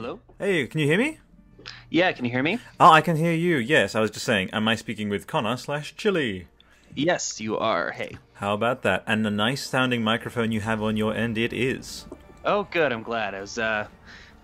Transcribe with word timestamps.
Hello? 0.00 0.20
Hey, 0.38 0.64
can 0.68 0.78
you 0.78 0.86
hear 0.86 0.96
me? 0.96 1.18
Yeah, 1.90 2.12
can 2.12 2.24
you 2.24 2.30
hear 2.30 2.44
me? 2.44 2.60
Oh, 2.78 2.92
I 2.92 3.00
can 3.00 3.16
hear 3.16 3.32
you. 3.32 3.56
Yes, 3.56 3.96
I 3.96 4.00
was 4.00 4.12
just 4.12 4.24
saying, 4.24 4.48
am 4.52 4.68
I 4.68 4.76
speaking 4.76 5.08
with 5.08 5.26
Connor 5.26 5.56
slash 5.56 5.96
Chilly? 5.96 6.46
Yes, 6.94 7.40
you 7.40 7.58
are. 7.58 7.90
Hey. 7.90 8.16
How 8.34 8.54
about 8.54 8.82
that? 8.82 9.02
And 9.08 9.26
the 9.26 9.30
nice 9.32 9.66
sounding 9.66 10.04
microphone 10.04 10.52
you 10.52 10.60
have 10.60 10.80
on 10.80 10.96
your 10.96 11.16
end, 11.16 11.36
it 11.36 11.52
is. 11.52 12.06
Oh, 12.44 12.62
good. 12.70 12.92
I'm 12.92 13.02
glad. 13.02 13.34
I 13.34 13.40
was, 13.40 13.58
uh, 13.58 13.88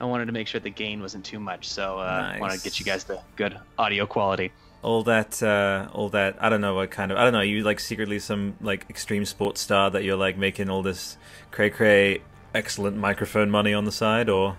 I 0.01 0.05
wanted 0.07 0.27
to 0.27 0.33
make 0.33 0.49
sure 0.49 0.61
the 0.61 0.71
gain 0.71 1.01
wasn't 1.01 1.25
too 1.25 1.39
much, 1.39 1.69
so 1.69 2.01
uh, 2.01 2.23
Nice. 2.23 2.37
I 2.37 2.41
want 2.41 2.53
to 2.55 2.61
get 2.61 2.81
you 2.81 2.85
guys 2.85 3.05
the 3.05 3.21
good 3.37 3.57
audio 3.79 4.07
quality. 4.07 4.51
All 4.83 5.05
that, 5.05 5.41
uh, 5.41 5.89
all 5.93 6.09
that. 6.09 6.35
I 6.41 6.49
don't 6.49 6.63
know 6.63 6.75
what 6.75 6.91
kind 6.91 7.13
of. 7.13 7.17
I 7.17 7.23
don't 7.23 7.33
know. 7.33 7.43
You 7.43 7.63
like 7.63 7.79
secretly 7.79 8.19
some 8.19 8.57
like 8.61 8.87
extreme 8.91 9.25
sports 9.25 9.61
star 9.61 9.89
that 9.93 10.03
you're 10.03 10.17
like 10.17 10.37
making 10.37 10.69
all 10.69 10.83
this 10.83 11.17
cray 11.53 11.71
cray 11.71 12.23
excellent 12.55 12.97
microphone 12.97 13.51
money 13.51 13.75
on 13.75 13.85
the 13.85 13.93
side, 13.93 14.29
or 14.29 14.57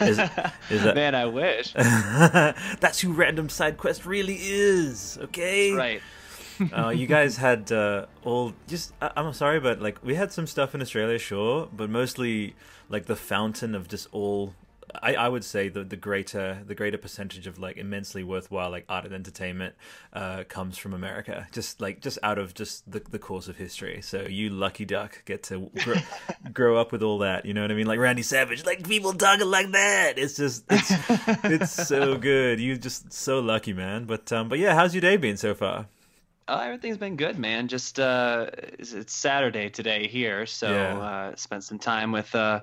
is, 0.00 0.18
is 0.70 0.82
that? 0.82 0.94
Man, 0.94 1.14
I 1.14 1.26
wish. 1.26 1.72
That's 1.74 3.00
who 3.00 3.12
Random 3.12 3.48
Side 3.48 3.76
Quest 3.76 4.06
really 4.06 4.38
is. 4.40 5.18
Okay. 5.22 5.72
right. 5.72 6.00
uh, 6.76 6.88
you 6.88 7.06
guys 7.06 7.36
had 7.36 7.70
uh, 7.70 8.06
all 8.24 8.54
just 8.66 8.92
I- 9.02 9.12
I'm 9.16 9.32
sorry, 9.34 9.60
but 9.60 9.80
like 9.82 10.02
we 10.02 10.14
had 10.14 10.32
some 10.32 10.46
stuff 10.46 10.74
in 10.74 10.80
Australia, 10.80 11.18
sure, 11.18 11.68
but 11.70 11.90
mostly 11.90 12.54
like 12.88 13.06
the 13.06 13.16
fountain 13.16 13.74
of 13.74 13.88
just 13.88 14.08
all. 14.12 14.54
I, 15.02 15.14
I 15.14 15.28
would 15.28 15.44
say 15.44 15.68
the 15.68 15.84
the 15.84 15.96
greater 15.96 16.62
the 16.66 16.74
greater 16.74 16.98
percentage 16.98 17.46
of 17.46 17.58
like 17.58 17.76
immensely 17.76 18.22
worthwhile 18.22 18.70
like 18.70 18.84
art 18.88 19.04
and 19.04 19.14
entertainment 19.14 19.74
uh, 20.12 20.44
comes 20.48 20.78
from 20.78 20.94
America, 20.94 21.46
just 21.52 21.80
like 21.80 22.00
just 22.00 22.18
out 22.22 22.38
of 22.38 22.54
just 22.54 22.90
the 22.90 23.00
the 23.00 23.18
course 23.18 23.48
of 23.48 23.56
history. 23.56 24.00
So 24.02 24.22
you 24.22 24.50
lucky 24.50 24.84
duck 24.84 25.24
get 25.24 25.42
to 25.44 25.70
grow, 25.84 25.96
grow 26.52 26.76
up 26.80 26.92
with 26.92 27.02
all 27.02 27.18
that. 27.18 27.44
You 27.46 27.54
know 27.54 27.62
what 27.62 27.70
I 27.70 27.74
mean? 27.74 27.86
Like 27.86 27.98
Randy 27.98 28.22
Savage, 28.22 28.64
like 28.64 28.86
people 28.86 29.12
talking 29.12 29.46
like 29.46 29.72
that. 29.72 30.18
It's 30.18 30.36
just 30.36 30.64
it's 30.70 30.90
it's 31.44 31.72
so 31.88 32.16
good. 32.16 32.60
You 32.60 32.76
just 32.76 33.12
so 33.12 33.40
lucky, 33.40 33.72
man. 33.72 34.04
But 34.04 34.30
um, 34.32 34.48
but 34.48 34.58
yeah, 34.58 34.74
how's 34.74 34.94
your 34.94 35.00
day 35.02 35.16
been 35.16 35.36
so 35.36 35.54
far? 35.54 35.86
Uh, 36.48 36.60
everything's 36.64 36.96
been 36.96 37.16
good, 37.16 37.36
man. 37.40 37.66
Just 37.66 37.98
uh, 37.98 38.46
it's, 38.54 38.92
it's 38.92 39.12
Saturday 39.12 39.68
today 39.68 40.06
here, 40.06 40.46
so 40.46 40.70
Yeah. 40.70 40.98
uh, 40.98 41.34
spent 41.34 41.64
some 41.64 41.80
time 41.80 42.12
with 42.12 42.32
uh, 42.36 42.60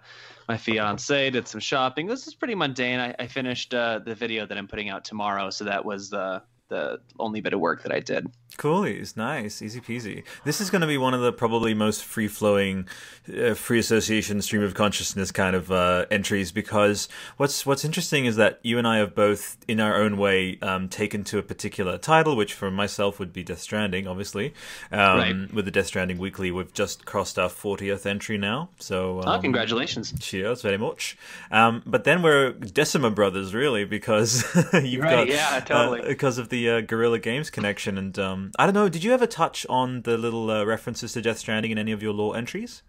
my 0.48 0.58
fiance. 0.58 1.30
Did 1.30 1.48
some 1.48 1.60
shopping. 1.60 2.08
This 2.08 2.28
is 2.28 2.36
pretty 2.36 2.56
mundane. 2.56 3.00
I, 3.00 3.16
I 3.20 3.28
finished 3.28 3.74
uh, 3.74 4.00
the 4.00 4.16
video 4.16 4.46
that 4.46 4.58
I'm 4.58 4.68
putting 4.68 4.90
out 4.90 5.06
tomorrow, 5.06 5.50
so 5.50 5.66
that 5.66 5.84
was 5.84 6.10
the 6.10 6.42
the 6.70 7.00
only 7.20 7.42
bit 7.42 7.54
of 7.54 7.60
work 7.60 7.84
that 7.84 7.92
I 7.92 8.00
did. 8.00 8.28
Coolies, 8.56 9.18
nice, 9.18 9.64
easy 9.64 9.82
peasy. 9.82 10.24
This 10.46 10.62
is 10.62 10.70
going 10.70 10.82
to 10.82 10.88
be 10.88 10.98
one 10.98 11.16
of 11.16 11.22
the 11.22 11.34
probably 11.34 11.74
most 11.74 12.04
free 12.04 12.28
flowing, 12.28 12.88
uh, 13.36 13.56
free 13.56 13.80
association, 13.80 14.44
stream 14.44 14.62
of 14.62 14.76
consciousness 14.76 15.32
kind 15.32 15.56
of 15.56 15.72
uh, 15.72 16.06
entries 16.12 16.52
because 16.52 17.10
what's 17.38 17.66
what's 17.66 17.84
interesting 17.84 18.26
is 18.26 18.36
that 18.36 18.60
you 18.62 18.78
and 18.78 18.88
I 18.88 18.98
have 18.98 19.16
both, 19.16 19.58
in 19.68 19.80
our 19.80 19.96
own 19.96 20.18
way, 20.18 20.60
um, 20.62 20.88
taken 20.88 21.24
to 21.26 21.40
a 21.40 21.42
particular 21.42 21.98
title, 21.98 22.36
which 22.36 22.54
for 22.54 22.70
myself 22.70 23.18
would 23.18 23.34
be 23.34 23.44
Death 23.44 23.60
Stranding, 23.62 24.08
obviously. 24.08 24.54
Um, 24.92 25.18
Right. 25.18 25.54
With 25.54 25.66
the 25.66 25.72
Death 25.72 25.88
Stranding 25.88 26.20
Weekly, 26.20 26.52
we've 26.52 26.74
just 26.74 27.06
crossed 27.06 27.40
our 27.40 27.50
fortieth 27.50 28.06
entry 28.06 28.38
now, 28.38 28.70
so 28.80 29.20
oh, 29.26 29.32
um, 29.32 29.42
congratulations! 29.42 30.14
Cheers, 30.20 30.62
very 30.62 30.78
much. 30.78 31.18
Um, 31.50 31.82
but 31.88 32.04
then 32.04 32.22
we're 32.22 32.52
Decima 32.52 33.10
brothers, 33.10 33.56
really, 33.56 33.84
because 33.84 34.44
you've 34.74 35.02
Right, 35.02 35.10
got 35.12 35.28
yeah, 35.28 35.60
totally. 35.62 36.02
uh, 36.02 36.06
because 36.08 36.38
of 36.38 36.50
the 36.54 36.70
uh, 36.70 36.82
Guerrilla 36.82 37.18
Games 37.20 37.50
connection. 37.50 37.98
And 37.98 38.18
um, 38.20 38.52
I 38.60 38.66
don't 38.66 38.76
know, 38.76 38.88
did 38.88 39.04
you 39.04 39.12
ever 39.12 39.26
touch 39.26 39.66
on 39.70 40.04
the 40.04 40.18
little 40.18 40.50
uh, 40.52 40.64
references 40.64 41.14
to 41.14 41.22
Death 41.22 41.40
Stranding 41.40 41.72
in 41.72 41.78
any 41.80 41.92
of 41.92 42.04
your 42.04 42.14
lore 42.14 42.38
entries? 42.38 42.84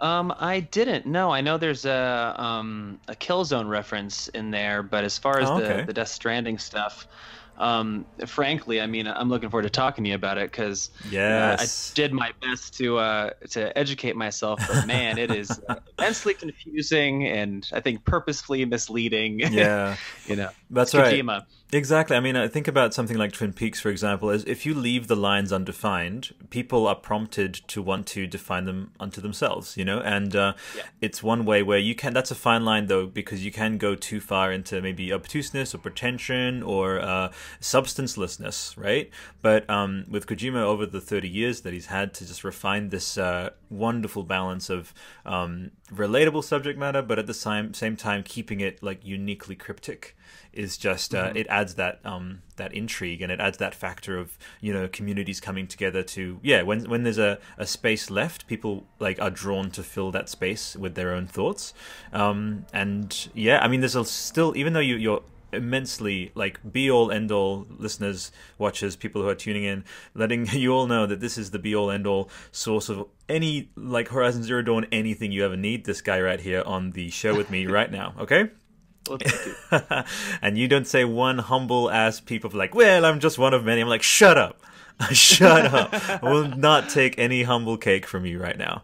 Um, 0.00 0.32
I 0.38 0.60
didn't. 0.60 1.06
No, 1.06 1.30
I 1.30 1.40
know 1.40 1.58
there's 1.58 1.84
a 1.84 2.34
um 2.38 3.00
a 3.08 3.14
Killzone 3.16 3.68
reference 3.68 4.28
in 4.28 4.50
there, 4.52 4.82
but 4.82 5.04
as 5.04 5.18
far 5.18 5.40
as 5.40 5.48
Oh, 5.48 5.56
okay. 5.56 5.80
the 5.80 5.86
the 5.86 5.92
Death 5.92 6.08
Stranding 6.08 6.56
stuff, 6.56 7.08
um, 7.58 8.06
frankly, 8.24 8.80
I 8.80 8.86
mean, 8.86 9.08
I'm 9.08 9.28
looking 9.28 9.50
forward 9.50 9.64
to 9.64 9.70
talking 9.70 10.04
to 10.04 10.10
you 10.10 10.14
about 10.16 10.38
it 10.38 10.52
because 10.52 10.90
Yes. 11.10 11.90
I 11.92 11.94
did 11.96 12.12
my 12.12 12.30
best 12.40 12.76
to 12.78 12.98
uh 12.98 13.30
to 13.50 13.76
educate 13.76 14.14
myself, 14.14 14.60
but 14.68 14.86
man, 14.86 15.18
it 15.18 15.32
is 15.32 15.50
uh, 15.68 15.74
immensely 15.98 16.34
confusing 16.34 17.26
and 17.26 17.68
I 17.72 17.80
think 17.80 18.04
purposefully 18.04 18.64
misleading. 18.64 19.40
Yeah, 19.50 19.96
you 20.26 20.36
know, 20.36 20.50
that's 20.70 20.94
right. 20.94 21.24
Exactly. 21.70 22.16
I 22.16 22.20
mean, 22.20 22.34
I 22.34 22.48
think 22.48 22.66
about 22.66 22.94
something 22.94 23.18
like 23.18 23.32
Twin 23.32 23.52
Peaks, 23.52 23.78
for 23.78 23.90
example, 23.90 24.30
as 24.30 24.42
if 24.44 24.64
you 24.64 24.72
leave 24.72 25.06
the 25.06 25.14
lines 25.16 25.52
undefined, 25.52 26.32
people 26.48 26.86
are 26.86 26.94
prompted 26.94 27.52
to 27.68 27.82
want 27.82 28.06
to 28.06 28.26
define 28.26 28.64
them 28.64 28.92
unto 28.98 29.20
themselves, 29.20 29.76
you 29.76 29.84
know? 29.84 30.00
And 30.00 30.34
uh, 30.34 30.54
Yeah. 30.74 30.84
it's 31.02 31.22
one 31.22 31.44
way 31.44 31.62
where 31.62 31.78
you 31.78 31.94
can, 31.94 32.14
that's 32.14 32.30
a 32.30 32.34
fine 32.34 32.64
line 32.64 32.86
though, 32.86 33.06
because 33.06 33.44
you 33.44 33.52
can 33.52 33.76
go 33.76 33.94
too 33.94 34.18
far 34.18 34.50
into 34.50 34.80
maybe 34.80 35.12
obtuseness 35.12 35.74
or 35.74 35.78
pretension 35.78 36.62
or 36.62 37.00
uh, 37.00 37.30
substancelessness, 37.60 38.74
right? 38.82 39.10
But 39.42 39.68
um, 39.68 40.06
with 40.08 40.26
Kojima, 40.26 40.62
over 40.62 40.86
the 40.86 41.02
30 41.02 41.28
years 41.28 41.60
that 41.62 41.74
he's 41.74 41.86
had 41.86 42.14
to 42.14 42.26
just 42.26 42.44
refine 42.44 42.88
this 42.88 43.18
uh, 43.18 43.50
wonderful 43.68 44.22
balance 44.22 44.70
of 44.70 44.94
um, 45.26 45.72
relatable 45.92 46.44
subject 46.44 46.78
matter, 46.78 47.02
but 47.02 47.18
at 47.18 47.26
the 47.26 47.34
same, 47.34 47.74
same 47.74 47.94
time 47.94 48.22
keeping 48.22 48.60
it 48.60 48.82
like 48.82 49.04
uniquely 49.04 49.54
cryptic 49.54 50.16
is 50.58 50.76
just 50.76 51.14
uh, 51.14 51.32
it 51.36 51.46
adds 51.48 51.74
that 51.76 52.00
um 52.04 52.42
that 52.56 52.74
intrigue 52.74 53.22
and 53.22 53.30
it 53.30 53.38
adds 53.38 53.58
that 53.58 53.74
factor 53.74 54.18
of 54.18 54.36
you 54.60 54.72
know 54.72 54.88
communities 54.88 55.40
coming 55.40 55.66
together 55.68 56.02
to 56.02 56.40
yeah 56.42 56.62
when 56.62 56.88
when 56.90 57.04
there's 57.04 57.18
a, 57.18 57.38
a 57.56 57.64
space 57.64 58.10
left 58.10 58.46
people 58.48 58.84
like 58.98 59.22
are 59.22 59.30
drawn 59.30 59.70
to 59.70 59.82
fill 59.82 60.10
that 60.10 60.28
space 60.28 60.74
with 60.74 60.96
their 60.96 61.14
own 61.14 61.26
thoughts 61.26 61.72
um 62.12 62.66
and 62.72 63.28
yeah 63.34 63.60
i 63.62 63.68
mean 63.68 63.80
there's 63.80 63.94
a 63.94 64.04
still 64.04 64.56
even 64.56 64.72
though 64.72 64.80
you 64.80 64.96
you're 64.96 65.22
immensely 65.52 66.30
like 66.34 66.60
be 66.72 66.90
all 66.90 67.10
end 67.10 67.30
all 67.32 67.66
listeners 67.78 68.32
watchers 68.58 68.96
people 68.96 69.22
who 69.22 69.28
are 69.28 69.34
tuning 69.34 69.64
in 69.64 69.82
letting 70.14 70.46
you 70.52 70.74
all 70.74 70.86
know 70.86 71.06
that 71.06 71.20
this 71.20 71.38
is 71.38 71.52
the 71.52 71.58
be 71.58 71.74
all 71.74 71.90
end 71.90 72.06
all 72.06 72.28
source 72.50 72.88
of 72.88 73.06
any 73.28 73.70
like 73.76 74.08
horizon 74.08 74.42
zero 74.42 74.60
dawn 74.60 74.84
anything 74.90 75.30
you 75.30 75.44
ever 75.44 75.56
need 75.56 75.84
this 75.86 76.02
guy 76.02 76.20
right 76.20 76.40
here 76.40 76.62
on 76.66 76.90
the 76.90 77.08
show 77.10 77.34
with 77.34 77.48
me 77.48 77.64
right 77.78 77.92
now 77.92 78.12
okay 78.18 78.42
Well, 78.42 78.48
thank 78.48 78.60
you. 78.60 78.67
and 80.42 80.58
you 80.58 80.68
don't 80.68 80.86
say 80.86 81.04
one 81.04 81.38
humble 81.38 81.90
ass 81.90 82.20
peep 82.20 82.44
of 82.44 82.54
like, 82.54 82.74
well, 82.74 83.04
I'm 83.04 83.20
just 83.20 83.38
one 83.38 83.54
of 83.54 83.64
many. 83.64 83.80
I'm 83.80 83.88
like, 83.88 84.02
shut 84.02 84.38
up. 84.38 84.60
Shut 85.12 85.66
up. 85.66 85.94
I 86.24 86.28
will 86.28 86.48
not 86.48 86.88
take 86.88 87.20
any 87.20 87.44
humble 87.44 87.76
cake 87.76 88.04
from 88.04 88.26
you 88.26 88.42
right 88.42 88.58
now. 88.58 88.82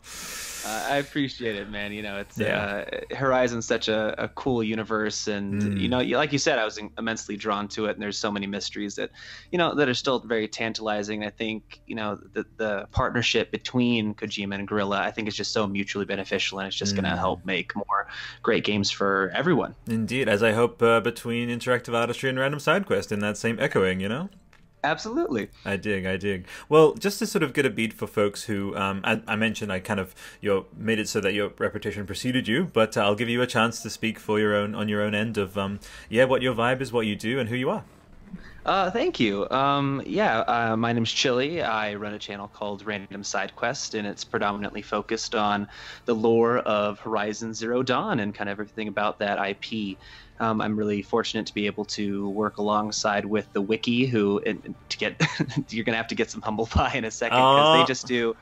Uh, 0.64 0.86
I 0.88 0.96
appreciate 0.96 1.56
it, 1.56 1.68
man. 1.68 1.92
You 1.92 2.02
know, 2.02 2.16
it's 2.18 2.38
Yeah. 2.38 2.84
uh, 3.10 3.14
Horizon's 3.16 3.66
such 3.66 3.88
a, 3.88 4.14
a 4.22 4.28
cool 4.28 4.62
universe, 4.62 5.28
and 5.28 5.60
Mm. 5.60 5.78
you 5.78 5.88
know, 5.88 5.98
like 5.98 6.32
you 6.32 6.38
said, 6.38 6.58
I 6.58 6.64
was 6.64 6.80
immensely 6.98 7.36
drawn 7.36 7.68
to 7.68 7.84
it. 7.86 7.90
And 7.92 8.02
there's 8.02 8.18
so 8.18 8.30
many 8.30 8.46
mysteries 8.46 8.94
that, 8.94 9.10
you 9.50 9.58
know, 9.58 9.74
that 9.74 9.88
are 9.88 9.94
still 9.94 10.20
very 10.20 10.48
tantalizing. 10.48 11.22
I 11.24 11.30
think, 11.30 11.80
you 11.86 11.94
know, 11.94 12.18
the 12.32 12.46
the 12.56 12.86
partnership 12.92 13.50
between 13.50 14.14
Kojima 14.14 14.54
and 14.54 14.66
Guerrilla, 14.66 15.00
I 15.00 15.10
think, 15.10 15.28
is 15.28 15.36
just 15.36 15.52
so 15.52 15.66
mutually 15.66 16.06
beneficial, 16.06 16.58
and 16.60 16.66
it's 16.66 16.76
just 16.76 16.94
going 16.94 17.04
to 17.04 17.10
Mm. 17.10 17.18
help 17.18 17.44
make 17.44 17.76
more 17.76 18.06
great 18.42 18.64
games 18.64 18.90
for 18.90 19.30
everyone. 19.34 19.74
Indeed, 19.86 20.28
as 20.28 20.42
I 20.42 20.52
hope 20.52 20.82
uh, 20.82 21.00
between 21.00 21.50
interactive 21.50 21.94
artistry 21.94 22.30
and 22.30 22.38
random 22.38 22.60
side 22.60 22.86
quest 22.86 23.12
in 23.12 23.20
that 23.20 23.36
same 23.36 23.58
echoing, 23.60 24.00
you 24.00 24.08
know. 24.08 24.30
Absolutely. 24.84 25.48
I 25.64 25.76
dig, 25.76 26.04
I 26.04 26.18
dig. 26.18 26.46
Well, 26.68 26.92
just 26.92 27.18
to 27.20 27.26
sort 27.26 27.42
of 27.42 27.54
get 27.54 27.64
a 27.64 27.70
beat 27.70 27.94
for 27.94 28.06
folks 28.06 28.44
who, 28.44 28.76
um, 28.76 29.00
I, 29.02 29.22
I 29.26 29.34
mentioned, 29.34 29.72
I 29.72 29.80
kind 29.80 29.98
of 29.98 30.14
you 30.42 30.66
made 30.76 30.98
it 30.98 31.08
so 31.08 31.20
that 31.20 31.32
your 31.32 31.52
reputation 31.58 32.06
preceded 32.06 32.46
you, 32.46 32.70
but 32.70 32.94
uh, 32.96 33.00
I'll 33.00 33.14
give 33.14 33.30
you 33.30 33.40
a 33.40 33.46
chance 33.46 33.80
to 33.82 33.88
speak 33.88 34.18
for 34.18 34.38
your 34.38 34.54
own 34.54 34.74
on 34.74 34.90
your 34.90 35.00
own 35.00 35.14
end 35.14 35.38
of, 35.38 35.56
um, 35.56 35.80
yeah, 36.10 36.24
what 36.24 36.42
your 36.42 36.54
vibe 36.54 36.82
is, 36.82 36.92
what 36.92 37.06
you 37.06 37.16
do, 37.16 37.40
and 37.40 37.48
who 37.48 37.56
you 37.56 37.70
are. 37.70 37.84
Uh, 38.66 38.90
thank 38.90 39.20
you. 39.20 39.48
Um, 39.50 40.02
yeah, 40.06 40.38
uh, 40.40 40.76
my 40.76 40.92
name's 40.92 41.12
Chilly. 41.12 41.60
I 41.60 41.94
run 41.94 42.14
a 42.14 42.18
channel 42.18 42.48
called 42.48 42.84
Random 42.86 43.22
Side 43.22 43.54
Quest, 43.56 43.94
and 43.94 44.06
it's 44.06 44.24
predominantly 44.24 44.80
focused 44.80 45.34
on 45.34 45.68
the 46.06 46.14
lore 46.14 46.58
of 46.58 46.98
Horizon 46.98 47.52
Zero 47.52 47.82
Dawn 47.82 48.20
and 48.20 48.34
kind 48.34 48.48
of 48.48 48.54
everything 48.54 48.88
about 48.88 49.18
that 49.18 49.38
IP. 49.38 49.98
Um, 50.40 50.60
I'm 50.60 50.76
really 50.76 51.02
fortunate 51.02 51.46
to 51.46 51.54
be 51.54 51.66
able 51.66 51.84
to 51.86 52.28
work 52.30 52.58
alongside 52.58 53.24
with 53.24 53.52
the 53.52 53.62
wiki, 53.62 54.06
who 54.06 54.40
to 54.40 54.98
get 54.98 55.20
you're 55.70 55.84
gonna 55.84 55.96
have 55.96 56.08
to 56.08 56.14
get 56.14 56.30
some 56.30 56.42
humble 56.42 56.66
pie 56.74 56.94
in 56.94 57.04
a 57.04 57.10
second 57.10 57.38
because 57.38 57.80
they 57.80 57.86
just 57.86 58.06
do 58.06 58.34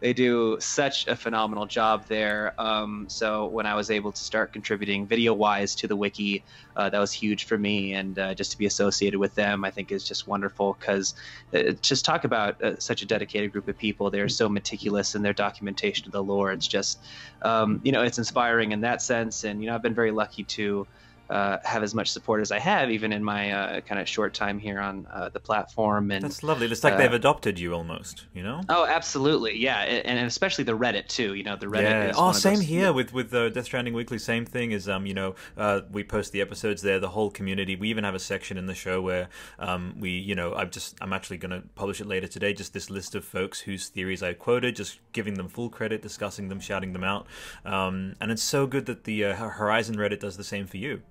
they 0.00 0.14
do 0.14 0.56
such 0.60 1.06
a 1.06 1.14
phenomenal 1.14 1.66
job 1.66 2.06
there. 2.06 2.54
Um, 2.58 3.06
so 3.08 3.46
when 3.46 3.66
I 3.66 3.74
was 3.74 3.90
able 3.90 4.12
to 4.12 4.20
start 4.20 4.52
contributing 4.52 5.06
video 5.06 5.34
wise 5.34 5.74
to 5.76 5.86
the 5.86 5.96
wiki, 5.96 6.42
uh, 6.74 6.88
that 6.88 6.98
was 6.98 7.12
huge 7.12 7.44
for 7.44 7.58
me, 7.58 7.92
and 7.92 8.18
uh, 8.18 8.34
just 8.34 8.50
to 8.52 8.58
be 8.58 8.64
associated 8.64 9.18
with 9.18 9.34
them, 9.34 9.62
I 9.64 9.70
think 9.70 9.92
is 9.92 10.02
just 10.02 10.26
wonderful 10.26 10.76
because 10.78 11.14
uh, 11.52 11.72
just 11.82 12.04
talk 12.04 12.24
about 12.24 12.60
uh, 12.62 12.78
such 12.78 13.02
a 13.02 13.06
dedicated 13.06 13.52
group 13.52 13.68
of 13.68 13.76
people. 13.76 14.10
They're 14.10 14.30
so 14.30 14.48
meticulous 14.48 15.14
in 15.14 15.22
their 15.22 15.34
documentation 15.34 16.06
of 16.06 16.12
the 16.12 16.24
lore. 16.24 16.50
It's 16.50 16.66
just, 16.66 17.04
um, 17.42 17.80
you 17.84 17.92
know, 17.92 18.02
it's 18.02 18.18
inspiring 18.18 18.72
in 18.72 18.80
that 18.80 19.02
sense, 19.02 19.44
and 19.44 19.60
you 19.60 19.68
know, 19.68 19.74
I've 19.74 19.82
been 19.82 19.94
very 19.94 20.12
lucky 20.12 20.44
to. 20.44 20.86
Uh, 21.30 21.58
have 21.64 21.82
as 21.82 21.94
much 21.94 22.10
support 22.10 22.40
as 22.40 22.50
I 22.50 22.58
have, 22.58 22.90
even 22.90 23.12
in 23.12 23.22
my 23.22 23.52
uh, 23.52 23.80
kind 23.82 24.00
of 24.00 24.08
short 24.08 24.34
time 24.34 24.58
here 24.58 24.80
on 24.80 25.06
uh, 25.12 25.28
the 25.28 25.38
platform. 25.38 26.10
And 26.10 26.24
that's 26.24 26.42
lovely. 26.42 26.66
It's 26.66 26.82
like 26.82 26.98
they've 26.98 27.12
adopted 27.12 27.58
you 27.58 27.72
almost, 27.72 28.26
you 28.34 28.42
know? 28.42 28.62
Oh, 28.68 28.84
absolutely, 28.84 29.56
yeah, 29.56 29.78
and, 29.82 30.18
and 30.18 30.26
especially 30.26 30.64
the 30.64 30.76
Reddit 30.76 31.06
too. 31.06 31.34
You 31.34 31.44
know, 31.44 31.56
the 31.56 31.66
Reddit. 31.66 31.82
Yeah. 31.82 32.12
oh, 32.16 32.32
same 32.32 32.56
those... 32.56 32.64
here 32.64 32.92
with 32.92 33.12
with 33.12 33.30
the 33.30 33.48
Death 33.48 33.66
Stranding 33.66 33.94
Weekly. 33.94 34.18
Same 34.18 34.44
thing 34.44 34.72
is, 34.72 34.88
um, 34.88 35.06
you 35.06 35.14
know, 35.14 35.36
uh, 35.56 35.82
we 35.92 36.02
post 36.02 36.32
the 36.32 36.40
episodes 36.40 36.82
there. 36.82 36.98
The 36.98 37.10
whole 37.10 37.30
community. 37.30 37.76
We 37.76 37.88
even 37.90 38.04
have 38.04 38.16
a 38.16 38.18
section 38.18 38.58
in 38.58 38.66
the 38.66 38.74
show 38.74 39.00
where 39.00 39.28
um, 39.60 39.94
we, 39.98 40.10
you 40.10 40.34
know, 40.34 40.54
I'm 40.54 40.70
just 40.70 40.96
I'm 41.00 41.12
actually 41.12 41.38
going 41.38 41.52
to 41.52 41.62
publish 41.76 42.00
it 42.00 42.06
later 42.06 42.26
today. 42.26 42.52
Just 42.52 42.72
this 42.72 42.90
list 42.90 43.14
of 43.14 43.24
folks 43.24 43.60
whose 43.60 43.88
theories 43.88 44.22
I 44.22 44.32
quoted, 44.32 44.74
just 44.74 44.98
giving 45.12 45.34
them 45.34 45.48
full 45.48 45.70
credit, 45.70 46.02
discussing 46.02 46.48
them, 46.48 46.58
shouting 46.58 46.92
them 46.92 47.04
out, 47.04 47.26
um, 47.64 48.14
and 48.20 48.32
it's 48.32 48.42
so 48.42 48.66
good 48.66 48.86
that 48.86 49.04
the 49.04 49.24
uh, 49.26 49.34
Horizon 49.34 49.96
Reddit 49.96 50.20
does 50.20 50.36
the 50.36 50.44
same 50.44 50.66
for 50.66 50.76
you. 50.76 51.02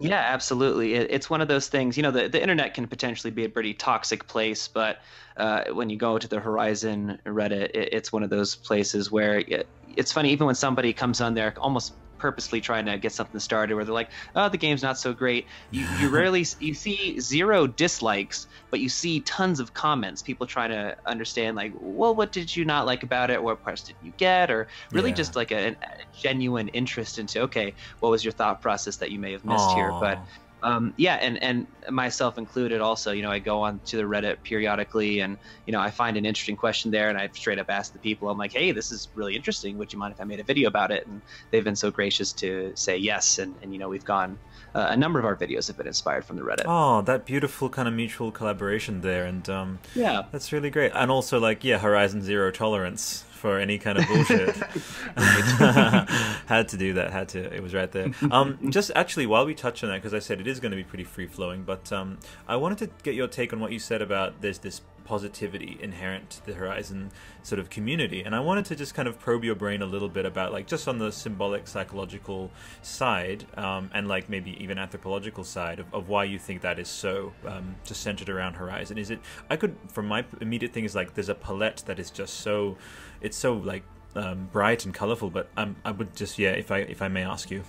Yeah, 0.00 0.18
absolutely. 0.18 0.94
It, 0.94 1.08
it's 1.10 1.28
one 1.28 1.42
of 1.42 1.48
those 1.48 1.68
things. 1.68 1.96
You 1.96 2.02
know, 2.02 2.10
the, 2.10 2.28
the 2.28 2.40
internet 2.40 2.72
can 2.72 2.86
potentially 2.88 3.30
be 3.30 3.44
a 3.44 3.50
pretty 3.50 3.74
toxic 3.74 4.26
place, 4.26 4.66
but 4.66 4.98
uh, 5.36 5.64
when 5.72 5.90
you 5.90 5.98
go 5.98 6.18
to 6.18 6.26
the 6.26 6.40
Horizon 6.40 7.18
Reddit, 7.26 7.70
it, 7.74 7.90
it's 7.92 8.10
one 8.12 8.22
of 8.22 8.30
those 8.30 8.56
places 8.56 9.10
where 9.12 9.40
it, 9.40 9.68
it's 9.86 10.10
funny. 10.10 10.30
Even 10.30 10.46
when 10.46 10.54
somebody 10.54 10.94
comes 10.94 11.20
on 11.20 11.34
there, 11.34 11.54
almost 11.58 11.98
purposely 12.20 12.60
trying 12.60 12.86
to 12.86 12.98
get 12.98 13.12
something 13.12 13.40
started 13.40 13.74
where 13.74 13.84
they're 13.84 13.94
like, 13.94 14.10
"Oh, 14.36 14.48
the 14.48 14.58
game's 14.58 14.82
not 14.82 14.98
so 14.98 15.12
great." 15.12 15.46
You, 15.70 15.86
you 15.98 16.08
rarely 16.08 16.46
you 16.60 16.74
see 16.74 17.18
zero 17.18 17.66
dislikes, 17.66 18.46
but 18.70 18.78
you 18.78 18.88
see 18.88 19.20
tons 19.20 19.58
of 19.58 19.74
comments. 19.74 20.22
People 20.22 20.46
trying 20.46 20.70
to 20.70 20.96
understand 21.06 21.56
like, 21.56 21.72
"Well, 21.74 22.14
what 22.14 22.30
did 22.30 22.54
you 22.54 22.64
not 22.64 22.86
like 22.86 23.02
about 23.02 23.30
it? 23.30 23.42
What 23.42 23.62
parts 23.62 23.82
did 23.82 23.96
you 24.02 24.12
get?" 24.16 24.50
Or 24.50 24.68
really 24.92 25.10
yeah. 25.10 25.16
just 25.16 25.34
like 25.34 25.50
a, 25.50 25.70
a, 25.70 25.76
genuine 26.22 26.68
interest 26.68 27.18
into, 27.18 27.40
okay, 27.42 27.74
what 28.00 28.10
was 28.10 28.24
your 28.24 28.32
thought 28.32 28.60
process 28.60 28.98
that 28.98 29.10
you 29.10 29.18
may 29.18 29.32
have 29.32 29.44
missed 29.44 29.70
Aww. 29.70 29.74
here? 29.74 29.90
But 29.90 30.18
um, 30.62 30.94
yeah, 30.96 31.14
and 31.16 31.42
and 31.42 31.66
myself 31.90 32.38
included 32.38 32.80
also. 32.80 33.12
You 33.12 33.22
know, 33.22 33.30
I 33.30 33.38
go 33.38 33.62
on 33.62 33.80
to 33.86 33.96
the 33.96 34.02
Reddit 34.02 34.42
periodically, 34.42 35.20
and 35.20 35.38
you 35.66 35.72
know, 35.72 35.80
I 35.80 35.90
find 35.90 36.16
an 36.16 36.26
interesting 36.26 36.56
question 36.56 36.90
there, 36.90 37.08
and 37.08 37.18
I 37.18 37.28
straight 37.32 37.58
up 37.58 37.70
ask 37.70 37.92
the 37.92 37.98
people, 37.98 38.28
I'm 38.28 38.38
like, 38.38 38.52
hey, 38.52 38.72
this 38.72 38.90
is 38.90 39.08
really 39.14 39.36
interesting. 39.36 39.78
Would 39.78 39.92
you 39.92 39.98
mind 39.98 40.14
if 40.14 40.20
I 40.20 40.24
made 40.24 40.40
a 40.40 40.44
video 40.44 40.68
about 40.68 40.90
it? 40.90 41.06
And 41.06 41.20
they've 41.50 41.64
been 41.64 41.76
so 41.76 41.90
gracious 41.90 42.32
to 42.34 42.72
say 42.74 42.96
yes, 42.96 43.38
and 43.38 43.54
and 43.62 43.72
you 43.72 43.78
know, 43.78 43.88
we've 43.88 44.04
gone. 44.04 44.38
Uh, 44.72 44.86
a 44.90 44.96
number 44.96 45.18
of 45.18 45.24
our 45.24 45.34
videos 45.34 45.66
have 45.66 45.76
been 45.76 45.88
inspired 45.88 46.24
from 46.24 46.36
the 46.36 46.42
Reddit. 46.42 46.62
Oh, 46.64 47.02
that 47.02 47.24
beautiful 47.24 47.68
kind 47.68 47.88
of 47.88 47.94
mutual 47.94 48.30
collaboration 48.30 49.00
there, 49.00 49.24
and 49.24 49.48
um, 49.50 49.80
yeah, 49.96 50.22
that's 50.30 50.52
really 50.52 50.70
great. 50.70 50.92
And 50.94 51.10
also, 51.10 51.40
like, 51.40 51.64
yeah, 51.64 51.78
Horizon 51.78 52.22
Zero 52.22 52.52
Tolerance 52.52 53.24
for 53.40 53.58
any 53.58 53.78
kind 53.78 53.96
of 53.96 54.06
bullshit. 54.06 54.54
had 55.16 56.68
to 56.68 56.76
do 56.76 56.92
that. 56.92 57.10
Had 57.10 57.30
to. 57.30 57.54
It 57.54 57.62
was 57.62 57.72
right 57.72 57.90
there. 57.90 58.12
Um, 58.30 58.70
just 58.70 58.90
actually, 58.94 59.26
while 59.26 59.46
we 59.46 59.54
touch 59.54 59.82
on 59.82 59.88
that, 59.88 59.96
because 59.96 60.12
I 60.12 60.18
said 60.18 60.40
it 60.40 60.46
is 60.46 60.60
going 60.60 60.72
to 60.72 60.76
be 60.76 60.84
pretty 60.84 61.04
free 61.04 61.26
flowing, 61.26 61.62
but 61.62 61.90
um, 61.90 62.18
I 62.46 62.56
wanted 62.56 62.78
to 62.78 62.90
get 63.02 63.14
your 63.14 63.28
take 63.28 63.54
on 63.54 63.60
what 63.60 63.72
you 63.72 63.78
said 63.78 64.02
about 64.02 64.42
there's 64.42 64.58
this 64.58 64.82
positivity 65.10 65.76
inherent 65.80 66.30
to 66.30 66.46
the 66.46 66.52
Horizon 66.52 67.10
sort 67.42 67.58
of 67.58 67.68
community. 67.68 68.22
And 68.22 68.32
I 68.32 68.38
wanted 68.38 68.66
to 68.66 68.76
just 68.76 68.94
kind 68.94 69.08
of 69.08 69.18
probe 69.18 69.42
your 69.42 69.56
brain 69.56 69.82
a 69.82 69.86
little 69.86 70.08
bit 70.08 70.24
about, 70.24 70.52
like, 70.52 70.68
just 70.68 70.86
on 70.86 70.98
the 70.98 71.10
symbolic, 71.10 71.66
psychological 71.66 72.50
side, 72.82 73.44
um, 73.56 73.90
and 73.92 74.06
like 74.06 74.28
maybe 74.28 74.52
even 74.62 74.78
anthropological 74.78 75.42
side 75.42 75.80
of, 75.80 75.92
of 75.92 76.08
why 76.08 76.22
you 76.22 76.38
think 76.38 76.60
that 76.60 76.78
is 76.78 76.88
so, 76.88 77.32
um, 77.44 77.74
just 77.84 78.02
centered 78.02 78.28
around 78.28 78.54
Horizon. 78.54 78.98
Is 78.98 79.10
it, 79.10 79.18
I 79.50 79.56
could, 79.56 79.74
from 79.88 80.06
my 80.06 80.24
immediate 80.40 80.72
thing, 80.72 80.84
is 80.84 80.94
like 80.94 81.14
there's 81.14 81.28
a 81.28 81.34
palette 81.34 81.82
that 81.86 81.98
is 81.98 82.12
just 82.12 82.34
so, 82.34 82.76
it's 83.20 83.36
so 83.36 83.54
like 83.54 83.82
um, 84.14 84.48
bright 84.52 84.84
and 84.84 84.94
colorful, 84.94 85.30
but 85.30 85.48
um, 85.56 85.76
I 85.84 85.90
would 85.90 86.16
just, 86.16 86.38
yeah, 86.38 86.50
if 86.50 86.70
I, 86.70 86.78
if 86.78 87.02
I 87.02 87.08
may 87.08 87.22
ask 87.22 87.50
you. 87.50 87.62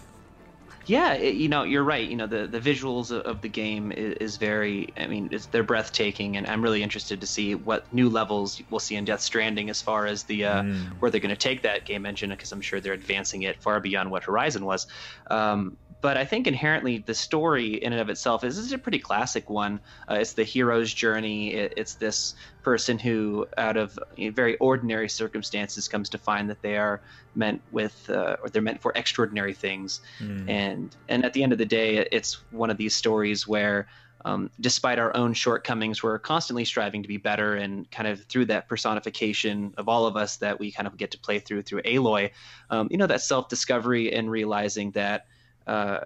Yeah, 0.87 1.13
it, 1.13 1.35
you 1.35 1.47
know, 1.47 1.61
you're 1.61 1.83
right. 1.83 2.09
You 2.09 2.15
know, 2.15 2.25
the, 2.25 2.47
the 2.47 2.59
visuals 2.59 3.11
of 3.11 3.41
the 3.41 3.47
game 3.47 3.91
is, 3.91 4.15
is 4.15 4.37
very, 4.37 4.89
I 4.97 5.05
mean, 5.05 5.29
they're 5.51 5.61
breathtaking, 5.61 6.37
and 6.37 6.47
I'm 6.47 6.63
really 6.63 6.81
interested 6.81 7.21
to 7.21 7.27
see 7.27 7.53
what 7.53 7.93
new 7.93 8.09
levels 8.09 8.59
we'll 8.71 8.79
see 8.79 8.95
in 8.95 9.05
Death 9.05 9.21
Stranding 9.21 9.69
as 9.69 9.79
far 9.79 10.07
as 10.07 10.23
the 10.23 10.45
uh, 10.45 10.63
mm. 10.63 10.87
where 10.99 11.11
they're 11.11 11.21
going 11.21 11.29
to 11.29 11.35
take 11.35 11.61
that 11.61 11.85
game 11.85 12.07
engine, 12.07 12.31
because 12.31 12.51
I'm 12.51 12.61
sure 12.61 12.79
they're 12.79 12.93
advancing 12.93 13.43
it 13.43 13.61
far 13.61 13.79
beyond 13.79 14.09
what 14.09 14.23
Horizon 14.23 14.65
was. 14.65 14.87
Um, 15.29 15.77
but 16.01 16.17
I 16.17 16.25
think 16.25 16.47
inherently 16.47 16.97
the 16.97 17.13
story 17.13 17.75
in 17.75 17.93
and 17.93 18.01
of 18.01 18.09
itself 18.09 18.43
is, 18.43 18.57
is 18.57 18.71
a 18.73 18.77
pretty 18.77 18.99
classic 18.99 19.49
one. 19.49 19.79
Uh, 20.09 20.15
it's 20.15 20.33
the 20.33 20.43
hero's 20.43 20.93
journey. 20.93 21.53
It, 21.53 21.73
it's 21.77 21.93
this 21.93 22.35
person 22.63 22.99
who, 22.99 23.47
out 23.57 23.77
of 23.77 23.97
you 24.17 24.29
know, 24.29 24.35
very 24.35 24.57
ordinary 24.57 25.09
circumstances, 25.09 25.87
comes 25.87 26.09
to 26.09 26.17
find 26.17 26.49
that 26.49 26.61
they 26.61 26.77
are 26.77 27.01
meant 27.35 27.61
with, 27.71 28.09
uh, 28.09 28.37
or 28.41 28.49
they're 28.49 28.61
meant 28.61 28.81
for 28.81 28.91
extraordinary 28.95 29.53
things. 29.53 30.01
Mm. 30.19 30.49
And 30.49 30.95
and 31.07 31.25
at 31.25 31.33
the 31.33 31.43
end 31.43 31.51
of 31.51 31.57
the 31.57 31.65
day, 31.65 31.97
it's 32.11 32.41
one 32.51 32.69
of 32.69 32.77
these 32.77 32.95
stories 32.95 33.47
where. 33.47 33.87
Um, 34.23 34.51
despite 34.59 34.99
our 34.99 35.17
own 35.17 35.33
shortcomings, 35.33 36.03
we're 36.03 36.19
constantly 36.19 36.63
striving 36.63 37.01
to 37.01 37.07
be 37.07 37.17
better, 37.17 37.55
and 37.55 37.89
kind 37.89 38.07
of 38.07 38.23
through 38.25 38.45
that 38.45 38.67
personification 38.67 39.73
of 39.77 39.89
all 39.89 40.05
of 40.05 40.15
us 40.15 40.37
that 40.37 40.59
we 40.59 40.71
kind 40.71 40.85
of 40.85 40.95
get 40.95 41.09
to 41.11 41.17
play 41.17 41.39
through 41.39 41.63
through 41.63 41.81
Aloy, 41.81 42.29
um, 42.69 42.87
you 42.91 42.97
know, 42.97 43.07
that 43.07 43.21
self-discovery 43.21 44.13
and 44.13 44.29
realizing 44.29 44.91
that 44.91 45.25
uh, 45.67 45.99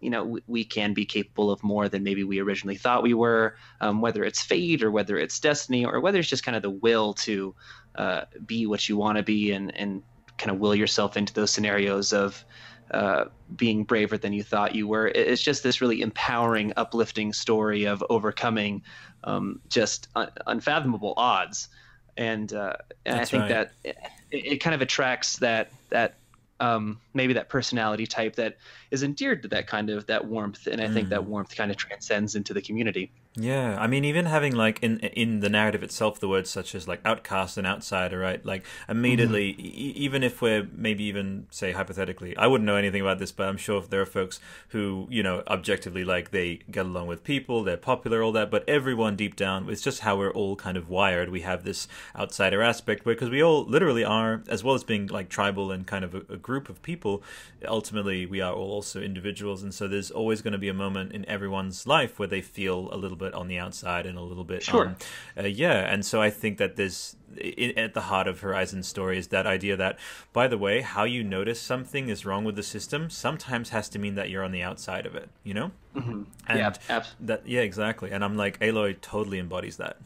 you 0.00 0.10
know, 0.10 0.24
we, 0.24 0.42
we, 0.48 0.64
can 0.64 0.94
be 0.94 1.04
capable 1.04 1.50
of 1.50 1.62
more 1.62 1.88
than 1.88 2.02
maybe 2.02 2.24
we 2.24 2.40
originally 2.40 2.76
thought 2.76 3.02
we 3.02 3.14
were, 3.14 3.56
um, 3.80 4.00
whether 4.00 4.24
it's 4.24 4.42
fate 4.42 4.82
or 4.82 4.90
whether 4.90 5.16
it's 5.16 5.38
destiny 5.38 5.84
or 5.84 6.00
whether 6.00 6.18
it's 6.18 6.28
just 6.28 6.44
kind 6.44 6.56
of 6.56 6.62
the 6.62 6.70
will 6.70 7.14
to 7.14 7.54
uh, 7.94 8.22
be 8.44 8.66
what 8.66 8.88
you 8.88 8.96
want 8.96 9.16
to 9.16 9.22
be 9.22 9.52
and, 9.52 9.74
and 9.76 10.02
kind 10.38 10.50
of 10.50 10.58
will 10.58 10.74
yourself 10.74 11.16
into 11.16 11.32
those 11.32 11.52
scenarios 11.52 12.12
of 12.12 12.44
uh, 12.90 13.26
being 13.56 13.84
braver 13.84 14.18
than 14.18 14.32
you 14.32 14.42
thought 14.42 14.74
you 14.74 14.86
were. 14.88 15.08
It's 15.08 15.40
just 15.40 15.62
this 15.62 15.80
really 15.80 16.02
empowering, 16.02 16.72
uplifting 16.76 17.32
story 17.32 17.84
of 17.84 18.04
overcoming 18.10 18.82
um, 19.24 19.60
just 19.68 20.08
un- 20.16 20.30
unfathomable 20.46 21.14
odds. 21.16 21.68
And, 22.16 22.52
uh, 22.52 22.74
and 23.06 23.20
I 23.20 23.24
think 23.24 23.42
right. 23.42 23.48
that 23.48 23.72
it, 23.84 23.96
it, 24.30 24.56
kind 24.58 24.74
of 24.74 24.82
attracts 24.82 25.36
that 25.38 25.72
that 25.88 26.16
um, 26.62 27.00
maybe 27.12 27.32
that 27.32 27.48
personality 27.48 28.06
type 28.06 28.36
that 28.36 28.56
is 28.92 29.02
endeared 29.02 29.42
to 29.42 29.48
that 29.48 29.66
kind 29.66 29.90
of 29.90 30.06
that 30.06 30.24
warmth 30.24 30.68
and 30.68 30.80
i 30.80 30.86
mm. 30.86 30.94
think 30.94 31.08
that 31.08 31.20
mm. 31.20 31.26
warmth 31.26 31.54
kind 31.54 31.70
of 31.70 31.76
transcends 31.76 32.36
into 32.36 32.54
the 32.54 32.62
community 32.62 33.10
yeah, 33.34 33.78
I 33.80 33.86
mean, 33.86 34.04
even 34.04 34.26
having 34.26 34.54
like 34.54 34.78
in 34.82 34.98
in 34.98 35.40
the 35.40 35.48
narrative 35.48 35.82
itself, 35.82 36.20
the 36.20 36.28
words 36.28 36.50
such 36.50 36.74
as 36.74 36.86
like 36.86 37.00
outcast 37.02 37.56
and 37.56 37.66
outsider, 37.66 38.18
right? 38.18 38.44
Like 38.44 38.66
immediately, 38.90 39.54
mm-hmm. 39.54 39.66
e- 39.66 39.94
even 39.96 40.22
if 40.22 40.42
we're 40.42 40.68
maybe 40.70 41.04
even 41.04 41.46
say 41.50 41.72
hypothetically, 41.72 42.36
I 42.36 42.46
wouldn't 42.46 42.66
know 42.66 42.76
anything 42.76 43.00
about 43.00 43.18
this, 43.18 43.32
but 43.32 43.48
I'm 43.48 43.56
sure 43.56 43.78
if 43.78 43.88
there 43.88 44.02
are 44.02 44.06
folks 44.06 44.38
who 44.68 45.06
you 45.08 45.22
know 45.22 45.44
objectively 45.46 46.04
like 46.04 46.30
they 46.30 46.56
get 46.70 46.84
along 46.84 47.06
with 47.06 47.24
people, 47.24 47.64
they're 47.64 47.78
popular, 47.78 48.22
all 48.22 48.32
that, 48.32 48.50
but 48.50 48.68
everyone 48.68 49.16
deep 49.16 49.34
down, 49.34 49.70
it's 49.70 49.80
just 49.80 50.00
how 50.00 50.14
we're 50.14 50.32
all 50.32 50.54
kind 50.54 50.76
of 50.76 50.90
wired. 50.90 51.30
We 51.30 51.40
have 51.40 51.64
this 51.64 51.88
outsider 52.14 52.60
aspect 52.60 53.02
because 53.02 53.30
we 53.30 53.42
all 53.42 53.64
literally 53.64 54.04
are, 54.04 54.42
as 54.46 54.62
well 54.62 54.74
as 54.74 54.84
being 54.84 55.06
like 55.06 55.30
tribal 55.30 55.72
and 55.72 55.86
kind 55.86 56.04
of 56.04 56.14
a, 56.14 56.18
a 56.28 56.36
group 56.36 56.68
of 56.68 56.82
people. 56.82 57.22
Ultimately, 57.66 58.26
we 58.26 58.42
are 58.42 58.52
all 58.52 58.72
also 58.72 59.00
individuals, 59.00 59.62
and 59.62 59.72
so 59.72 59.88
there's 59.88 60.10
always 60.10 60.42
going 60.42 60.52
to 60.52 60.58
be 60.58 60.68
a 60.68 60.74
moment 60.74 61.12
in 61.12 61.26
everyone's 61.26 61.86
life 61.86 62.18
where 62.18 62.28
they 62.28 62.42
feel 62.42 62.92
a 62.92 62.96
little 62.96 63.21
bit 63.22 63.34
on 63.34 63.48
the 63.48 63.58
outside 63.58 64.06
and 64.06 64.18
a 64.18 64.22
little 64.22 64.44
bit 64.44 64.62
sure. 64.62 64.88
Um, 64.88 64.96
uh, 65.38 65.42
yeah 65.42 65.92
and 65.92 66.04
so 66.04 66.20
i 66.20 66.30
think 66.30 66.58
that 66.58 66.76
there's 66.76 67.16
in, 67.36 67.78
at 67.78 67.94
the 67.94 68.02
heart 68.02 68.28
of 68.28 68.40
horizon's 68.40 68.86
story 68.86 69.18
is 69.18 69.28
that 69.28 69.46
idea 69.46 69.76
that 69.76 69.98
by 70.32 70.48
the 70.48 70.58
way 70.58 70.80
how 70.80 71.04
you 71.04 71.24
notice 71.24 71.60
something 71.60 72.08
is 72.08 72.26
wrong 72.26 72.44
with 72.44 72.56
the 72.56 72.62
system 72.62 73.10
sometimes 73.10 73.70
has 73.70 73.88
to 73.88 73.98
mean 73.98 74.14
that 74.14 74.30
you're 74.30 74.44
on 74.44 74.52
the 74.52 74.62
outside 74.62 75.06
of 75.06 75.14
it 75.14 75.28
you 75.42 75.54
know 75.54 75.70
mm-hmm. 75.94 76.22
and 76.48 76.58
yeah 76.58 76.72
abs- 76.88 77.14
that 77.20 77.46
yeah 77.46 77.60
exactly 77.60 78.10
and 78.10 78.24
i'm 78.24 78.36
like 78.36 78.58
aloy 78.60 78.98
totally 79.00 79.38
embodies 79.38 79.76
that 79.76 79.96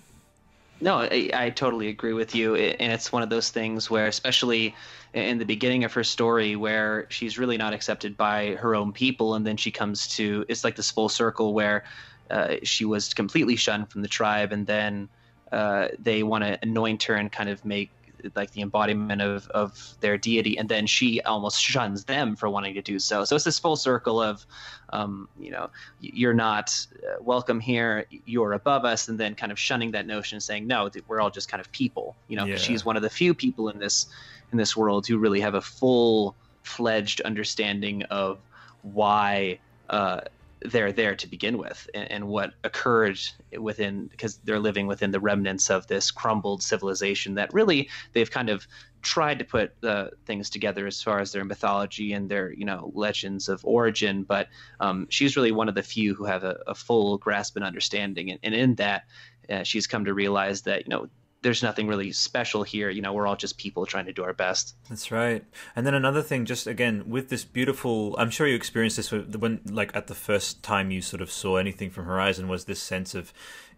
no, 0.81 0.99
I, 0.99 1.31
I, 1.33 1.51
totally 1.51 1.89
agree 1.89 2.13
with 2.13 2.35
you. 2.35 2.55
And 2.55 2.93
it's 2.93 3.11
one 3.11 3.23
of 3.23 3.31
those 3.31 3.51
things 3.51 3.91
where, 3.91 4.07
especially 4.07 4.75
in 5.15 5.39
the 5.39 5.47
beginning 5.47 5.85
of 5.85 5.93
her 5.95 6.05
story, 6.05 6.55
where 6.55 7.07
she's 7.09 7.39
really 7.39 7.57
not 7.57 7.73
accepted 7.73 8.17
by 8.17 8.57
her 8.57 8.75
own 8.75 8.93
people. 8.93 9.35
And 9.35 9.47
then 9.47 9.57
she 9.57 9.71
comes 9.71 10.07
to, 10.17 10.45
it's 10.49 10.65
like 10.65 10.77
this 10.77 10.91
full 10.91 11.09
circle 11.09 11.55
where 11.55 11.85
uh, 12.31 12.57
she 12.63 12.85
was 12.85 13.15
completely 13.15 13.57
shunned 13.57 13.91
from 13.91 14.03
the 14.03 14.09
tribe, 14.09 14.53
and 14.53 14.67
then 14.67 15.09
uh, 15.53 15.89
they 15.99 16.23
want 16.23 16.45
to 16.45 16.59
anoint 16.63 17.03
her 17.05 17.15
and 17.15 17.31
kind 17.31 17.49
of 17.49 17.65
make 17.65 17.91
like 18.35 18.51
the 18.53 18.63
embodiment 18.63 19.23
of, 19.23 19.49
of 19.51 19.95
their 20.01 20.19
deity, 20.19 20.59
and 20.59 20.69
then 20.69 20.87
she 20.87 21.21
almost 21.23 21.61
shuns 21.63 22.05
them 22.05 22.35
for 22.35 22.49
wanting 22.49 22.75
to 22.75 22.83
do 22.83 22.99
so. 22.99 23.25
So 23.25 23.37
it's 23.37 23.45
this 23.45 23.59
full 23.59 23.77
circle 23.77 24.21
of, 24.21 24.45
um, 24.91 25.29
you 25.39 25.51
know, 25.51 25.71
you're 26.01 26.35
not 26.35 26.75
uh, 27.05 27.23
welcome 27.23 27.61
here, 27.61 28.07
you're 28.25 28.53
above 28.53 28.85
us, 28.85 29.09
and 29.09 29.19
then 29.19 29.35
kind 29.35 29.53
of 29.53 29.59
shunning 29.59 29.93
that 29.93 30.07
notion, 30.07 30.41
saying 30.41 30.67
no, 30.67 30.91
we're 31.09 31.21
all 31.21 31.31
just 31.31 31.49
kind 31.49 31.61
of 31.61 31.71
people. 31.73 32.17
You 32.29 32.37
know, 32.37 32.47
yeah. 32.47 32.57
she's 32.57 32.85
one 32.85 32.97
of 32.97 33.03
the 33.03 33.11
few 33.11 33.35
people 33.35 33.69
in 33.69 33.79
this 33.79 34.07
in 34.53 34.59
this 34.59 34.77
world 34.77 35.07
who 35.07 35.19
really 35.19 35.41
have 35.41 35.55
a 35.55 35.61
full 35.61 36.35
fledged 36.63 37.21
understanding 37.21 38.03
of 38.05 38.39
why 38.83 39.59
uh, 39.89 40.21
they're 40.61 40.93
there 40.93 41.15
to 41.15 41.29
begin 41.29 41.59
with 41.59 41.89
and, 41.95 42.11
and, 42.11 42.27
what 42.27 42.53
occurred 42.65 43.19
within 43.59 44.07
because 44.07 44.39
they're 44.39 44.59
living 44.59 44.87
within 44.87 45.11
the 45.11 45.21
remnants 45.21 45.71
of 45.71 45.87
this 45.87 46.11
crumbled 46.11 46.63
civilization 46.63 47.35
that 47.35 47.53
really 47.53 47.89
they've 48.13 48.31
kind 48.31 48.49
of 48.49 48.67
tried 49.03 49.39
to 49.39 49.45
put 49.45 49.81
the 49.81 50.11
things 50.25 50.51
together 50.51 50.87
as 50.87 51.03
far 51.03 51.21
as 51.21 51.31
their 51.31 51.45
mythology 51.45 52.13
and 52.13 52.29
their 52.29 52.53
you 52.53 52.65
know 52.65 52.91
legends 52.95 53.49
of 53.49 53.65
origin 53.65 54.23
but 54.23 54.49
um, 54.81 55.07
she's 55.11 55.37
really 55.37 55.53
one 55.53 55.69
of 55.69 55.75
the 55.75 55.83
few 55.83 56.15
who 56.15 56.25
have 56.25 56.43
a, 56.43 56.59
a 56.67 56.75
full 56.75 57.19
grasp 57.19 57.57
and 57.57 57.65
understanding 57.65 58.31
and, 58.31 58.41
and 58.43 58.55
in 58.55 58.75
that 58.77 59.05
uh, 59.51 59.63
she's 59.63 59.87
come 59.87 60.05
to 60.05 60.15
realize 60.15 60.63
that 60.63 60.87
you 60.87 60.91
know 60.91 61.09
there's 61.43 61.63
nothing 61.63 61.87
really 61.87 62.13
special 62.13 62.63
here. 62.63 62.91
You 62.91 63.03
know, 63.03 63.13
we're 63.13 63.27
all 63.27 63.37
just 63.37 63.59
people 63.59 63.87
trying 63.87 64.07
to 64.07 64.13
do 64.13 64.25
our 64.25 64.33
best. 64.33 64.75
That's 64.89 65.13
right. 65.13 65.45
And 65.75 65.87
then 65.87 65.95
another 65.95 66.23
thing, 66.23 66.45
just 66.45 66.67
again 66.67 67.09
with 67.09 67.29
this 67.29 67.45
beautiful, 67.45 68.17
I'm 68.19 68.31
sure 68.31 68.47
you 68.47 68.57
experienced 68.57 68.97
this 68.97 69.13
when, 69.13 69.61
like, 69.65 69.95
at 69.95 70.07
the 70.07 70.15
first 70.15 70.63
time 70.63 70.91
you 70.91 71.01
sort 71.03 71.23
of 71.23 71.31
saw 71.31 71.57
anything 71.57 71.91
from 71.91 72.07
Horizon, 72.07 72.49
was 72.49 72.65
this 72.65 72.83
sense 72.83 73.15
of 73.15 73.33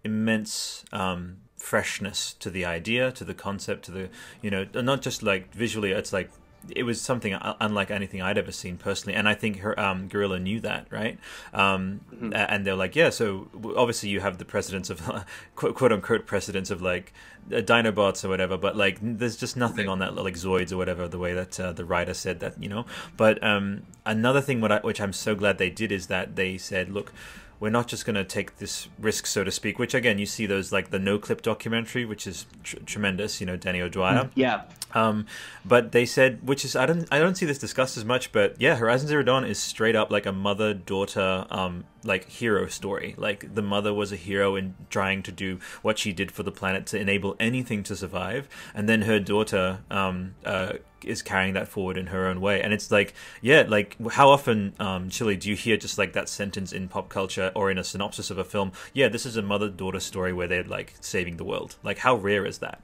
immense 0.04 0.84
um, 0.92 1.38
freshness 1.56 2.32
to 2.34 2.50
the 2.50 2.64
idea, 2.64 3.12
to 3.12 3.24
the 3.24 3.34
concept, 3.34 3.84
to 3.86 3.90
the, 3.90 4.08
you 4.40 4.50
know, 4.50 4.66
not 4.74 5.02
just 5.02 5.22
like 5.22 5.52
visually. 5.52 5.90
It's 5.92 6.12
like 6.12 6.30
it 6.70 6.82
was 6.82 7.00
something 7.00 7.36
unlike 7.60 7.90
anything 7.90 8.20
I'd 8.20 8.38
ever 8.38 8.52
seen 8.52 8.76
personally, 8.76 9.16
and 9.16 9.28
I 9.28 9.34
think 9.34 9.60
her 9.60 9.78
um, 9.78 10.08
Guerrilla 10.08 10.38
knew 10.38 10.60
that, 10.60 10.86
right? 10.90 11.18
Um, 11.52 12.00
mm-hmm. 12.12 12.32
And 12.34 12.66
they're 12.66 12.74
like, 12.74 12.96
yeah. 12.96 13.10
So 13.10 13.48
obviously 13.76 14.08
you 14.10 14.20
have 14.20 14.38
the 14.38 14.44
precedence 14.44 14.90
of 14.90 15.00
quote, 15.56 15.74
quote 15.74 15.92
unquote 15.92 16.26
precedence 16.26 16.70
of 16.70 16.82
like 16.82 17.12
uh, 17.52 17.56
Dinobots 17.56 18.24
or 18.24 18.28
whatever, 18.28 18.56
but 18.56 18.76
like 18.76 18.98
there's 19.00 19.36
just 19.36 19.56
nothing 19.56 19.88
on 19.88 19.98
that 20.00 20.14
like 20.14 20.34
Zoids 20.34 20.72
or 20.72 20.76
whatever 20.76 21.08
the 21.08 21.18
way 21.18 21.34
that 21.34 21.58
uh, 21.58 21.72
the 21.72 21.84
writer 21.84 22.14
said 22.14 22.40
that, 22.40 22.62
you 22.62 22.68
know. 22.68 22.84
But 23.16 23.42
um, 23.42 23.82
another 24.04 24.40
thing 24.40 24.60
what 24.60 24.72
I, 24.72 24.78
which 24.80 25.00
I'm 25.00 25.12
so 25.12 25.34
glad 25.34 25.58
they 25.58 25.70
did 25.70 25.92
is 25.92 26.08
that 26.08 26.36
they 26.36 26.58
said, 26.58 26.90
look 26.90 27.12
we're 27.60 27.70
not 27.70 27.88
just 27.88 28.04
going 28.04 28.14
to 28.14 28.24
take 28.24 28.58
this 28.58 28.88
risk, 28.98 29.26
so 29.26 29.42
to 29.42 29.50
speak. 29.50 29.78
Which 29.78 29.94
again, 29.94 30.18
you 30.18 30.26
see 30.26 30.46
those 30.46 30.70
like 30.70 30.90
the 30.90 30.98
no 30.98 31.18
clip 31.18 31.42
documentary, 31.42 32.04
which 32.04 32.26
is 32.26 32.46
tr- 32.62 32.76
tremendous. 32.86 33.40
You 33.40 33.46
know, 33.46 33.56
Danny 33.56 33.80
O'Dwyer. 33.80 34.24
Mm, 34.24 34.30
yeah. 34.34 34.62
Um, 34.94 35.26
but 35.64 35.92
they 35.92 36.06
said, 36.06 36.46
which 36.46 36.64
is 36.64 36.74
I 36.74 36.86
don't 36.86 37.06
I 37.12 37.18
don't 37.18 37.36
see 37.36 37.46
this 37.46 37.58
discussed 37.58 37.96
as 37.96 38.04
much, 38.04 38.32
but 38.32 38.56
yeah, 38.60 38.76
Horizon 38.76 39.08
Zero 39.08 39.22
Dawn 39.22 39.44
is 39.44 39.58
straight 39.58 39.96
up 39.96 40.10
like 40.10 40.26
a 40.26 40.32
mother 40.32 40.74
daughter 40.74 41.46
um 41.50 41.84
like 42.04 42.28
hero 42.28 42.66
story. 42.66 43.14
Like 43.18 43.54
the 43.54 43.62
mother 43.62 43.92
was 43.92 44.12
a 44.12 44.16
hero 44.16 44.56
in 44.56 44.74
trying 44.90 45.22
to 45.24 45.32
do 45.32 45.58
what 45.82 45.98
she 45.98 46.12
did 46.12 46.32
for 46.32 46.42
the 46.42 46.52
planet 46.52 46.86
to 46.86 46.98
enable 46.98 47.36
anything 47.38 47.82
to 47.84 47.96
survive, 47.96 48.48
and 48.74 48.88
then 48.88 49.02
her 49.02 49.20
daughter 49.20 49.80
um 49.90 50.34
uh 50.44 50.74
is 51.04 51.22
carrying 51.22 51.54
that 51.54 51.68
forward 51.68 51.96
in 51.96 52.08
her 52.08 52.26
own 52.26 52.40
way. 52.40 52.60
And 52.60 52.72
it's 52.72 52.90
like, 52.90 53.14
yeah, 53.40 53.64
like 53.66 53.96
how 54.10 54.30
often, 54.30 54.74
um, 54.80 55.10
Chilly, 55.10 55.36
do 55.36 55.48
you 55.48 55.56
hear 55.56 55.76
just 55.76 55.96
like 55.96 56.12
that 56.14 56.28
sentence 56.28 56.72
in 56.72 56.88
pop 56.88 57.08
culture 57.08 57.52
or 57.54 57.70
in 57.70 57.78
a 57.78 57.84
synopsis 57.84 58.30
of 58.30 58.38
a 58.38 58.44
film? 58.44 58.72
Yeah, 58.92 59.08
this 59.08 59.24
is 59.24 59.36
a 59.36 59.42
mother 59.42 59.68
daughter 59.68 60.00
story 60.00 60.32
where 60.32 60.48
they're 60.48 60.64
like 60.64 60.94
saving 61.00 61.36
the 61.36 61.44
world. 61.44 61.76
Like 61.82 61.98
how 61.98 62.16
rare 62.16 62.44
is 62.44 62.58
that? 62.58 62.80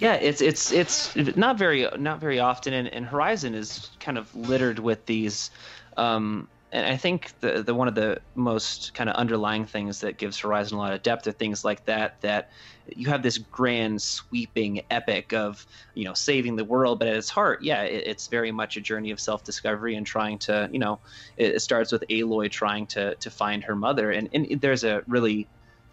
Yeah, 0.00 0.14
it's 0.14 0.40
it's 0.40 0.72
it's 0.72 1.14
not 1.36 1.58
very 1.58 1.86
not 1.98 2.20
very 2.20 2.40
often, 2.40 2.72
and, 2.72 2.88
and 2.88 3.04
Horizon 3.04 3.54
is 3.54 3.90
kind 4.00 4.16
of 4.16 4.34
littered 4.34 4.78
with 4.78 5.04
these. 5.04 5.50
Um, 5.98 6.48
and 6.72 6.86
I 6.86 6.96
think 6.96 7.38
the 7.40 7.62
the 7.62 7.74
one 7.74 7.86
of 7.86 7.94
the 7.94 8.18
most 8.34 8.94
kind 8.94 9.10
of 9.10 9.16
underlying 9.16 9.66
things 9.66 10.00
that 10.00 10.16
gives 10.16 10.38
Horizon 10.38 10.78
a 10.78 10.80
lot 10.80 10.94
of 10.94 11.02
depth 11.02 11.26
are 11.26 11.32
things 11.32 11.66
like 11.66 11.84
that. 11.84 12.18
That 12.22 12.50
you 12.86 13.08
have 13.08 13.22
this 13.22 13.36
grand, 13.36 14.00
sweeping 14.00 14.80
epic 14.90 15.34
of 15.34 15.66
you 15.94 16.04
know 16.04 16.14
saving 16.14 16.56
the 16.56 16.64
world, 16.64 16.98
but 16.98 17.08
at 17.08 17.16
its 17.16 17.28
heart, 17.28 17.62
yeah, 17.62 17.82
it, 17.82 18.06
it's 18.06 18.28
very 18.28 18.52
much 18.52 18.78
a 18.78 18.80
journey 18.80 19.10
of 19.10 19.20
self 19.20 19.44
discovery 19.44 19.96
and 19.96 20.06
trying 20.06 20.38
to 20.38 20.70
you 20.72 20.78
know 20.78 20.98
it, 21.36 21.56
it, 21.56 21.60
starts 21.60 21.92
with 21.92 22.04
Aloy 22.08 22.50
trying 22.50 22.86
to 22.86 23.16
to 23.16 23.30
find 23.30 23.62
her 23.64 23.76
mother, 23.76 24.12
and 24.12 24.30
and 24.32 24.62
there's 24.62 24.84
a 24.84 25.02
really 25.06 25.46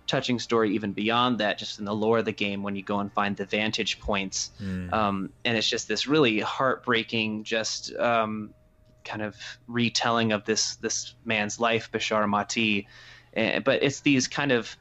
touching 0.07 0.39
story 0.39 0.73
even 0.73 0.93
beyond 0.93 1.39
that, 1.39 1.57
just 1.57 1.79
in 1.79 1.85
the 1.85 1.93
lore 1.93 2.19
of 2.19 2.25
the 2.25 2.31
game 2.31 2.63
when 2.63 2.75
you 2.75 2.83
go 2.83 2.99
and 2.99 3.11
find 3.11 3.35
the 3.37 3.45
vantage 3.45 3.99
points. 3.99 4.51
Mm. 4.61 4.91
Um, 4.91 5.33
and 5.45 5.57
it's 5.57 5.69
just 5.69 5.87
this 5.87 6.07
really 6.07 6.39
heartbreaking, 6.39 7.43
just 7.43 7.93
um, 7.95 8.53
kind 9.03 9.21
of 9.21 9.35
retelling 9.67 10.31
of 10.31 10.45
this 10.45 10.77
this 10.77 11.13
man's 11.25 11.59
life, 11.59 11.91
Bashar 11.91 12.27
Mati. 12.27 12.87
Uh, 13.35 13.59
but 13.59 13.83
it's 13.83 13.99
these 13.99 14.27
kind 14.27 14.51
of 14.51 14.75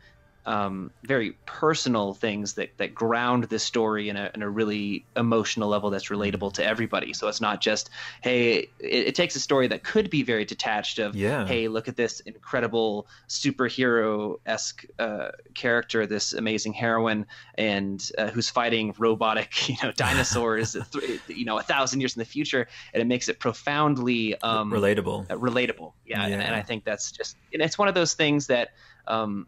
um, 0.47 0.93
very 1.03 1.33
personal 1.45 2.15
things 2.15 2.55
that, 2.55 2.71
that 2.79 2.95
ground 2.95 3.45
this 3.45 3.65
story 3.65 4.09
in 4.09 4.17
a, 4.17 4.31
in 4.33 4.43
a 4.43 4.49
really 4.49 5.05
emotional 5.17 5.69
level 5.69 5.91
that's 5.91 6.09
relatable 6.09 6.53
to 6.55 6.65
everybody. 6.65 7.13
So 7.13 7.27
it's 7.27 7.41
not 7.41 7.61
just, 7.61 7.91
hey, 8.23 8.53
it, 8.55 8.69
it 8.79 9.15
takes 9.17 9.35
a 9.35 9.41
story 9.41 9.67
that 9.69 9.83
could 9.83 10.09
be 10.09 10.23
very 10.23 10.45
detached 10.45 11.01
of, 11.01 11.17
yeah. 11.17 11.47
hey, 11.47 11.67
look 11.67 11.89
at 11.89 11.97
this 11.97 12.21
incredible 12.21 13.09
superhero 13.29 14.37
esque 14.47 14.87
uh, 15.01 15.31
character, 15.55 16.07
this 16.07 16.33
amazing 16.33 16.75
heroine, 16.75 17.27
and 17.59 18.09
uh, 18.17 18.29
who's 18.29 18.49
fighting 18.49 18.95
robotic, 18.99 19.69
you 19.69 19.77
know, 19.83 19.91
dinosaurs, 19.91 20.77
you 21.27 21.45
know, 21.45 21.59
a 21.59 21.63
thousand 21.63 22.01
years 22.01 22.15
in 22.15 22.21
the 22.21 22.25
future, 22.25 22.69
and 22.95 23.01
it 23.01 23.07
makes 23.07 23.29
it 23.29 23.41
profoundly 23.41 24.41
um, 24.43 24.71
relatable. 24.71 25.29
Uh, 25.29 25.37
relatable, 25.37 25.93
yeah. 26.07 26.25
yeah. 26.29 26.35
And, 26.35 26.43
and, 26.43 26.55
I 26.55 26.63
think 26.63 26.85
that's 26.85 27.11
just, 27.11 27.37
and 27.53 27.61
it's 27.61 27.77
one 27.77 27.89
of 27.89 27.95
those 27.95 28.15
things 28.15 28.47
that. 28.47 28.69
Um, 29.09 29.47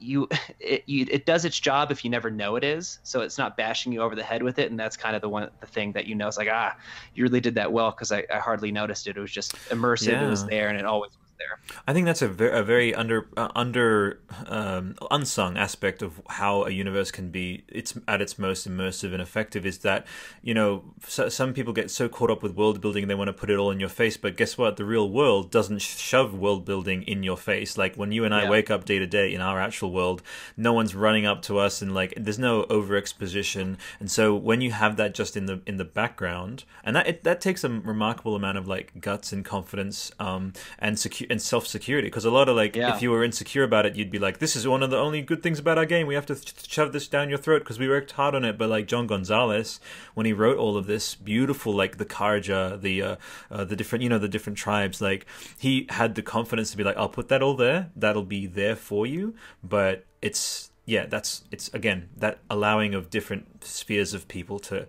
you 0.00 0.28
it, 0.60 0.82
you 0.86 1.06
it 1.10 1.26
does 1.26 1.44
its 1.44 1.58
job 1.58 1.90
if 1.90 2.04
you 2.04 2.10
never 2.10 2.30
know 2.30 2.56
it 2.56 2.64
is 2.64 2.98
so 3.02 3.20
it's 3.20 3.38
not 3.38 3.56
bashing 3.56 3.92
you 3.92 4.00
over 4.00 4.14
the 4.14 4.22
head 4.22 4.42
with 4.42 4.58
it 4.58 4.70
and 4.70 4.78
that's 4.78 4.96
kind 4.96 5.14
of 5.14 5.22
the 5.22 5.28
one 5.28 5.48
the 5.60 5.66
thing 5.66 5.92
that 5.92 6.06
you 6.06 6.14
know 6.14 6.28
it's 6.28 6.38
like 6.38 6.48
ah 6.50 6.76
you 7.14 7.22
really 7.22 7.40
did 7.40 7.54
that 7.54 7.70
well 7.70 7.90
because 7.90 8.10
I, 8.12 8.24
I 8.32 8.38
hardly 8.38 8.72
noticed 8.72 9.06
it 9.06 9.16
it 9.16 9.20
was 9.20 9.30
just 9.30 9.54
immersive 9.68 10.12
yeah. 10.12 10.26
it 10.26 10.30
was 10.30 10.44
there 10.46 10.68
and 10.68 10.78
it 10.78 10.84
always 10.84 11.10
there. 11.40 11.58
I 11.86 11.92
think 11.92 12.06
that's 12.06 12.22
a 12.22 12.28
very, 12.28 12.58
a 12.58 12.62
very 12.62 12.94
under 12.94 13.26
uh, 13.36 13.48
under 13.56 14.20
um, 14.46 14.94
unsung 15.10 15.56
aspect 15.56 16.02
of 16.02 16.20
how 16.28 16.64
a 16.64 16.70
universe 16.70 17.10
can 17.10 17.30
be 17.30 17.64
it's 17.68 17.94
at 18.06 18.20
its 18.20 18.38
most 18.38 18.68
immersive 18.68 19.12
and 19.12 19.22
effective 19.22 19.66
is 19.66 19.78
that 19.78 20.06
you 20.42 20.54
know 20.54 20.84
so, 21.06 21.28
some 21.28 21.52
people 21.52 21.72
get 21.72 21.90
so 21.90 22.08
caught 22.08 22.30
up 22.30 22.42
with 22.42 22.54
world 22.54 22.80
building 22.80 23.08
they 23.08 23.14
want 23.14 23.28
to 23.28 23.32
put 23.32 23.50
it 23.50 23.58
all 23.58 23.70
in 23.70 23.80
your 23.80 23.88
face 23.88 24.16
but 24.16 24.36
guess 24.36 24.56
what 24.56 24.76
the 24.76 24.84
real 24.84 25.08
world 25.08 25.50
doesn't 25.50 25.80
shove 25.80 26.34
world 26.34 26.64
building 26.64 27.02
in 27.04 27.22
your 27.22 27.36
face 27.36 27.76
like 27.76 27.96
when 27.96 28.12
you 28.12 28.24
and 28.24 28.34
I 28.34 28.44
yeah. 28.44 28.50
wake 28.50 28.70
up 28.70 28.84
day 28.84 28.98
to 28.98 29.06
day 29.06 29.32
in 29.32 29.40
our 29.40 29.60
actual 29.60 29.92
world 29.92 30.22
no 30.56 30.72
one's 30.72 30.94
running 30.94 31.26
up 31.26 31.42
to 31.42 31.58
us 31.58 31.82
and 31.82 31.94
like 31.94 32.12
there's 32.16 32.38
no 32.38 32.64
over 32.64 32.96
exposition 32.96 33.78
and 33.98 34.10
so 34.10 34.34
when 34.34 34.60
you 34.60 34.72
have 34.72 34.96
that 34.96 35.14
just 35.14 35.36
in 35.36 35.46
the 35.46 35.60
in 35.66 35.76
the 35.76 35.84
background 35.84 36.64
and 36.84 36.96
that 36.96 37.06
it, 37.06 37.24
that 37.24 37.40
takes 37.40 37.64
a 37.64 37.68
remarkable 37.68 38.34
amount 38.34 38.58
of 38.58 38.68
like 38.68 39.00
guts 39.00 39.32
and 39.32 39.44
confidence 39.44 40.12
um, 40.18 40.52
and 40.78 40.98
secure 40.98 41.29
and 41.30 41.40
self 41.40 41.66
security 41.66 42.08
because 42.08 42.24
a 42.24 42.30
lot 42.30 42.48
of 42.48 42.56
like 42.56 42.76
yeah. 42.76 42.94
if 42.94 43.00
you 43.00 43.10
were 43.10 43.24
insecure 43.24 43.62
about 43.62 43.86
it 43.86 43.96
you'd 43.96 44.10
be 44.10 44.18
like 44.18 44.38
this 44.38 44.56
is 44.56 44.66
one 44.66 44.82
of 44.82 44.90
the 44.90 44.98
only 44.98 45.22
good 45.22 45.42
things 45.42 45.58
about 45.58 45.78
our 45.78 45.86
game. 45.86 46.06
We 46.06 46.14
have 46.14 46.26
to 46.26 46.34
th- 46.34 46.68
shove 46.68 46.92
this 46.92 47.08
down 47.08 47.28
your 47.28 47.38
throat 47.38 47.60
because 47.60 47.78
we 47.78 47.88
worked 47.88 48.12
hard 48.12 48.34
on 48.34 48.44
it. 48.44 48.58
But 48.58 48.68
like 48.68 48.86
John 48.86 49.06
Gonzalez 49.06 49.80
when 50.14 50.26
he 50.26 50.32
wrote 50.32 50.58
all 50.58 50.76
of 50.76 50.86
this 50.86 51.14
beautiful 51.14 51.72
like 51.72 51.96
the 51.98 52.04
Carja 52.04 52.80
the 52.80 53.02
uh, 53.02 53.16
uh, 53.50 53.64
the 53.64 53.76
different 53.76 54.02
you 54.02 54.08
know 54.08 54.18
the 54.18 54.28
different 54.28 54.58
tribes 54.58 55.00
like 55.00 55.26
he 55.58 55.86
had 55.90 56.14
the 56.14 56.22
confidence 56.22 56.70
to 56.72 56.76
be 56.76 56.84
like 56.84 56.96
I'll 56.96 57.08
put 57.08 57.28
that 57.28 57.42
all 57.42 57.54
there. 57.54 57.90
That'll 57.96 58.24
be 58.24 58.46
there 58.46 58.76
for 58.76 59.06
you. 59.06 59.34
But 59.62 60.04
it's 60.20 60.70
yeah 60.86 61.06
that's 61.06 61.44
it's 61.50 61.68
again 61.72 62.08
that 62.16 62.38
allowing 62.48 62.94
of 62.94 63.10
different 63.10 63.64
spheres 63.64 64.12
of 64.14 64.26
people 64.28 64.58
to 64.58 64.86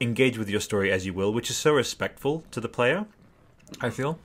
engage 0.00 0.38
with 0.38 0.48
your 0.48 0.60
story 0.60 0.90
as 0.90 1.04
you 1.04 1.12
will 1.12 1.32
which 1.32 1.50
is 1.50 1.56
so 1.56 1.72
respectful 1.72 2.44
to 2.50 2.60
the 2.60 2.68
player 2.68 3.06
I 3.80 3.90
feel 3.90 4.18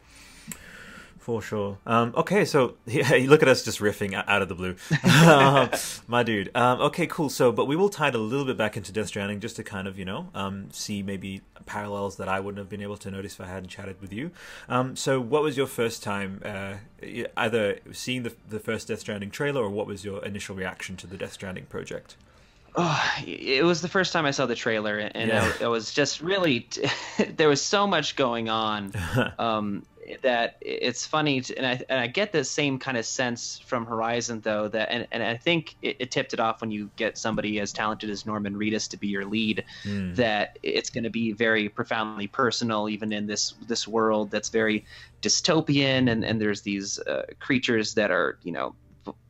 for 1.26 1.42
sure. 1.42 1.80
Um, 1.88 2.14
okay, 2.16 2.46
so 2.46 2.76
yeah, 2.86 3.26
look 3.28 3.42
at 3.42 3.48
us 3.48 3.64
just 3.64 3.80
riffing 3.80 4.14
out 4.14 4.44
of 4.44 4.48
the 4.48 4.54
blue, 4.54 4.76
my 6.08 6.22
dude. 6.22 6.52
Um, 6.56 6.80
okay, 6.82 7.08
cool. 7.08 7.30
So, 7.30 7.52
but 7.52 7.66
we 7.66 7.76
will 7.76 7.90
tie 7.90 8.10
it 8.10 8.16
a 8.16 8.20
little 8.20 8.46
bit 8.46 8.58
back 8.58 8.78
into 8.78 8.92
Death 8.92 9.08
Stranding 9.08 9.40
just 9.40 9.56
to 9.56 9.64
kind 9.64 9.88
of 9.88 9.98
you 9.98 10.06
know 10.06 10.30
um, 10.36 10.70
see 10.72 11.02
maybe 11.02 11.42
parallels 11.66 12.18
that 12.18 12.30
I 12.30 12.40
wouldn't 12.40 12.60
have 12.60 12.70
been 12.70 12.84
able 12.84 12.98
to 12.98 13.10
notice 13.10 13.34
if 13.34 13.42
I 13.42 13.48
hadn't 13.48 13.70
chatted 13.70 14.00
with 14.02 14.14
you. 14.14 14.30
Um, 14.70 14.96
so, 14.96 15.20
what 15.20 15.42
was 15.42 15.58
your 15.58 15.66
first 15.66 16.04
time 16.04 16.44
uh, 16.46 16.76
either 17.36 17.80
seeing 17.92 18.22
the 18.22 18.36
the 18.48 18.60
first 18.60 18.88
Death 18.88 19.00
Stranding 19.00 19.32
trailer, 19.32 19.64
or 19.64 19.72
what 19.72 19.88
was 19.88 20.06
your 20.06 20.24
initial 20.24 20.56
reaction 20.56 20.96
to 20.98 21.08
the 21.08 21.18
Death 21.18 21.34
Stranding 21.34 21.66
project? 21.66 22.18
Oh, 22.78 23.14
it 23.26 23.64
was 23.64 23.82
the 23.82 23.88
first 23.88 24.14
time 24.14 24.26
I 24.26 24.32
saw 24.32 24.46
the 24.46 24.56
trailer, 24.56 25.00
and 25.00 25.30
yeah. 25.30 25.50
it, 25.50 25.62
it, 25.62 25.68
was 25.68 25.92
just 25.92 26.22
really 26.22 26.68
there 27.36 27.48
was 27.48 27.64
so 27.64 27.88
much 27.88 28.16
going 28.16 28.48
on. 28.50 28.92
Um, 29.40 29.84
that 30.22 30.58
it's 30.62 31.06
funny 31.06 31.42
to, 31.42 31.58
and 31.58 31.66
I 31.66 31.82
and 31.90 32.00
I 32.00 32.08
get 32.08 32.32
the 32.32 32.44
same 32.44 32.80
kind 32.80 32.98
of 32.98 33.06
sense 33.06 33.60
from 33.66 33.86
Horizon 33.86 34.42
though 34.42 34.68
that 34.68 34.92
and, 34.92 35.08
and 35.12 35.24
I 35.24 35.38
think 35.38 35.76
it, 35.82 35.98
it 36.00 36.12
tipped 36.12 36.34
it 36.34 36.40
off 36.40 36.62
when 36.62 36.72
you 36.72 36.90
get 36.96 37.18
somebody 37.18 37.60
as 37.60 37.74
talented 37.74 38.10
as 38.10 38.26
Norman 38.26 38.56
Reedus 38.56 38.90
to 38.90 38.98
be 38.98 39.08
your 39.08 39.26
lead 39.26 39.64
mm. 39.84 40.16
that 40.16 40.60
it's 40.62 40.90
going 40.90 41.06
to 41.06 41.10
be 41.10 41.32
very 41.32 41.70
profoundly 41.70 42.28
personal 42.28 42.90
even 42.90 43.12
in 43.12 43.26
this 43.26 43.56
this 43.68 43.88
world 43.88 44.32
that's 44.32 44.50
very 44.50 44.86
dystopian 45.22 46.12
and 46.12 46.24
and 46.24 46.40
there's 46.40 46.62
these 46.62 47.00
uh, 47.00 47.24
creatures 47.40 47.96
that 47.96 48.12
are 48.12 48.38
you 48.44 48.52
know 48.52 48.76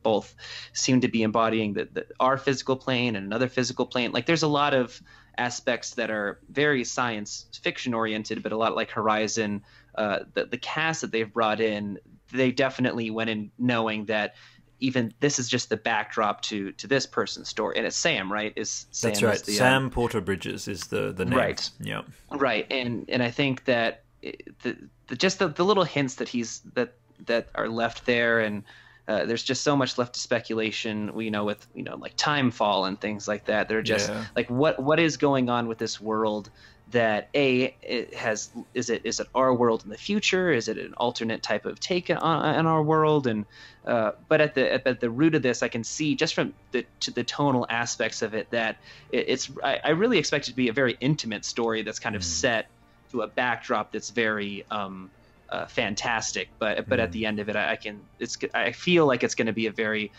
both 0.02 0.34
seem 0.72 1.00
to 1.02 1.08
be 1.08 1.22
embodying 1.22 1.74
the, 1.74 1.88
the 1.92 2.06
our 2.20 2.38
physical 2.38 2.76
plane 2.76 3.16
and 3.16 3.26
another 3.26 3.48
physical 3.48 3.86
plane 3.86 4.12
like 4.12 4.26
there's 4.26 4.42
a 4.42 4.48
lot 4.48 4.74
of 4.74 5.00
aspects 5.38 5.94
that 5.94 6.10
are 6.10 6.38
very 6.48 6.82
science 6.84 7.46
fiction 7.62 7.92
oriented 7.92 8.42
but 8.42 8.52
a 8.52 8.56
lot 8.56 8.74
like 8.74 8.90
Horizon 8.90 9.62
uh, 9.96 10.20
the, 10.34 10.46
the 10.46 10.58
cast 10.58 11.00
that 11.00 11.12
they've 11.12 11.32
brought 11.32 11.60
in 11.60 11.98
they 12.32 12.50
definitely 12.50 13.10
went 13.10 13.30
in 13.30 13.50
knowing 13.58 14.06
that 14.06 14.34
even 14.78 15.14
this 15.20 15.38
is 15.38 15.48
just 15.48 15.68
the 15.68 15.76
backdrop 15.76 16.42
to 16.42 16.72
to 16.72 16.86
this 16.86 17.06
person's 17.06 17.48
story, 17.48 17.76
and 17.76 17.86
it's 17.86 17.96
Sam, 17.96 18.30
right? 18.30 18.52
Is 18.56 18.86
Sam 18.90 19.10
that's 19.10 19.22
right? 19.22 19.42
The, 19.42 19.52
Sam 19.52 19.84
um, 19.84 19.90
Porter 19.90 20.20
Bridges 20.20 20.68
is 20.68 20.88
the 20.88 21.12
the 21.12 21.24
name, 21.24 21.38
right? 21.38 21.70
Yeah, 21.80 22.02
right. 22.30 22.66
And 22.70 23.08
and 23.08 23.22
I 23.22 23.30
think 23.30 23.64
that 23.64 24.04
the, 24.20 24.76
the 25.08 25.16
just 25.16 25.38
the, 25.38 25.48
the 25.48 25.64
little 25.64 25.84
hints 25.84 26.16
that 26.16 26.28
he's 26.28 26.60
that 26.74 26.94
that 27.26 27.48
are 27.54 27.68
left 27.68 28.04
there 28.04 28.40
and 28.40 28.62
uh, 29.08 29.24
there's 29.24 29.42
just 29.42 29.62
so 29.62 29.76
much 29.76 29.96
left 29.98 30.14
to 30.14 30.20
speculation 30.20 31.18
you 31.18 31.30
know 31.30 31.44
with 31.44 31.66
you 31.74 31.82
know 31.82 31.96
like 31.96 32.16
Timefall 32.16 32.86
and 32.86 33.00
things 33.00 33.26
like 33.26 33.46
that 33.46 33.68
they're 33.68 33.82
just 33.82 34.10
yeah. 34.10 34.24
like 34.34 34.50
what 34.50 34.82
what 34.82 35.00
is 35.00 35.16
going 35.16 35.48
on 35.48 35.68
with 35.68 35.78
this 35.78 36.00
world 36.00 36.50
that 36.92 37.28
a 37.34 37.74
it 37.82 38.14
has 38.14 38.50
is 38.74 38.90
it 38.90 39.02
is 39.04 39.18
it 39.18 39.26
our 39.34 39.52
world 39.52 39.82
in 39.82 39.90
the 39.90 39.98
future 39.98 40.52
is 40.52 40.68
it 40.68 40.78
an 40.78 40.94
alternate 40.94 41.42
type 41.42 41.66
of 41.66 41.80
take 41.80 42.10
on, 42.10 42.20
on 42.20 42.66
our 42.66 42.82
world 42.82 43.26
and 43.26 43.44
uh, 43.86 44.12
but 44.28 44.40
at 44.40 44.54
the 44.54 44.72
at 44.86 45.00
the 45.00 45.10
root 45.10 45.34
of 45.34 45.42
this 45.42 45.64
i 45.64 45.68
can 45.68 45.82
see 45.82 46.14
just 46.14 46.32
from 46.32 46.54
the 46.70 46.86
to 47.00 47.10
the 47.10 47.24
tonal 47.24 47.66
aspects 47.70 48.22
of 48.22 48.34
it 48.34 48.48
that 48.50 48.76
it, 49.10 49.24
it's 49.28 49.50
I, 49.64 49.80
I, 49.82 49.90
really 49.90 50.16
expect 50.16 50.46
it 50.46 50.52
to 50.52 50.56
be 50.56 50.68
a 50.68 50.72
very 50.72 50.96
intimate 51.00 51.44
story 51.44 51.82
that's 51.82 51.98
kind 51.98 52.14
of 52.14 52.22
mm. 52.22 52.26
set 52.26 52.68
to 53.10 53.22
a 53.22 53.26
backdrop 53.26 53.92
that's 53.92 54.10
very 54.10 54.64
um, 54.70 55.10
uh, 55.48 55.66
fantastic. 55.66 56.48
But 56.58 56.88
but 56.88 56.98
mm. 56.98 57.02
at 57.02 57.12
the 57.12 57.26
end 57.26 57.38
of 57.38 57.48
it, 57.48 57.56
I, 57.56 57.72
I, 57.72 57.76
can 57.76 58.00
it's 58.18 58.36
I 58.54 58.72
feel 58.72 59.06
like 59.06 59.22
it's 59.22 59.34
going 59.34 59.46
to 59.46 59.52
be 59.52 59.66
a 59.66 59.72
very 59.72 60.12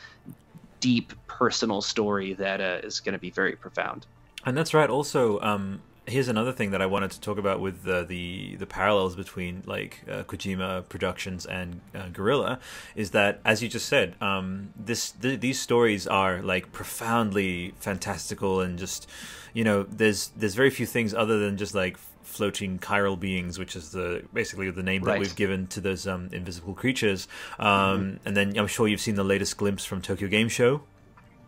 deep 0.80 1.14
personal 1.28 1.82
story 1.82 2.34
that 2.34 2.62
uh, 2.62 2.80
is 2.84 3.00
going 3.00 3.14
to 3.14 3.20
be 3.20 3.30
very 3.30 3.56
profound. 3.56 4.06
And 4.46 4.56
that's 4.56 4.74
right. 4.74 4.90
Also, 4.90 5.40
um, 5.42 5.82
here's 6.08 6.30
another 6.30 6.54
thing 6.54 6.72
that 6.72 6.82
I 6.82 6.86
wanted 6.86 7.12
to 7.12 7.22
talk 7.22 7.38
about 7.38 7.60
with 7.60 7.88
uh, 7.88 8.04
the 8.04 8.56
the 8.56 8.66
parallels 8.66 9.16
between 9.16 9.64
like 9.66 10.02
uh, 10.10 10.24
Kojima 10.24 10.88
Productions 10.90 11.46
and 11.46 11.82
uh, 11.94 12.08
Guerrilla 12.10 12.60
is 12.96 13.12
that 13.12 13.40
as 13.46 13.62
you 13.62 13.70
just 13.70 13.88
said, 13.88 14.16
um, 14.22 14.74
this 14.76 15.12
th- 15.12 15.40
these 15.40 15.60
stories 15.60 16.08
are 16.08 16.42
like 16.42 16.72
profoundly 16.72 17.74
fantastical 17.80 18.62
and 18.62 18.80
just 18.80 19.08
you 19.54 19.64
know 19.64 19.84
there's 19.84 20.30
there's 20.38 20.56
very 20.56 20.70
few 20.70 20.86
things 20.86 21.14
other 21.14 21.38
than 21.40 21.58
just 21.58 21.76
like 21.76 21.98
floating 22.24 22.78
chiral 22.80 23.20
beings, 23.20 23.58
which 23.58 23.76
is 23.76 23.92
the 23.92 24.24
basically 24.34 24.70
the 24.70 24.84
name 24.84 25.04
right. 25.04 25.14
that 25.14 25.20
we've 25.20 25.36
given 25.36 25.68
to 25.68 25.82
those 25.82 26.08
um, 26.08 26.30
invisible 26.32 26.74
creatures. 26.74 27.28
Um, 27.58 27.68
mm-hmm. 27.68 28.28
And 28.28 28.38
then 28.38 28.58
I'm 28.58 28.68
sure 28.68 28.88
you've 28.88 29.02
seen 29.02 29.16
the 29.16 29.24
latest 29.24 29.58
glimpse 29.58 29.86
from 29.86 30.02
Tokyo 30.02 30.28
Game 30.28 30.50
Show. 30.50 30.84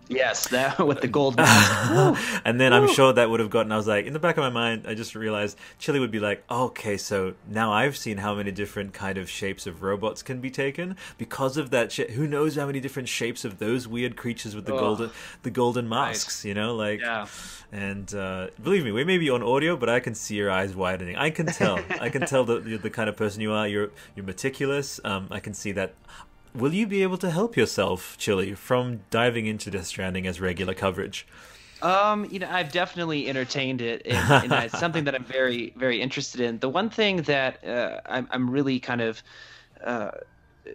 Yes, 0.09 0.47
that 0.49 0.85
with 0.85 1.01
the 1.01 1.07
gold 1.07 1.35
and 1.37 2.59
then 2.59 2.73
I'm 2.73 2.87
sure 2.87 3.13
that 3.13 3.29
would 3.29 3.39
have 3.39 3.51
gotten. 3.51 3.71
I 3.71 3.77
was 3.77 3.87
like, 3.87 4.05
in 4.05 4.13
the 4.13 4.19
back 4.19 4.37
of 4.37 4.41
my 4.41 4.49
mind, 4.49 4.85
I 4.87 4.95
just 4.95 5.15
realized 5.15 5.57
Chilly 5.77 5.99
would 5.99 6.11
be 6.11 6.19
like, 6.19 6.43
okay, 6.49 6.97
so 6.97 7.35
now 7.47 7.71
I've 7.71 7.95
seen 7.95 8.17
how 8.17 8.35
many 8.35 8.51
different 8.51 8.91
kind 8.91 9.17
of 9.17 9.29
shapes 9.29 9.67
of 9.67 9.83
robots 9.83 10.23
can 10.23 10.41
be 10.41 10.49
taken 10.49 10.97
because 11.17 11.57
of 11.57 11.69
that. 11.69 11.91
Sh- 11.91 12.11
who 12.11 12.27
knows 12.27 12.55
how 12.55 12.65
many 12.65 12.79
different 12.79 13.07
shapes 13.07 13.45
of 13.45 13.59
those 13.59 13.87
weird 13.87 14.17
creatures 14.17 14.55
with 14.55 14.65
the 14.65 14.73
oh, 14.73 14.79
golden, 14.79 15.11
the 15.43 15.51
golden 15.51 15.87
masks? 15.87 16.43
Right. 16.43 16.49
You 16.49 16.55
know, 16.55 16.75
like, 16.75 16.99
yeah. 16.99 17.27
And 17.71 18.11
uh, 18.15 18.47
believe 18.63 18.83
me, 18.83 18.91
we 18.91 19.03
may 19.03 19.19
be 19.19 19.29
on 19.29 19.43
audio, 19.43 19.77
but 19.77 19.89
I 19.89 19.99
can 19.99 20.15
see 20.15 20.35
your 20.35 20.49
eyes 20.49 20.75
widening. 20.75 21.17
I 21.17 21.29
can 21.29 21.45
tell. 21.45 21.79
I 22.01 22.09
can 22.09 22.25
tell 22.25 22.43
that 22.45 22.65
you're 22.65 22.79
the 22.79 22.89
kind 22.89 23.07
of 23.07 23.15
person 23.15 23.41
you 23.41 23.53
are. 23.53 23.67
You're 23.67 23.91
you're 24.15 24.25
meticulous. 24.25 24.99
Um, 25.03 25.27
I 25.29 25.39
can 25.39 25.53
see 25.53 25.71
that 25.73 25.93
will 26.53 26.73
you 26.73 26.87
be 26.87 27.03
able 27.03 27.17
to 27.17 27.29
help 27.29 27.55
yourself, 27.55 28.17
Chilly, 28.17 28.53
from 28.53 29.01
diving 29.09 29.45
into 29.45 29.71
Death 29.71 29.87
Stranding 29.87 30.27
as 30.27 30.39
regular 30.41 30.73
coverage? 30.73 31.25
Um, 31.81 32.25
you 32.29 32.39
know, 32.39 32.49
I've 32.49 32.71
definitely 32.71 33.29
entertained 33.29 33.81
it, 33.81 34.01
and, 34.05 34.51
it's 34.51 34.77
something 34.77 35.05
that 35.05 35.15
I'm 35.15 35.23
very, 35.23 35.73
very 35.77 36.01
interested 36.01 36.41
in. 36.41 36.59
The 36.59 36.69
one 36.69 36.89
thing 36.89 37.21
that 37.23 37.65
uh, 37.65 38.01
I'm, 38.05 38.27
I'm 38.31 38.49
really 38.49 38.79
kind 38.79 39.01
of 39.01 39.23
uh, 39.83 40.11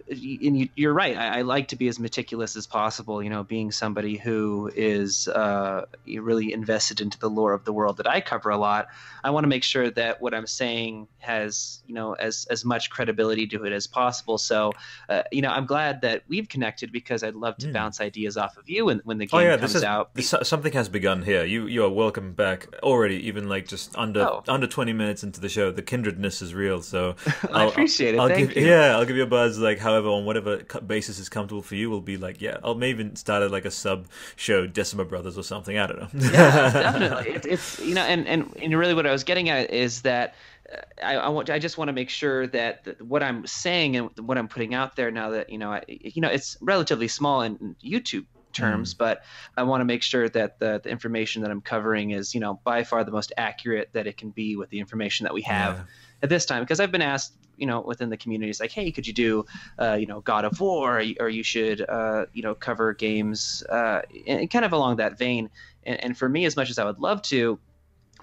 and 0.09 0.69
you, 0.75 0.89
are 0.89 0.93
right. 0.93 1.17
I, 1.17 1.39
I, 1.39 1.41
like 1.41 1.69
to 1.69 1.75
be 1.75 1.87
as 1.87 1.99
meticulous 1.99 2.55
as 2.55 2.67
possible. 2.67 3.21
You 3.21 3.29
know, 3.29 3.43
being 3.43 3.71
somebody 3.71 4.17
who 4.17 4.71
is 4.75 5.27
uh, 5.27 5.85
really 6.05 6.53
invested 6.53 7.01
into 7.01 7.19
the 7.19 7.29
lore 7.29 7.53
of 7.53 7.65
the 7.65 7.73
world 7.73 7.97
that 7.97 8.07
I 8.07 8.21
cover 8.21 8.49
a 8.49 8.57
lot, 8.57 8.87
I 9.23 9.31
want 9.31 9.43
to 9.43 9.47
make 9.47 9.63
sure 9.63 9.89
that 9.91 10.21
what 10.21 10.33
I'm 10.33 10.47
saying 10.47 11.07
has 11.19 11.81
you 11.87 11.95
know 11.95 12.13
as 12.13 12.45
as 12.49 12.63
much 12.63 12.89
credibility 12.89 13.47
to 13.47 13.63
it 13.65 13.73
as 13.73 13.87
possible. 13.87 14.37
So, 14.37 14.71
uh, 15.09 15.23
you 15.31 15.41
know, 15.41 15.49
I'm 15.49 15.65
glad 15.65 16.01
that 16.01 16.23
we've 16.27 16.47
connected 16.47 16.91
because 16.91 17.23
I'd 17.23 17.35
love 17.35 17.57
to 17.57 17.67
mm. 17.67 17.73
bounce 17.73 18.01
ideas 18.01 18.37
off 18.37 18.57
of 18.57 18.69
you 18.69 18.85
when 18.85 19.01
when 19.03 19.17
the 19.17 19.25
game 19.25 19.39
oh, 19.39 19.43
yeah, 19.43 19.57
comes 19.57 19.75
is, 19.75 19.83
out. 19.83 20.13
This, 20.13 20.33
something 20.43 20.73
has 20.73 20.89
begun 20.89 21.23
here. 21.23 21.43
You 21.45 21.67
you 21.67 21.83
are 21.83 21.89
welcome 21.89 22.33
back 22.33 22.67
already. 22.83 23.27
Even 23.27 23.49
like 23.49 23.67
just 23.67 23.97
under 23.97 24.21
oh. 24.21 24.43
under 24.47 24.67
20 24.67 24.93
minutes 24.93 25.23
into 25.23 25.39
the 25.39 25.49
show, 25.49 25.71
the 25.71 25.81
kindredness 25.81 26.41
is 26.41 26.53
real. 26.53 26.81
So 26.81 27.15
I 27.51 27.65
appreciate 27.65 28.15
it. 28.15 28.19
I'll 28.19 28.27
Thank 28.27 28.53
give, 28.53 28.63
you. 28.63 28.69
Yeah, 28.69 28.95
I'll 28.95 29.05
give 29.05 29.15
you 29.15 29.23
a 29.23 29.27
buzz 29.27 29.57
like 29.57 29.79
however 29.85 30.09
on 30.09 30.25
whatever 30.25 30.57
basis 30.85 31.19
is 31.19 31.29
comfortable 31.29 31.61
for 31.61 31.75
you. 31.75 31.89
Will 31.89 32.01
be 32.01 32.17
like 32.17 32.41
yeah, 32.41 32.57
I'll 32.63 32.75
maybe 32.75 33.03
even 33.03 33.15
start 33.15 33.49
like 33.51 33.65
a 33.65 33.71
sub 33.71 34.07
show, 34.35 34.67
Decima 34.67 35.05
Brothers 35.05 35.37
or 35.37 35.43
something. 35.43 35.77
I 35.77 35.87
don't 35.87 35.99
know. 35.99 36.09
yeah, 36.31 36.71
definitely. 36.73 37.33
It's, 37.33 37.45
it's 37.45 37.79
you 37.79 37.93
know, 37.93 38.01
and, 38.01 38.27
and 38.27 38.51
and 38.61 38.77
really 38.77 38.93
what 38.93 39.05
I 39.05 39.11
was 39.11 39.23
getting 39.23 39.49
at 39.49 39.71
is 39.71 40.01
that. 40.01 40.35
Uh, 40.67 40.77
I, 41.03 41.15
I, 41.17 41.29
want. 41.29 41.51
I 41.51 41.59
just 41.59 41.77
want 41.77 41.89
to 41.89 41.93
make 41.93 42.09
sure 42.09 42.47
that, 42.47 42.85
that, 42.85 42.99
what 42.99 43.21
I'm 43.21 43.45
saying 43.45 43.97
and 43.97 44.09
what 44.17 44.39
I'm 44.39 44.47
putting 44.47 44.73
out 44.73 44.95
there 44.95 45.11
now 45.11 45.29
that 45.29 45.51
you 45.51 45.59
know, 45.59 45.71
I, 45.71 45.83
you 45.87 46.23
know, 46.23 46.27
it's 46.27 46.57
relatively 46.59 47.07
small 47.07 47.43
in 47.43 47.75
YouTube 47.85 48.25
terms, 48.51 48.95
mm. 48.95 48.97
but 48.97 49.21
I 49.55 49.61
want 49.61 49.81
to 49.81 49.85
make 49.85 50.01
sure 50.01 50.27
that 50.27 50.57
the, 50.57 50.81
the 50.83 50.89
information 50.89 51.43
that 51.43 51.51
I'm 51.51 51.61
covering 51.61 52.11
is, 52.11 52.33
you 52.33 52.39
know, 52.39 52.59
by 52.63 52.83
far 52.83 53.03
the 53.03 53.11
most 53.11 53.31
accurate 53.37 53.89
that 53.93 54.07
it 54.07 54.17
can 54.17 54.31
be 54.31 54.55
with 54.55 54.71
the 54.71 54.79
information 54.79 55.25
that 55.25 55.35
we 55.35 55.43
have. 55.43 55.75
Yeah 55.75 55.83
at 56.25 56.29
this 56.29 56.45
time 56.45 56.63
because 56.63 56.79
I've 56.79 56.91
been 56.91 57.01
asked, 57.01 57.33
you 57.57 57.65
know, 57.65 57.81
within 57.81 58.09
the 58.09 58.17
community 58.17 58.35
communities 58.35 58.59
like, 58.59 58.71
hey, 58.71 58.91
could 58.91 59.07
you 59.07 59.13
do, 59.13 59.45
uh, 59.79 59.93
you 59.93 60.05
know, 60.05 60.21
God 60.21 60.45
of 60.45 60.59
War, 60.59 61.01
or, 61.19 61.29
you 61.29 61.43
should, 61.43 61.81
uh, 61.87 62.25
you 62.33 62.43
know, 62.43 62.53
cover 62.53 62.93
games, 62.93 63.63
uh, 63.69 64.01
and 64.27 64.49
kind 64.49 64.65
of 64.65 64.73
along 64.73 64.97
that 64.97 65.17
vein. 65.17 65.49
And, 65.85 66.03
and, 66.03 66.17
for 66.17 66.27
me, 66.27 66.45
as 66.45 66.55
much 66.55 66.69
as 66.69 66.79
I 66.79 66.85
would 66.85 66.99
love 66.99 67.21
to, 67.23 67.59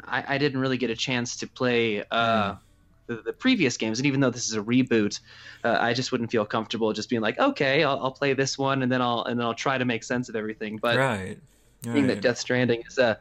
I, 0.04 0.34
I 0.34 0.38
didn't 0.38 0.60
really 0.60 0.78
get 0.78 0.90
a 0.90 0.96
chance 0.96 1.36
to 1.36 1.46
play. 1.46 2.04
Uh, 2.10 2.52
mm. 2.52 2.58
The, 3.08 3.16
the, 3.16 3.32
previous 3.32 3.76
games, 3.76 3.98
and 3.98 4.06
even 4.06 4.20
though 4.20 4.30
this 4.30 4.48
is 4.48 4.54
a 4.54 4.62
reboot, 4.62 5.18
uh, 5.64 5.76
I 5.80 5.92
just 5.92 6.12
wouldn't 6.12 6.30
feel 6.30 6.46
comfortable 6.46 6.92
just 6.92 7.10
being 7.10 7.20
like, 7.20 7.38
okay, 7.38 7.82
I'll, 7.82 7.98
I'll, 7.98 8.12
play 8.12 8.32
this 8.32 8.56
one, 8.56 8.82
and 8.82 8.92
then 8.92 9.02
I'll 9.02 9.24
and 9.24 9.38
then 9.38 9.44
I'll 9.44 9.54
try 9.54 9.76
to 9.76 9.84
make 9.84 10.04
sense 10.04 10.28
of 10.28 10.36
everything. 10.36 10.76
But 10.76 10.96
right, 10.96 11.38
right. 11.84 11.94
being 11.94 12.06
that 12.06 12.20
Death 12.20 12.38
Stranding 12.38 12.84
is 12.86 12.98
a 12.98 13.18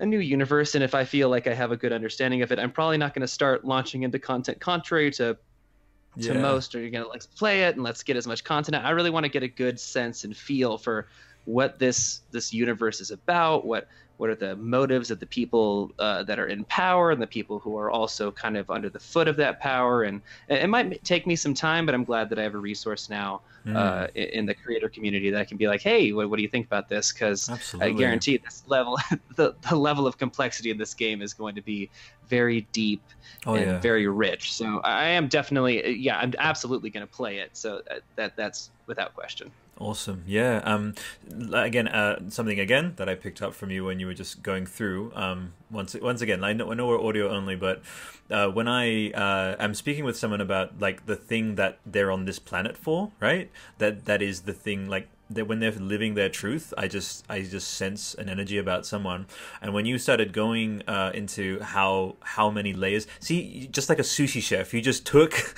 a 0.00 0.06
new 0.06 0.18
universe 0.18 0.74
and 0.74 0.82
if 0.82 0.94
i 0.94 1.04
feel 1.04 1.28
like 1.28 1.46
i 1.46 1.54
have 1.54 1.70
a 1.70 1.76
good 1.76 1.92
understanding 1.92 2.42
of 2.42 2.50
it 2.52 2.58
i'm 2.58 2.70
probably 2.70 2.98
not 2.98 3.14
going 3.14 3.20
to 3.20 3.28
start 3.28 3.64
launching 3.64 4.02
into 4.02 4.18
content 4.18 4.60
contrary 4.60 5.10
to 5.10 5.36
to 6.20 6.32
yeah. 6.32 6.40
most 6.40 6.74
or 6.74 6.80
you're 6.80 6.90
going 6.90 7.04
to 7.04 7.10
let's 7.10 7.26
play 7.26 7.64
it 7.64 7.74
and 7.74 7.84
let's 7.84 8.02
get 8.02 8.16
as 8.16 8.26
much 8.26 8.44
content 8.44 8.76
i 8.84 8.90
really 8.90 9.10
want 9.10 9.24
to 9.24 9.30
get 9.30 9.42
a 9.42 9.48
good 9.48 9.78
sense 9.78 10.24
and 10.24 10.36
feel 10.36 10.78
for 10.78 11.08
what 11.44 11.78
this 11.78 12.20
this 12.30 12.52
universe 12.52 13.00
is 13.00 13.10
about 13.10 13.66
what 13.66 13.88
what 14.16 14.30
are 14.30 14.34
the 14.34 14.56
motives 14.56 15.10
of 15.10 15.20
the 15.20 15.26
people 15.26 15.90
uh, 15.98 16.22
that 16.24 16.38
are 16.38 16.46
in 16.46 16.64
power 16.64 17.10
and 17.10 17.20
the 17.20 17.26
people 17.26 17.58
who 17.58 17.76
are 17.76 17.90
also 17.90 18.30
kind 18.30 18.56
of 18.56 18.70
under 18.70 18.88
the 18.88 18.98
foot 18.98 19.28
of 19.28 19.36
that 19.36 19.60
power? 19.60 20.04
And 20.04 20.20
it 20.48 20.68
might 20.68 21.02
take 21.04 21.26
me 21.26 21.36
some 21.36 21.54
time 21.54 21.86
but 21.86 21.94
i'm 21.94 22.04
glad 22.04 22.28
that 22.30 22.38
i 22.38 22.42
have 22.42 22.54
a 22.54 22.58
resource 22.58 23.08
now 23.08 23.40
mm. 23.66 23.74
uh, 23.76 24.08
in 24.14 24.46
the 24.46 24.54
creator 24.54 24.88
community 24.88 25.30
that 25.30 25.40
I 25.40 25.44
can 25.44 25.56
be 25.56 25.68
like 25.68 25.82
hey 25.82 26.12
what, 26.12 26.30
what 26.30 26.36
do 26.36 26.42
you 26.42 26.48
think 26.48 26.66
about 26.66 26.88
this? 26.88 27.12
Because 27.12 27.50
i 27.80 27.90
guarantee 27.90 28.36
this 28.36 28.62
level 28.66 28.98
the, 29.36 29.54
the 29.68 29.76
level 29.76 30.06
of 30.06 30.18
complexity 30.18 30.70
in 30.70 30.78
this 30.78 30.94
game 30.94 31.22
is 31.22 31.34
going 31.34 31.54
to 31.54 31.62
be 31.62 31.90
very 32.28 32.62
deep 32.72 33.02
oh, 33.46 33.54
and 33.54 33.66
yeah. 33.66 33.78
very 33.80 34.06
rich. 34.06 34.52
So 34.52 34.80
i 34.80 35.06
am 35.06 35.28
definitely 35.28 35.96
yeah 35.96 36.18
i'm 36.18 36.32
absolutely 36.38 36.90
going 36.90 37.06
to 37.06 37.12
play 37.12 37.38
it. 37.38 37.50
So 37.56 37.82
that, 37.88 37.96
uh, 37.96 38.00
that 38.16 38.36
that's 38.36 38.70
without 38.86 39.14
question 39.14 39.50
Awesome. 39.76 40.22
Yeah. 40.24 40.60
Um, 40.64 40.94
again, 41.52 41.88
uh, 41.88 42.30
something 42.30 42.60
again 42.60 42.92
that 42.96 43.08
I 43.08 43.16
picked 43.16 43.42
up 43.42 43.54
from 43.54 43.70
you 43.72 43.84
when 43.84 43.98
you 43.98 44.06
were 44.06 44.14
just 44.14 44.40
going 44.42 44.66
through. 44.66 45.12
Um, 45.16 45.54
once 45.68 45.96
once 46.00 46.20
again, 46.20 46.44
I 46.44 46.52
know, 46.52 46.70
I 46.70 46.74
know 46.74 46.86
we're 46.86 47.04
audio 47.04 47.28
only, 47.28 47.56
but 47.56 47.82
uh, 48.30 48.46
when 48.48 48.68
I 48.68 49.10
uh, 49.10 49.56
am 49.58 49.74
speaking 49.74 50.04
with 50.04 50.16
someone 50.16 50.40
about 50.40 50.78
like 50.80 51.06
the 51.06 51.16
thing 51.16 51.56
that 51.56 51.78
they're 51.84 52.12
on 52.12 52.24
this 52.24 52.38
planet 52.38 52.76
for, 52.78 53.10
right? 53.18 53.50
That 53.78 54.04
that 54.04 54.22
is 54.22 54.42
the 54.42 54.52
thing 54.52 54.88
like 54.88 55.08
that 55.30 55.46
when 55.46 55.58
they're 55.58 55.72
living 55.72 56.14
their 56.14 56.28
truth, 56.28 56.74
I 56.76 56.88
just 56.88 57.24
I 57.28 57.42
just 57.42 57.74
sense 57.74 58.14
an 58.14 58.28
energy 58.28 58.58
about 58.58 58.84
someone. 58.84 59.26
And 59.62 59.72
when 59.72 59.86
you 59.86 59.98
started 59.98 60.32
going 60.32 60.82
uh, 60.86 61.12
into 61.14 61.60
how 61.60 62.16
how 62.20 62.50
many 62.50 62.74
layers, 62.74 63.06
see, 63.20 63.68
just 63.72 63.88
like 63.88 63.98
a 63.98 64.02
sushi 64.02 64.42
chef, 64.42 64.74
you 64.74 64.82
just 64.82 65.06
took, 65.06 65.56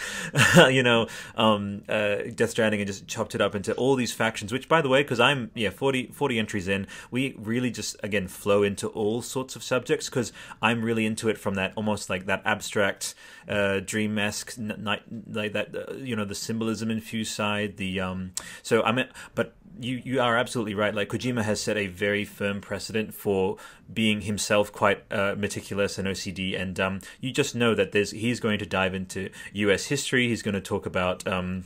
you 0.57 0.83
know, 0.83 1.09
um, 1.37 1.83
uh, 1.89 2.17
Death 2.35 2.51
Stranding 2.51 2.81
and 2.81 2.87
just 2.87 3.09
chopped 3.09 3.35
it 3.35 3.41
up 3.41 3.55
into 3.55 3.75
all 3.75 3.97
these 3.97 4.13
factions. 4.13 4.53
Which, 4.53 4.69
by 4.69 4.81
the 4.81 4.89
way, 4.89 5.03
because 5.03 5.21
I'm 5.21 5.51
yeah 5.55 5.71
40, 5.71 6.09
40 6.13 6.39
entries 6.39 6.69
in, 6.69 6.87
we 7.11 7.35
really 7.37 7.71
just 7.71 7.97
again 8.03 8.29
flow 8.29 8.63
into 8.63 8.89
all 8.89 9.21
sorts 9.21 9.57
of 9.57 9.63
subjects 9.65 10.09
because 10.09 10.33
I'm 10.63 10.85
really 10.85 11.07
into 11.07 11.29
it 11.29 11.39
from 11.39 11.55
that 11.57 11.73
almost 11.75 12.09
like 12.09 12.27
that 12.27 12.43
abstract, 12.45 13.15
uh, 13.49 13.81
dream 13.81 14.17
esque 14.19 14.55
like 14.57 15.03
that 15.09 15.75
uh, 15.75 15.95
you 15.95 16.15
know 16.15 16.25
the 16.25 16.35
symbolism 16.37 16.91
infused 16.91 17.35
side. 17.35 17.79
The 17.79 18.01
um, 18.01 18.33
so 18.63 18.83
I 18.83 18.93
mean, 18.93 19.09
but 19.35 19.56
you 19.81 20.03
you 20.05 20.21
are 20.21 20.37
absolutely 20.37 20.75
right. 20.75 20.95
Like 20.95 21.09
Kojima 21.09 21.43
has 21.43 21.61
set 21.61 21.77
a 21.77 21.87
very 21.87 22.25
firm 22.25 22.61
precedent 22.61 23.15
for 23.15 23.57
being 23.93 24.23
himself 24.23 24.73
quite 24.73 25.05
uh, 25.11 25.35
meticulous 25.37 25.99
and 25.99 26.09
OCD, 26.09 26.61
and 26.61 26.79
um, 26.81 27.01
you 27.21 27.33
just 27.33 27.55
know 27.55 27.75
that 27.75 27.93
there's 27.93 28.11
he's 28.11 28.41
going 28.41 28.59
to 28.59 28.67
dive 28.67 28.95
into 28.95 29.31
U.S. 29.53 29.87
history. 29.87 30.29
He's 30.29 30.43
going 30.43 30.55
to 30.55 30.61
talk 30.61 30.87
about. 30.87 31.27
Um, 31.27 31.65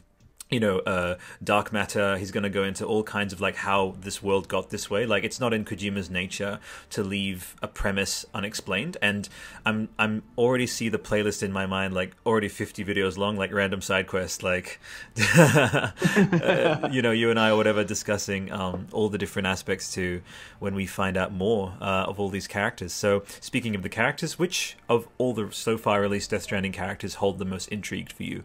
you 0.50 0.58
know, 0.58 0.80
uh, 0.80 1.16
dark 1.42 1.72
matter. 1.72 2.18
He's 2.18 2.32
going 2.32 2.42
to 2.42 2.50
go 2.50 2.64
into 2.64 2.84
all 2.84 3.04
kinds 3.04 3.32
of 3.32 3.40
like 3.40 3.56
how 3.56 3.94
this 4.00 4.22
world 4.22 4.48
got 4.48 4.70
this 4.70 4.90
way. 4.90 5.06
Like 5.06 5.22
it's 5.22 5.38
not 5.38 5.54
in 5.54 5.64
Kojima's 5.64 6.10
nature 6.10 6.58
to 6.90 7.02
leave 7.02 7.54
a 7.62 7.68
premise 7.68 8.24
unexplained. 8.34 8.96
And 9.00 9.28
I'm 9.64 9.88
I'm 9.98 10.24
already 10.36 10.66
see 10.66 10.88
the 10.88 10.98
playlist 10.98 11.42
in 11.42 11.52
my 11.52 11.66
mind 11.66 11.94
like 11.94 12.16
already 12.26 12.48
50 12.48 12.84
videos 12.84 13.16
long, 13.16 13.36
like 13.36 13.52
random 13.52 13.80
side 13.80 14.08
quest, 14.08 14.42
like 14.42 14.80
uh, 15.36 16.88
you 16.90 17.00
know, 17.00 17.12
you 17.12 17.30
and 17.30 17.38
I 17.38 17.50
or 17.50 17.56
whatever 17.56 17.84
discussing 17.84 18.50
um, 18.50 18.88
all 18.92 19.08
the 19.08 19.18
different 19.18 19.46
aspects 19.46 19.92
to 19.94 20.20
when 20.58 20.74
we 20.74 20.84
find 20.86 21.16
out 21.16 21.32
more 21.32 21.74
uh, 21.80 22.06
of 22.08 22.18
all 22.18 22.28
these 22.28 22.48
characters. 22.48 22.92
So 22.92 23.22
speaking 23.40 23.76
of 23.76 23.82
the 23.82 23.88
characters, 23.88 24.38
which 24.38 24.76
of 24.88 25.06
all 25.18 25.32
the 25.32 25.50
so 25.52 25.78
far 25.78 26.00
released 26.00 26.30
Death 26.30 26.42
Stranding 26.42 26.72
characters 26.72 27.14
hold 27.14 27.38
the 27.38 27.44
most 27.44 27.68
intrigued 27.68 28.12
for 28.12 28.24
you? 28.24 28.42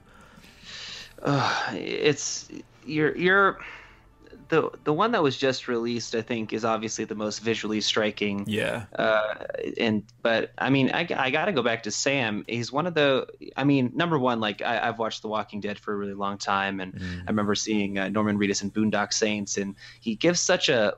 Uh, 1.22 1.72
it's 1.74 2.50
you're 2.86 3.16
you're 3.16 3.60
the 4.50 4.70
the 4.84 4.94
one 4.94 5.12
that 5.12 5.24
was 5.24 5.38
just 5.38 5.68
released, 5.68 6.16
I 6.16 6.22
think, 6.22 6.54
is 6.54 6.66
obviously 6.66 7.06
the 7.06 7.16
most 7.16 7.40
visually 7.40 7.82
striking. 7.82 8.46
Yeah. 8.48 8.86
Uh, 8.98 9.46
and 9.78 10.04
but 10.22 10.52
I 10.58 10.70
mean, 10.70 10.92
I, 10.94 11.08
I 11.16 11.32
got 11.32 11.46
to 11.46 11.52
go 11.52 11.64
back 11.64 11.84
to 11.84 11.92
Sam. 11.92 12.46
He's 12.48 12.72
one 12.72 12.88
of 12.88 12.94
the. 12.94 13.28
I 13.56 13.64
mean, 13.64 13.92
number 13.96 14.20
one, 14.20 14.40
like 14.40 14.62
I, 14.62 14.86
have 14.86 15.00
watched 15.00 15.22
The 15.22 15.28
Walking 15.28 15.62
Dead 15.62 15.80
for 15.80 15.94
a 15.94 15.96
really 15.98 16.14
long 16.14 16.38
time, 16.38 16.80
and 16.80 16.94
mm. 16.94 17.22
I 17.22 17.30
remember 17.32 17.56
seeing 17.56 17.98
uh, 17.98 18.10
Norman 18.10 18.38
Reedus 18.38 18.62
in 18.62 18.72
Boondock 18.72 19.14
Saints, 19.14 19.58
and 19.58 19.76
he 20.00 20.16
gives 20.16 20.40
such 20.40 20.70
a 20.70 20.96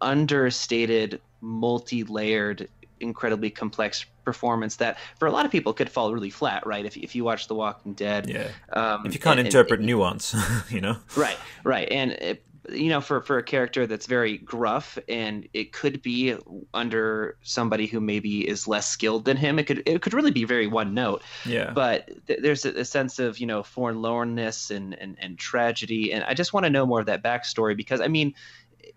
understated, 0.00 1.20
multi-layered, 1.40 2.68
incredibly 3.02 3.50
complex 3.50 4.06
performance 4.24 4.76
that 4.76 4.98
for 5.18 5.26
a 5.26 5.30
lot 5.30 5.44
of 5.44 5.52
people 5.52 5.72
could 5.72 5.90
fall 5.90 6.12
really 6.12 6.30
flat, 6.30 6.66
right? 6.66 6.84
If, 6.84 6.96
if 6.96 7.14
you 7.14 7.24
watch 7.24 7.48
The 7.48 7.54
Walking 7.54 7.94
Dead, 7.94 8.28
yeah. 8.28 8.48
Um, 8.72 9.06
if 9.06 9.14
you 9.14 9.20
can't 9.20 9.38
and, 9.38 9.48
interpret 9.48 9.80
and, 9.80 9.86
nuance, 9.86 10.34
you 10.70 10.80
know, 10.80 10.96
right, 11.16 11.36
right, 11.64 11.90
and 11.90 12.12
it, 12.12 12.44
you 12.70 12.88
know, 12.88 13.00
for 13.00 13.20
for 13.22 13.38
a 13.38 13.42
character 13.42 13.86
that's 13.86 14.06
very 14.06 14.38
gruff, 14.38 14.98
and 15.08 15.48
it 15.52 15.72
could 15.72 16.02
be 16.02 16.36
under 16.72 17.36
somebody 17.42 17.86
who 17.86 18.00
maybe 18.00 18.48
is 18.48 18.68
less 18.68 18.88
skilled 18.88 19.24
than 19.24 19.36
him, 19.36 19.58
it 19.58 19.66
could 19.66 19.82
it 19.86 20.02
could 20.02 20.14
really 20.14 20.30
be 20.30 20.44
very 20.44 20.66
one 20.66 20.94
note. 20.94 21.22
Yeah. 21.44 21.72
But 21.72 22.10
th- 22.26 22.40
there's 22.40 22.64
a, 22.64 22.80
a, 22.80 22.84
sense 22.84 23.18
of 23.18 23.38
you 23.38 23.46
know 23.46 23.62
forlornness 23.62 24.74
and 24.74 24.94
and, 24.94 25.16
and 25.20 25.38
tragedy, 25.38 26.12
and 26.12 26.22
I 26.24 26.34
just 26.34 26.52
want 26.52 26.64
to 26.64 26.70
know 26.70 26.86
more 26.86 27.00
of 27.00 27.06
that 27.06 27.22
backstory 27.22 27.76
because 27.76 28.00
I 28.00 28.08
mean. 28.08 28.34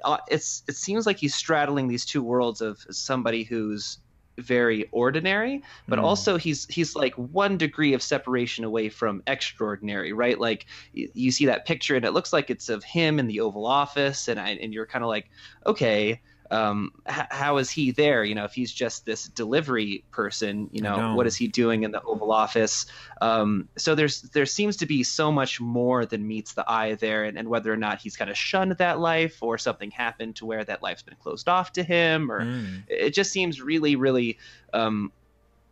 Uh, 0.03 0.17
it's 0.27 0.63
it 0.67 0.75
seems 0.75 1.05
like 1.05 1.17
he's 1.17 1.35
straddling 1.35 1.87
these 1.87 2.05
two 2.05 2.21
worlds 2.21 2.61
of 2.61 2.85
somebody 2.89 3.43
who's 3.43 3.99
very 4.37 4.85
ordinary 4.91 5.63
but 5.87 5.97
mm. 5.97 6.03
also 6.03 6.35
he's 6.37 6.65
he's 6.65 6.93
like 6.93 7.13
one 7.13 7.57
degree 7.57 7.93
of 7.93 8.03
separation 8.03 8.65
away 8.65 8.89
from 8.89 9.23
extraordinary 9.27 10.11
right 10.11 10.39
like 10.39 10.65
you, 10.91 11.09
you 11.13 11.31
see 11.31 11.45
that 11.45 11.65
picture 11.65 11.95
and 11.95 12.03
it 12.03 12.11
looks 12.11 12.33
like 12.33 12.49
it's 12.49 12.67
of 12.67 12.83
him 12.83 13.17
in 13.17 13.27
the 13.27 13.39
oval 13.39 13.65
office 13.65 14.27
and 14.27 14.37
I, 14.37 14.49
and 14.49 14.73
you're 14.73 14.85
kind 14.85 15.03
of 15.03 15.07
like 15.07 15.29
okay 15.65 16.19
um, 16.51 16.91
h- 17.07 17.27
how 17.29 17.57
is 17.57 17.69
he 17.69 17.91
there? 17.91 18.23
You 18.23 18.35
know, 18.35 18.43
if 18.43 18.53
he's 18.53 18.71
just 18.71 19.05
this 19.05 19.27
delivery 19.27 20.03
person, 20.11 20.69
you 20.71 20.81
know, 20.81 20.95
know. 20.95 21.15
what 21.15 21.27
is 21.27 21.35
he 21.35 21.47
doing 21.47 21.83
in 21.83 21.91
the 21.91 22.01
Oval 22.03 22.31
Office? 22.31 22.85
Um, 23.21 23.69
so 23.77 23.95
there's 23.95 24.21
there 24.21 24.45
seems 24.45 24.77
to 24.77 24.85
be 24.85 25.03
so 25.03 25.31
much 25.31 25.59
more 25.59 26.05
than 26.05 26.27
meets 26.27 26.53
the 26.53 26.69
eye 26.69 26.95
there, 26.95 27.23
and, 27.23 27.37
and 27.37 27.47
whether 27.47 27.71
or 27.71 27.77
not 27.77 27.99
he's 27.99 28.15
kind 28.15 28.29
of 28.29 28.37
shunned 28.37 28.73
that 28.73 28.99
life 28.99 29.41
or 29.41 29.57
something 29.57 29.91
happened 29.91 30.35
to 30.37 30.45
where 30.45 30.63
that 30.63 30.83
life's 30.83 31.01
been 31.01 31.17
closed 31.21 31.47
off 31.47 31.71
to 31.73 31.83
him, 31.83 32.31
or 32.31 32.41
mm. 32.41 32.83
it 32.87 33.11
just 33.11 33.31
seems 33.31 33.61
really, 33.61 33.95
really 33.95 34.37
um, 34.73 35.11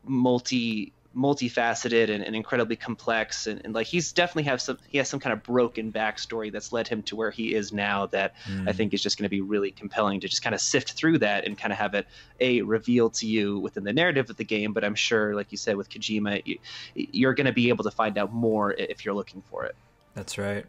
multi 0.06 0.94
multifaceted 1.16 2.10
and, 2.10 2.24
and 2.24 2.36
incredibly 2.36 2.76
complex. 2.76 3.48
And, 3.48 3.62
and, 3.64 3.74
like 3.74 3.88
he's 3.88 4.12
definitely 4.14 4.44
have 4.44 4.62
some 4.62 4.78
he 4.88 4.98
has 4.98 5.10
some 5.10 5.20
kind 5.20 5.34
of 5.34 5.44
broken 5.44 5.92
backstory 5.92 6.52
that's 6.52 6.72
led 6.72 6.88
him 6.88 7.02
to 7.04 7.16
where 7.16 7.32
he 7.32 7.54
is 7.56 7.74
now 7.74 8.06
that 8.08 8.36
mm. 8.46 8.70
i 8.70 8.72
think 8.72 8.94
is 8.94 9.02
just 9.02 9.18
going 9.18 9.24
to 9.24 9.30
be 9.30 9.42
really 9.42 9.72
compelling 9.72 10.20
to 10.20 10.28
just 10.28 10.44
kind 10.44 10.54
of 10.54 10.62
sift 10.62 10.92
through 10.92 11.18
that 11.18 11.46
and 11.46 11.58
kind 11.58 11.74
of 11.74 11.80
have 11.80 11.96
it 11.96 12.06
a 12.40 12.62
reveal 12.62 13.10
to 13.10 13.26
you 13.26 13.58
within 13.58 13.84
the 13.84 13.94
narrative 13.94 14.30
of 14.30 14.38
the 14.38 14.44
game 14.44 14.74
but 14.74 14.84
i'm 14.84 14.94
sure 14.94 15.34
like 15.34 15.52
you 15.52 15.58
said 15.58 15.76
with 15.76 15.90
kojima 15.90 16.44
you, 16.46 16.60
you're 16.96 17.34
going 17.34 17.46
to 17.46 17.54
be 17.54 17.70
able 17.70 17.84
to 17.84 17.92
find 17.92 18.18
out 18.18 18.34
more 18.34 18.74
if 18.74 19.06
you're 19.06 19.14
looking 19.14 19.42
for 19.50 19.66
it. 19.66 19.76
That's 20.14 20.38
right. 20.38 20.66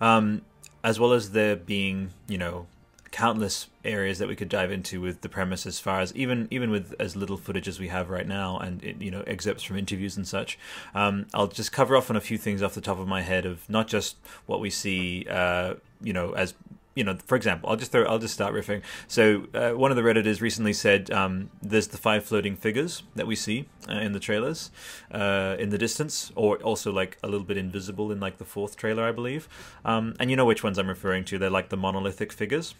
Um, 0.00 0.42
as 0.82 0.98
well 0.98 1.12
as 1.12 1.32
there 1.32 1.56
being 1.56 2.10
you 2.28 2.38
know 2.38 2.66
countless 3.10 3.68
areas 3.84 4.18
that 4.18 4.28
we 4.28 4.36
could 4.36 4.48
dive 4.48 4.70
into 4.70 5.00
with 5.00 5.22
the 5.22 5.28
premise 5.28 5.66
as 5.66 5.80
far 5.80 6.00
as 6.00 6.14
even 6.14 6.46
even 6.50 6.70
with 6.70 6.94
as 6.98 7.16
little 7.16 7.36
footage 7.36 7.66
as 7.66 7.80
we 7.80 7.88
have 7.88 8.10
right 8.10 8.26
now 8.26 8.58
and 8.58 8.82
you 9.00 9.10
know 9.10 9.22
excerpts 9.26 9.62
from 9.62 9.78
interviews 9.78 10.16
and 10.16 10.28
such 10.28 10.58
um, 10.94 11.26
i'll 11.32 11.46
just 11.46 11.72
cover 11.72 11.96
off 11.96 12.10
on 12.10 12.16
a 12.16 12.20
few 12.20 12.36
things 12.36 12.62
off 12.62 12.74
the 12.74 12.80
top 12.80 12.98
of 12.98 13.08
my 13.08 13.22
head 13.22 13.46
of 13.46 13.68
not 13.70 13.88
just 13.88 14.16
what 14.46 14.60
we 14.60 14.68
see 14.68 15.26
uh, 15.30 15.74
you 16.02 16.12
know 16.12 16.32
as 16.32 16.54
you 16.98 17.04
know, 17.04 17.16
for 17.26 17.36
example, 17.36 17.70
I'll 17.70 17.76
just 17.76 17.92
throw, 17.92 18.02
I'll 18.02 18.18
just 18.18 18.34
start 18.34 18.52
riffing. 18.52 18.82
So 19.06 19.46
uh, 19.54 19.70
one 19.70 19.92
of 19.92 19.96
the 19.96 20.02
redditors 20.02 20.40
recently 20.40 20.72
said 20.72 21.12
um, 21.12 21.48
there's 21.62 21.86
the 21.86 21.96
five 21.96 22.24
floating 22.24 22.56
figures 22.56 23.04
that 23.14 23.24
we 23.24 23.36
see 23.36 23.68
uh, 23.88 23.92
in 23.92 24.10
the 24.10 24.18
trailers 24.18 24.72
uh, 25.12 25.54
in 25.60 25.70
the 25.70 25.78
distance, 25.78 26.32
or 26.34 26.56
also 26.56 26.90
like 26.90 27.16
a 27.22 27.28
little 27.28 27.46
bit 27.46 27.56
invisible 27.56 28.10
in 28.10 28.18
like 28.18 28.38
the 28.38 28.44
fourth 28.44 28.76
trailer, 28.76 29.04
I 29.04 29.12
believe. 29.12 29.48
Um, 29.84 30.16
and 30.18 30.28
you 30.28 30.34
know 30.36 30.44
which 30.44 30.64
ones 30.64 30.76
I'm 30.76 30.88
referring 30.88 31.24
to? 31.26 31.38
They're 31.38 31.48
like 31.48 31.68
the 31.68 31.76
monolithic 31.76 32.32
figures. 32.32 32.74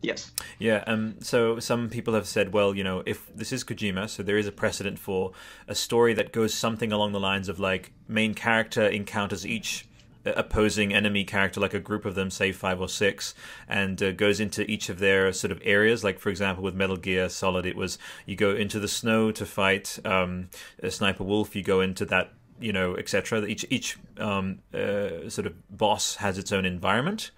Yes. 0.00 0.30
Yeah. 0.58 0.84
Um. 0.86 1.16
So 1.20 1.58
some 1.58 1.88
people 1.88 2.14
have 2.14 2.26
said, 2.26 2.52
well, 2.52 2.74
you 2.74 2.84
know, 2.84 3.02
if 3.04 3.34
this 3.34 3.52
is 3.52 3.64
Kojima, 3.64 4.08
so 4.08 4.22
there 4.22 4.38
is 4.38 4.46
a 4.46 4.52
precedent 4.52 4.98
for 4.98 5.32
a 5.66 5.74
story 5.74 6.14
that 6.14 6.32
goes 6.32 6.54
something 6.54 6.92
along 6.92 7.12
the 7.12 7.20
lines 7.20 7.48
of 7.48 7.58
like 7.58 7.92
main 8.06 8.34
character 8.34 8.86
encounters 8.86 9.44
each 9.44 9.86
uh, 10.24 10.32
opposing 10.36 10.94
enemy 10.94 11.24
character, 11.24 11.60
like 11.60 11.74
a 11.74 11.80
group 11.80 12.04
of 12.04 12.14
them, 12.14 12.30
say 12.30 12.52
five 12.52 12.80
or 12.80 12.88
six, 12.88 13.34
and 13.68 14.00
uh, 14.00 14.12
goes 14.12 14.38
into 14.38 14.68
each 14.70 14.88
of 14.88 15.00
their 15.00 15.32
sort 15.32 15.50
of 15.50 15.60
areas. 15.64 16.04
Like 16.04 16.20
for 16.20 16.28
example, 16.28 16.62
with 16.62 16.74
Metal 16.74 16.96
Gear 16.96 17.28
Solid, 17.28 17.66
it 17.66 17.74
was 17.76 17.98
you 18.24 18.36
go 18.36 18.54
into 18.54 18.78
the 18.78 18.88
snow 18.88 19.32
to 19.32 19.44
fight 19.44 19.98
um, 20.04 20.48
a 20.80 20.92
sniper 20.92 21.24
wolf. 21.24 21.56
You 21.56 21.64
go 21.64 21.80
into 21.80 22.04
that 22.06 22.32
you 22.60 22.72
know, 22.72 22.96
etc. 22.96 23.46
Each 23.46 23.64
each 23.70 23.98
um, 24.18 24.58
uh, 24.74 25.28
sort 25.28 25.46
of 25.46 25.54
boss 25.76 26.16
has 26.16 26.38
its 26.38 26.52
own 26.52 26.64
environment. 26.64 27.30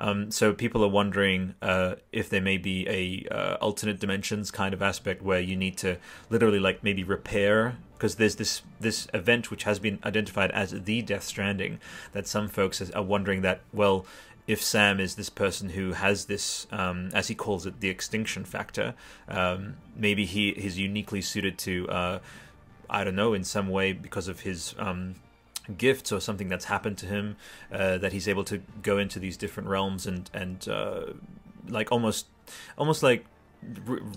Um, 0.00 0.30
so 0.30 0.52
people 0.52 0.84
are 0.84 0.88
wondering 0.88 1.54
uh, 1.60 1.96
if 2.12 2.30
there 2.30 2.40
may 2.40 2.56
be 2.56 2.88
a 2.88 3.34
uh, 3.34 3.54
alternate 3.56 4.00
dimensions 4.00 4.50
kind 4.50 4.72
of 4.74 4.82
aspect 4.82 5.22
where 5.22 5.40
you 5.40 5.56
need 5.56 5.76
to 5.78 5.98
literally 6.30 6.60
like 6.60 6.84
maybe 6.84 7.02
repair 7.02 7.76
because 7.94 8.14
there's 8.14 8.36
this 8.36 8.62
this 8.78 9.08
event 9.12 9.50
which 9.50 9.64
has 9.64 9.78
been 9.78 9.98
identified 10.04 10.50
as 10.52 10.70
the 10.70 11.02
Death 11.02 11.24
Stranding 11.24 11.80
that 12.12 12.28
some 12.28 12.48
folks 12.48 12.90
are 12.90 13.02
wondering 13.02 13.42
that 13.42 13.60
well. 13.72 14.06
If 14.46 14.62
Sam 14.62 14.98
is 14.98 15.16
this 15.16 15.28
person 15.28 15.68
who 15.68 15.92
has 15.92 16.24
this, 16.24 16.66
um, 16.70 17.10
as 17.12 17.28
he 17.28 17.34
calls 17.34 17.66
it, 17.66 17.80
the 17.80 17.90
extinction 17.90 18.46
factor, 18.46 18.94
um, 19.28 19.76
maybe 19.94 20.24
he 20.24 20.48
is 20.48 20.78
uniquely 20.78 21.20
suited 21.20 21.58
to 21.58 21.86
uh, 21.90 22.18
I 22.90 23.04
don't 23.04 23.16
know, 23.16 23.34
in 23.34 23.44
some 23.44 23.68
way 23.68 23.92
because 23.92 24.28
of 24.28 24.40
his 24.40 24.74
um, 24.78 25.16
gifts 25.76 26.12
or 26.12 26.20
something 26.20 26.48
that's 26.48 26.66
happened 26.66 26.98
to 26.98 27.06
him, 27.06 27.36
uh, 27.72 27.98
that 27.98 28.12
he's 28.12 28.28
able 28.28 28.44
to 28.44 28.58
go 28.82 28.98
into 28.98 29.18
these 29.18 29.36
different 29.36 29.68
realms 29.68 30.06
and 30.06 30.30
and 30.32 30.68
uh, 30.68 31.12
like 31.68 31.92
almost 31.92 32.26
almost 32.76 33.02
like 33.02 33.24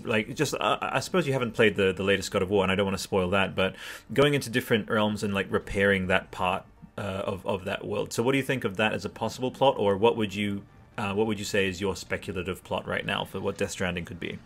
like 0.04 0.34
just 0.34 0.54
uh, 0.54 0.78
I 0.80 1.00
suppose 1.00 1.26
you 1.26 1.32
haven't 1.32 1.52
played 1.52 1.76
the 1.76 1.92
the 1.92 2.02
latest 2.02 2.30
God 2.30 2.42
of 2.42 2.50
War, 2.50 2.62
and 2.62 2.72
I 2.72 2.74
don't 2.74 2.86
want 2.86 2.96
to 2.96 3.02
spoil 3.02 3.30
that, 3.30 3.54
but 3.54 3.74
going 4.12 4.34
into 4.34 4.50
different 4.50 4.88
realms 4.88 5.22
and 5.22 5.34
like 5.34 5.46
repairing 5.50 6.06
that 6.08 6.30
part 6.30 6.64
uh, 6.96 7.00
of 7.00 7.46
of 7.46 7.64
that 7.64 7.84
world. 7.84 8.12
So, 8.12 8.22
what 8.22 8.32
do 8.32 8.38
you 8.38 8.44
think 8.44 8.64
of 8.64 8.76
that 8.76 8.92
as 8.92 9.04
a 9.04 9.08
possible 9.08 9.50
plot, 9.50 9.76
or 9.78 9.96
what 9.96 10.16
would 10.16 10.34
you 10.34 10.62
uh, 10.98 11.12
what 11.14 11.26
would 11.26 11.38
you 11.38 11.44
say 11.44 11.68
is 11.68 11.80
your 11.80 11.96
speculative 11.96 12.62
plot 12.64 12.86
right 12.86 13.04
now 13.04 13.24
for 13.24 13.40
what 13.40 13.58
Death 13.58 13.70
Stranding 13.70 14.04
could 14.04 14.20
be? 14.20 14.38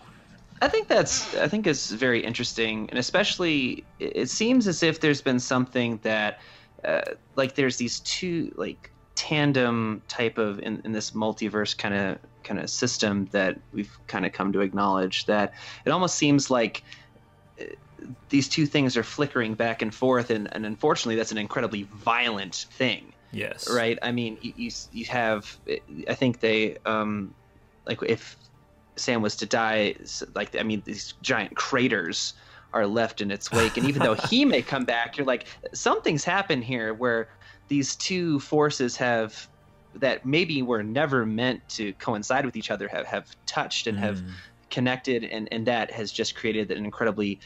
I 0.62 0.69
think 0.69 0.88
that's 0.88 1.35
I 1.37 1.49
think 1.49 1.66
it's 1.66 1.90
very 1.90 2.25
interesting, 2.25 2.88
and 2.90 2.99
especially 2.99 3.85
it 3.99 4.31
seems 4.31 4.66
as 4.66 4.83
if 4.83 5.01
there's 5.01 5.21
been 5.21 5.40
something 5.40 5.99
that 6.03 6.40
uh, 6.87 7.03
like 7.35 7.55
there's 7.55 7.77
these 7.77 8.01
two 8.01 8.53
like 8.57 8.90
tandem 9.14 10.03
type 10.09 10.38
of 10.38 10.61
in, 10.61 10.81
in 10.85 10.92
this 10.92 11.12
multiverse 11.12 11.77
kind 11.77 11.94
of 11.94 12.18
kind 12.44 12.61
of 12.61 12.70
system 12.70 13.27
that 13.33 13.59
we've 13.72 13.99
kind 14.07 14.25
of 14.25 14.33
come 14.33 14.53
to 14.53 14.61
acknowledge 14.61 15.27
that 15.27 15.53
it 15.85 15.90
almost 15.90 16.14
seems 16.14 16.51
like 16.51 16.85
uh, 17.61 17.64
these 18.29 18.49
two 18.49 18.66
things 18.66 18.96
are 18.96 19.03
flickering 19.03 19.55
back 19.55 19.83
and 19.83 19.94
forth 19.94 20.31
and, 20.31 20.49
and 20.53 20.64
unfortunately 20.64 21.16
that's 21.16 21.33
an 21.33 21.38
incredibly 21.38 21.85
violent 21.85 22.66
thing. 22.72 23.12
Yes. 23.33 23.68
Right? 23.68 23.99
I 24.03 24.12
mean 24.12 24.38
you 24.40 24.70
you 24.92 25.05
have 25.07 25.59
i 26.09 26.14
think 26.14 26.40
they 26.40 26.77
um 26.85 27.35
like 27.87 28.03
if 28.03 28.37
Sam 28.96 29.22
was 29.22 29.37
to 29.37 29.46
die, 29.46 29.94
like 30.35 30.57
I 30.59 30.62
mean, 30.62 30.83
these 30.85 31.14
giant 31.22 31.55
craters 31.55 32.33
are 32.72 32.87
left 32.87 33.20
in 33.20 33.31
its 33.31 33.50
wake, 33.52 33.76
and 33.76 33.87
even 33.87 34.02
though 34.02 34.14
he 34.14 34.44
may 34.44 34.62
come 34.62 34.85
back, 34.85 35.16
you're 35.16 35.26
like, 35.26 35.46
something's 35.72 36.24
happened 36.24 36.64
here 36.64 36.92
where 36.92 37.29
these 37.68 37.96
two 37.96 38.38
forces 38.40 38.96
have 38.96 39.48
that 39.94 40.26
maybe 40.26 40.62
were 40.62 40.83
never 40.83 41.24
meant 41.24 41.66
to 41.70 41.92
coincide 41.94 42.44
with 42.44 42.55
each 42.55 42.70
other 42.70 42.87
have, 42.87 43.07
have 43.07 43.35
touched 43.46 43.87
and 43.87 43.96
mm. 43.96 44.02
have 44.02 44.22
connected 44.68 45.24
and, 45.24 45.48
and 45.50 45.66
that 45.66 45.90
has 45.90 46.12
just 46.12 46.37
created 46.37 46.70
an 46.70 46.85
incredibly 46.85 47.40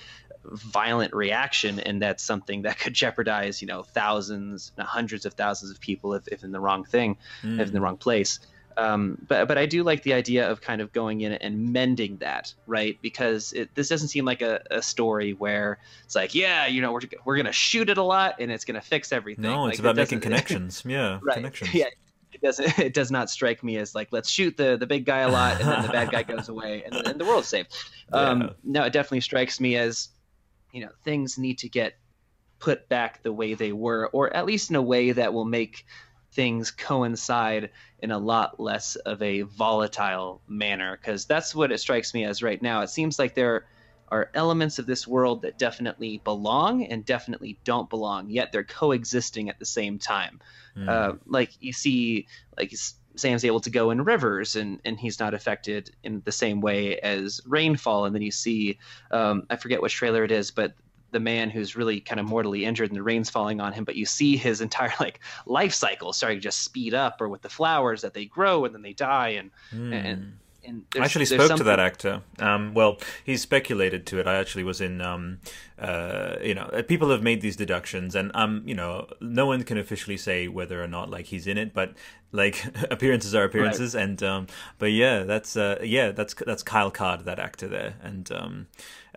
violent 0.44 1.14
reaction, 1.14 1.78
and 1.80 2.00
that's 2.00 2.22
something 2.22 2.62
that 2.62 2.78
could 2.78 2.94
jeopardize, 2.94 3.60
you 3.60 3.68
know, 3.68 3.82
thousands, 3.82 4.72
hundreds 4.78 5.26
of 5.26 5.34
thousands 5.34 5.70
of 5.70 5.80
people 5.80 6.14
if, 6.14 6.26
if 6.28 6.42
in 6.42 6.50
the 6.50 6.60
wrong 6.60 6.84
thing, 6.84 7.16
mm. 7.42 7.60
if 7.60 7.68
in 7.68 7.74
the 7.74 7.80
wrong 7.80 7.96
place. 7.96 8.40
Um, 8.76 9.18
but 9.28 9.48
but 9.48 9.58
I 9.58 9.66
do 9.66 9.82
like 9.82 10.02
the 10.02 10.14
idea 10.14 10.50
of 10.50 10.60
kind 10.60 10.80
of 10.80 10.92
going 10.92 11.20
in 11.22 11.32
and 11.32 11.72
mending 11.72 12.18
that, 12.18 12.54
right? 12.66 12.98
Because 13.02 13.52
it, 13.52 13.74
this 13.74 13.88
doesn't 13.88 14.08
seem 14.08 14.24
like 14.24 14.42
a, 14.42 14.62
a 14.70 14.82
story 14.82 15.32
where 15.32 15.78
it's 16.04 16.14
like, 16.14 16.34
yeah, 16.34 16.66
you 16.66 16.80
know, 16.80 16.92
we're 16.92 17.00
we're 17.24 17.36
gonna 17.36 17.52
shoot 17.52 17.90
it 17.90 17.98
a 17.98 18.02
lot 18.02 18.36
and 18.38 18.50
it's 18.50 18.64
gonna 18.64 18.80
fix 18.80 19.12
everything. 19.12 19.42
No, 19.42 19.64
like, 19.64 19.72
it's 19.72 19.80
about 19.80 19.98
it 19.98 20.02
making 20.02 20.20
connections. 20.20 20.82
Yeah, 20.86 21.18
right. 21.22 21.34
connections. 21.34 21.74
Yeah, 21.74 21.86
it 22.32 22.40
doesn't 22.40 22.78
it 22.78 22.94
does 22.94 23.10
not 23.10 23.30
strike 23.30 23.62
me 23.62 23.76
as 23.76 23.94
like 23.94 24.08
let's 24.12 24.28
shoot 24.28 24.56
the 24.56 24.76
the 24.76 24.86
big 24.86 25.04
guy 25.04 25.20
a 25.20 25.28
lot 25.28 25.60
and 25.60 25.68
then 25.68 25.82
the 25.82 25.88
bad 25.88 26.10
guy 26.10 26.22
goes 26.22 26.48
away 26.48 26.82
and, 26.84 26.94
and 26.94 27.20
the 27.20 27.24
world's 27.24 27.48
safe. 27.48 27.66
Um, 28.12 28.42
yeah. 28.42 28.48
No, 28.64 28.82
it 28.84 28.92
definitely 28.92 29.20
strikes 29.20 29.60
me 29.60 29.76
as 29.76 30.08
you 30.72 30.82
know 30.82 30.90
things 31.04 31.38
need 31.38 31.58
to 31.58 31.68
get 31.68 31.94
put 32.60 32.88
back 32.88 33.22
the 33.22 33.32
way 33.32 33.54
they 33.54 33.72
were, 33.72 34.08
or 34.12 34.34
at 34.34 34.46
least 34.46 34.70
in 34.70 34.76
a 34.76 34.82
way 34.82 35.12
that 35.12 35.32
will 35.32 35.46
make 35.46 35.86
things 36.40 36.70
coincide 36.70 37.68
in 37.98 38.10
a 38.10 38.16
lot 38.16 38.58
less 38.58 38.96
of 38.96 39.20
a 39.20 39.42
volatile 39.42 40.40
manner 40.48 40.96
because 40.96 41.26
that's 41.26 41.54
what 41.54 41.70
it 41.70 41.76
strikes 41.76 42.14
me 42.14 42.24
as 42.24 42.42
right 42.42 42.62
now. 42.62 42.80
It 42.80 42.88
seems 42.88 43.18
like 43.18 43.34
there 43.34 43.66
are 44.08 44.30
elements 44.32 44.78
of 44.78 44.86
this 44.86 45.06
world 45.06 45.42
that 45.42 45.58
definitely 45.58 46.16
belong 46.24 46.86
and 46.86 47.04
definitely 47.04 47.58
don't 47.64 47.90
belong, 47.90 48.30
yet 48.30 48.52
they're 48.52 48.64
coexisting 48.64 49.50
at 49.50 49.58
the 49.58 49.66
same 49.66 49.98
time. 49.98 50.40
Mm. 50.78 50.88
Uh, 50.88 51.16
like 51.26 51.50
you 51.60 51.74
see, 51.74 52.26
like 52.56 52.72
Sam's 53.16 53.44
able 53.44 53.60
to 53.60 53.68
go 53.68 53.90
in 53.90 54.02
rivers 54.02 54.56
and, 54.56 54.80
and 54.86 54.98
he's 54.98 55.20
not 55.20 55.34
affected 55.34 55.90
in 56.02 56.22
the 56.24 56.32
same 56.32 56.62
way 56.62 56.98
as 57.00 57.42
rainfall. 57.44 58.06
And 58.06 58.14
then 58.14 58.22
you 58.22 58.32
see, 58.32 58.78
um, 59.10 59.46
I 59.50 59.56
forget 59.56 59.82
which 59.82 59.92
trailer 59.92 60.24
it 60.24 60.32
is, 60.32 60.50
but 60.50 60.72
the 61.10 61.20
man 61.20 61.50
who's 61.50 61.76
really 61.76 62.00
kind 62.00 62.20
of 62.20 62.26
mortally 62.26 62.64
injured 62.64 62.90
and 62.90 62.96
the 62.96 63.02
rain's 63.02 63.30
falling 63.30 63.60
on 63.60 63.72
him, 63.72 63.84
but 63.84 63.96
you 63.96 64.06
see 64.06 64.36
his 64.36 64.60
entire 64.60 64.92
like 65.00 65.20
life 65.46 65.74
cycle 65.74 66.12
starting 66.12 66.38
to 66.38 66.42
just 66.42 66.62
speed 66.62 66.94
up, 66.94 67.20
or 67.20 67.28
with 67.28 67.42
the 67.42 67.48
flowers 67.48 68.02
that 68.02 68.14
they 68.14 68.24
grow 68.24 68.64
and 68.64 68.74
then 68.74 68.82
they 68.82 68.92
die, 68.92 69.30
and 69.30 69.50
mm. 69.72 69.92
and. 69.92 70.32
And 70.62 70.84
I 70.94 71.04
actually 71.04 71.24
spoke 71.24 71.40
something... 71.40 71.56
to 71.56 71.64
that 71.64 71.80
actor. 71.80 72.20
Um, 72.38 72.74
well, 72.74 72.98
he's 73.24 73.40
speculated 73.40 74.04
to 74.08 74.20
it. 74.20 74.26
I 74.26 74.34
actually 74.34 74.62
was 74.62 74.82
in, 74.82 75.00
um, 75.00 75.38
uh, 75.78 76.36
you 76.42 76.54
know, 76.54 76.64
uh, 76.64 76.82
people 76.82 77.10
have 77.10 77.22
made 77.22 77.40
these 77.40 77.56
deductions, 77.56 78.14
and 78.14 78.30
um, 78.34 78.62
you 78.66 78.74
know, 78.74 79.08
no 79.22 79.46
one 79.46 79.62
can 79.62 79.78
officially 79.78 80.18
say 80.18 80.48
whether 80.48 80.84
or 80.84 80.86
not 80.86 81.08
like 81.08 81.26
he's 81.26 81.46
in 81.46 81.56
it, 81.56 81.72
but 81.72 81.94
like 82.30 82.62
appearances 82.90 83.34
are 83.34 83.44
appearances, 83.44 83.94
right. 83.94 84.04
and 84.04 84.22
um, 84.22 84.46
but 84.78 84.92
yeah, 84.92 85.22
that's 85.22 85.56
uh, 85.56 85.80
yeah, 85.82 86.12
that's 86.12 86.34
that's 86.34 86.62
Kyle 86.62 86.90
Card, 86.90 87.24
that 87.24 87.38
actor 87.38 87.66
there, 87.66 87.94
and 88.02 88.30
um, 88.30 88.66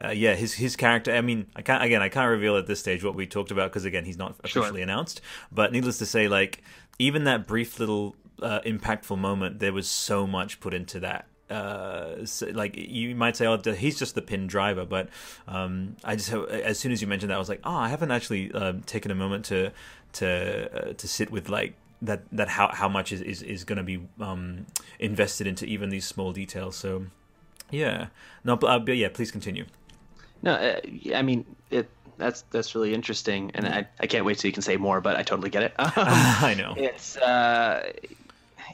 uh, 0.04 0.10
yeah, 0.12 0.36
his 0.36 0.54
his 0.54 0.76
character. 0.76 1.14
I 1.14 1.22
mean, 1.22 1.48
I 1.56 1.62
can't 1.62 1.84
again. 1.84 2.02
I 2.02 2.10
can't 2.10 2.30
reveal 2.30 2.58
at 2.58 2.68
this 2.68 2.80
stage 2.80 3.04
what 3.04 3.16
we 3.16 3.26
talked 3.26 3.52
about 3.52 3.72
because 3.72 3.86
again, 3.86 4.06
he's 4.06 4.18
not 4.18 4.36
officially 4.44 4.80
sure. 4.80 4.84
announced. 4.84 5.22
But 5.52 5.72
needless 5.72 5.98
to 6.00 6.06
say, 6.06 6.28
like 6.28 6.62
even 7.00 7.24
that 7.24 7.48
brief 7.48 7.80
little 7.80 8.16
uh, 8.42 8.60
impactful 8.66 9.18
moment, 9.18 9.60
there 9.60 9.74
was 9.74 9.88
so 9.88 10.28
much 10.28 10.60
put 10.60 10.74
into 10.74 11.00
that. 11.00 11.28
Uh, 11.50 12.26
so, 12.26 12.48
like 12.48 12.76
you 12.76 13.16
might 13.16 13.38
say, 13.38 13.46
oh, 13.46 13.58
he's 13.74 13.98
just 13.98 14.16
the 14.16 14.22
pin 14.22 14.48
driver, 14.48 14.86
but 14.86 15.10
um, 15.48 15.96
I 16.04 16.16
just 16.16 16.30
have, 16.30 16.46
as 16.50 16.80
soon 16.80 16.92
as 16.92 17.02
you 17.02 17.08
mentioned 17.08 17.30
that, 17.30 17.36
I 17.36 17.40
was 17.40 17.50
like, 17.50 17.62
oh, 17.64 17.76
I 17.76 17.90
haven't 17.90 18.12
actually 18.12 18.52
um, 18.54 18.82
taken 18.82 19.12
a 19.12 19.16
moment 19.16 19.46
to 19.46 19.72
to 20.14 20.90
uh, 20.90 20.94
to 20.94 21.08
sit 21.08 21.32
with 21.32 21.50
like 21.50 21.76
that 22.02 22.24
that 22.32 22.50
how 22.50 22.70
how 22.74 22.90
much 22.90 23.12
is 23.12 23.22
is, 23.22 23.42
is 23.42 23.64
going 23.64 23.78
to 23.78 23.84
be 23.84 24.02
um, 24.20 24.66
invested 25.00 25.48
into 25.48 25.66
even 25.66 25.90
these 25.90 26.06
small 26.06 26.34
details. 26.34 26.76
So 26.76 27.06
yeah, 27.72 28.08
no, 28.44 28.56
but, 28.56 28.68
uh, 28.68 28.80
but 28.80 28.98
yeah, 28.98 29.10
please 29.10 29.32
continue. 29.32 29.66
No, 30.44 30.54
uh, 30.54 30.80
I 31.16 31.24
mean 31.24 31.46
it. 31.72 31.90
That's 32.18 32.44
that's 32.52 32.76
really 32.76 32.94
interesting, 32.94 33.52
and 33.56 33.66
I, 33.66 33.88
I 34.00 34.06
can't 34.06 34.24
wait 34.24 34.40
so 34.40 34.48
you 34.48 34.54
can 34.54 34.62
say 34.62 34.78
more. 34.78 35.02
But 35.02 35.16
I 35.16 35.24
totally 35.24 35.50
get 35.50 35.64
it. 35.64 35.74
Um, 35.80 35.90
I 35.98 36.54
know. 36.56 36.76
It's 36.78 37.18
uh, 37.18 37.92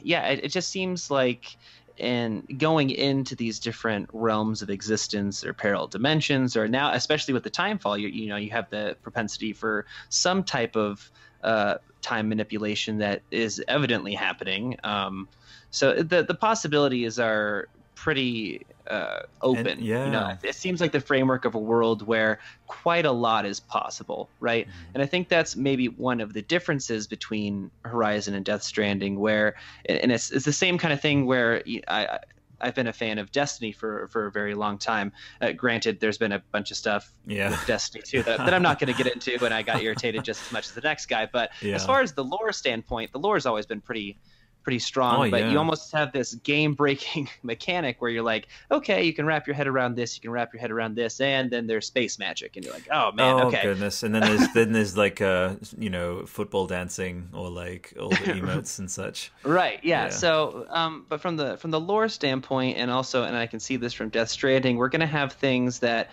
yeah. 0.02 0.28
It, 0.28 0.44
it 0.44 0.48
just 0.48 0.68
seems 0.68 1.10
like 1.10 1.56
and 1.98 2.58
going 2.58 2.90
into 2.90 3.36
these 3.36 3.58
different 3.58 4.08
realms 4.12 4.62
of 4.62 4.70
existence 4.70 5.44
or 5.44 5.52
parallel 5.52 5.86
dimensions 5.86 6.56
or 6.56 6.66
now 6.66 6.92
especially 6.92 7.34
with 7.34 7.42
the 7.42 7.50
timefall 7.50 8.00
you, 8.00 8.08
you 8.08 8.26
know 8.26 8.36
you 8.36 8.50
have 8.50 8.70
the 8.70 8.96
propensity 9.02 9.52
for 9.52 9.84
some 10.08 10.42
type 10.42 10.76
of 10.76 11.10
uh, 11.42 11.76
time 12.00 12.26
manipulation 12.28 12.96
that 12.96 13.20
is 13.30 13.62
evidently 13.68 14.14
happening 14.14 14.76
um, 14.82 15.28
so 15.70 15.92
the 16.02 16.22
the 16.22 16.34
possibilities 16.34 17.18
are 17.18 17.68
pretty 18.00 18.64
uh, 18.86 19.20
open. 19.42 19.66
And, 19.66 19.80
yeah. 19.82 20.06
You 20.06 20.10
know, 20.10 20.36
it 20.42 20.54
seems 20.54 20.80
like 20.80 20.90
the 20.90 21.00
framework 21.00 21.44
of 21.44 21.54
a 21.54 21.58
world 21.58 22.06
where 22.06 22.40
quite 22.66 23.04
a 23.04 23.12
lot 23.12 23.44
is 23.44 23.60
possible, 23.60 24.30
right? 24.40 24.66
Mm-hmm. 24.66 24.90
And 24.94 25.02
I 25.02 25.06
think 25.06 25.28
that's 25.28 25.54
maybe 25.54 25.88
one 25.88 26.20
of 26.20 26.32
the 26.32 26.40
differences 26.40 27.06
between 27.06 27.70
Horizon 27.84 28.34
and 28.34 28.44
Death 28.44 28.62
Stranding, 28.62 29.20
where 29.20 29.56
and 29.84 30.10
it's 30.10 30.30
it's 30.30 30.46
the 30.46 30.52
same 30.52 30.78
kind 30.78 30.92
of 30.92 31.00
thing 31.00 31.26
where 31.26 31.62
I. 31.86 32.20
I've 32.62 32.74
been 32.74 32.88
a 32.88 32.92
fan 32.92 33.16
of 33.18 33.32
Destiny 33.32 33.72
for, 33.72 34.08
for 34.08 34.26
a 34.26 34.30
very 34.30 34.54
long 34.54 34.76
time. 34.76 35.12
Uh, 35.40 35.52
granted, 35.52 35.98
there's 35.98 36.18
been 36.18 36.32
a 36.32 36.42
bunch 36.52 36.70
of 36.70 36.76
stuff 36.76 37.10
yeah. 37.26 37.48
with 37.48 37.66
Destiny 37.66 38.02
too 38.06 38.22
that, 38.24 38.36
that 38.36 38.52
I'm 38.52 38.60
not 38.60 38.78
going 38.78 38.94
to 38.94 39.02
get 39.02 39.10
into, 39.10 39.42
and 39.42 39.54
I 39.54 39.62
got 39.62 39.80
irritated 39.80 40.24
just 40.24 40.42
as 40.42 40.52
much 40.52 40.66
as 40.66 40.74
the 40.74 40.82
next 40.82 41.06
guy. 41.06 41.24
But 41.24 41.52
yeah. 41.62 41.76
as 41.76 41.86
far 41.86 42.02
as 42.02 42.12
the 42.12 42.22
lore 42.22 42.52
standpoint, 42.52 43.12
the 43.12 43.18
lore 43.18 43.36
has 43.36 43.46
always 43.46 43.64
been 43.64 43.80
pretty 43.80 44.18
pretty 44.62 44.78
strong. 44.78 45.26
Oh, 45.26 45.30
but 45.30 45.40
yeah. 45.40 45.50
you 45.50 45.58
almost 45.58 45.92
have 45.92 46.12
this 46.12 46.34
game 46.34 46.74
breaking 46.74 47.28
mechanic 47.42 48.00
where 48.00 48.10
you're 48.10 48.22
like, 48.22 48.48
okay, 48.70 49.04
you 49.04 49.12
can 49.12 49.26
wrap 49.26 49.46
your 49.46 49.54
head 49.54 49.66
around 49.66 49.96
this, 49.96 50.16
you 50.16 50.20
can 50.20 50.30
wrap 50.30 50.52
your 50.52 50.60
head 50.60 50.70
around 50.70 50.94
this, 50.94 51.20
and 51.20 51.50
then 51.50 51.66
there's 51.66 51.86
space 51.86 52.18
magic, 52.18 52.56
and 52.56 52.64
you're 52.64 52.74
like, 52.74 52.88
oh 52.90 53.12
man, 53.12 53.36
oh, 53.36 53.46
okay. 53.48 53.62
goodness. 53.62 54.02
And 54.02 54.14
then 54.14 54.22
there's 54.22 54.52
then 54.54 54.72
there's 54.72 54.96
like 54.96 55.20
uh 55.20 55.54
you 55.78 55.90
know 55.90 56.26
football 56.26 56.66
dancing 56.66 57.28
or 57.32 57.50
like 57.50 57.94
all 57.98 58.10
the 58.10 58.16
emotes 58.16 58.78
and 58.78 58.90
such. 58.90 59.32
Right. 59.44 59.80
Yeah. 59.82 60.04
yeah. 60.04 60.10
So, 60.10 60.66
um, 60.70 61.06
but 61.08 61.20
from 61.20 61.36
the 61.36 61.56
from 61.56 61.70
the 61.70 61.80
lore 61.80 62.08
standpoint, 62.08 62.78
and 62.78 62.90
also, 62.90 63.24
and 63.24 63.36
I 63.36 63.46
can 63.46 63.60
see 63.60 63.76
this 63.76 63.92
from 63.92 64.08
Death 64.08 64.28
Stranding, 64.28 64.76
we're 64.76 64.88
gonna 64.88 65.06
have 65.06 65.32
things 65.32 65.80
that 65.80 66.10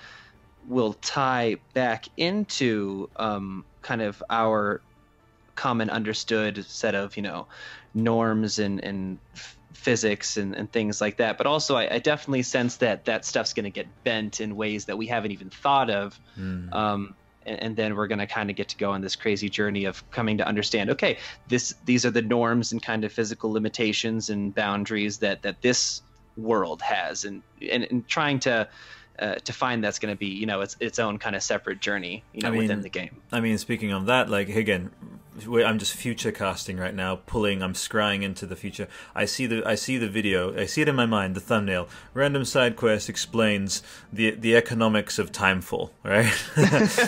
will 0.67 0.93
tie 0.93 1.55
back 1.73 2.05
into 2.17 3.10
um 3.15 3.63
kind 3.81 4.01
of 4.01 4.21
our 4.29 4.81
common 5.58 5.89
understood 5.89 6.63
set 6.65 6.96
of 6.96 7.17
you 7.17 7.24
know 7.24 7.48
norms 7.93 8.60
and 8.60 8.82
and 8.84 9.20
physics 9.74 10.38
and, 10.38 10.56
and 10.56 10.72
things 10.72 11.00
like 11.00 11.17
that. 11.17 11.38
But 11.38 11.48
also, 11.48 11.76
I, 11.76 11.96
I 11.96 12.00
definitely 12.00 12.43
sense 12.43 12.78
that 12.78 13.06
that 13.06 13.26
stuff's 13.26 13.54
going 13.54 13.65
to 13.65 13.70
get 13.70 13.88
bent 14.04 14.41
in 14.41 14.56
ways 14.56 14.86
that 14.86 14.98
we 14.98 15.08
haven't 15.08 15.32
even 15.32 15.50
thought 15.50 15.89
of. 15.89 16.20
Mm. 16.38 16.74
Um, 16.74 17.15
and, 17.46 17.63
and, 17.63 17.76
then 17.78 17.96
we're 17.96 18.08
going 18.08 18.20
to 18.20 18.28
kind 18.28 18.50
of 18.50 18.56
get 18.56 18.67
to 18.70 18.78
go 18.78 18.91
on 18.91 19.02
this 19.02 19.15
crazy 19.15 19.48
journey 19.50 19.86
of 19.86 20.10
coming 20.12 20.38
to 20.39 20.48
understand. 20.48 20.89
Okay, 20.89 21.17
this 21.48 21.76
these 21.86 22.06
are 22.06 22.12
the 22.12 22.22
norms 22.22 22.72
and 22.72 22.82
kind 22.82 23.04
of 23.04 23.13
physical 23.13 23.52
limitations 23.52 24.30
and 24.30 24.54
boundaries 24.54 25.20
that 25.20 25.41
that 25.43 25.62
this 25.62 26.02
world 26.36 26.82
has, 26.82 27.24
and 27.24 27.41
and, 27.72 27.88
and 27.89 28.08
trying 28.08 28.39
to 28.39 28.67
uh, 29.19 29.36
to 29.36 29.53
find 29.53 29.84
that's 29.84 29.99
going 29.99 30.13
to 30.13 30.17
be 30.17 30.27
you 30.27 30.45
know 30.45 30.62
its 30.62 30.75
its 30.80 30.99
own 30.99 31.17
kind 31.17 31.36
of 31.36 31.43
separate 31.43 31.80
journey 31.80 32.23
you 32.34 32.41
know 32.41 32.49
I 32.49 32.51
mean, 32.51 32.62
within 32.62 32.82
the 32.82 32.89
game. 32.89 33.21
I 33.32 33.39
mean, 33.39 33.58
speaking 33.58 33.91
of 33.91 34.06
that, 34.06 34.30
like 34.30 34.49
again, 34.49 34.91
I'm 35.45 35.77
just 35.77 35.93
future 35.93 36.32
casting 36.32 36.77
right 36.77 36.95
now, 36.95 37.17
pulling. 37.27 37.62
I'm 37.62 37.73
scrying 37.73 38.23
into 38.23 38.45
the 38.45 38.56
future. 38.56 38.88
I 39.13 39.25
see 39.25 39.45
the 39.45 39.63
I 39.65 39.75
see 39.75 39.97
the 39.97 40.10
video. 40.10 40.58
I 40.60 40.65
see 40.65 40.82
it 40.82 40.88
in 40.88 40.95
my 40.95 41.06
mind. 41.06 41.36
The 41.36 41.39
thumbnail. 41.39 41.88
Random 42.13 42.45
side 42.45 42.75
quest 42.75 43.10
explains 43.10 43.84
the 44.12 44.32
the 44.32 44.56
economics 44.56 45.19
of 45.19 45.32
timefall, 45.32 45.91
right? 46.03 46.32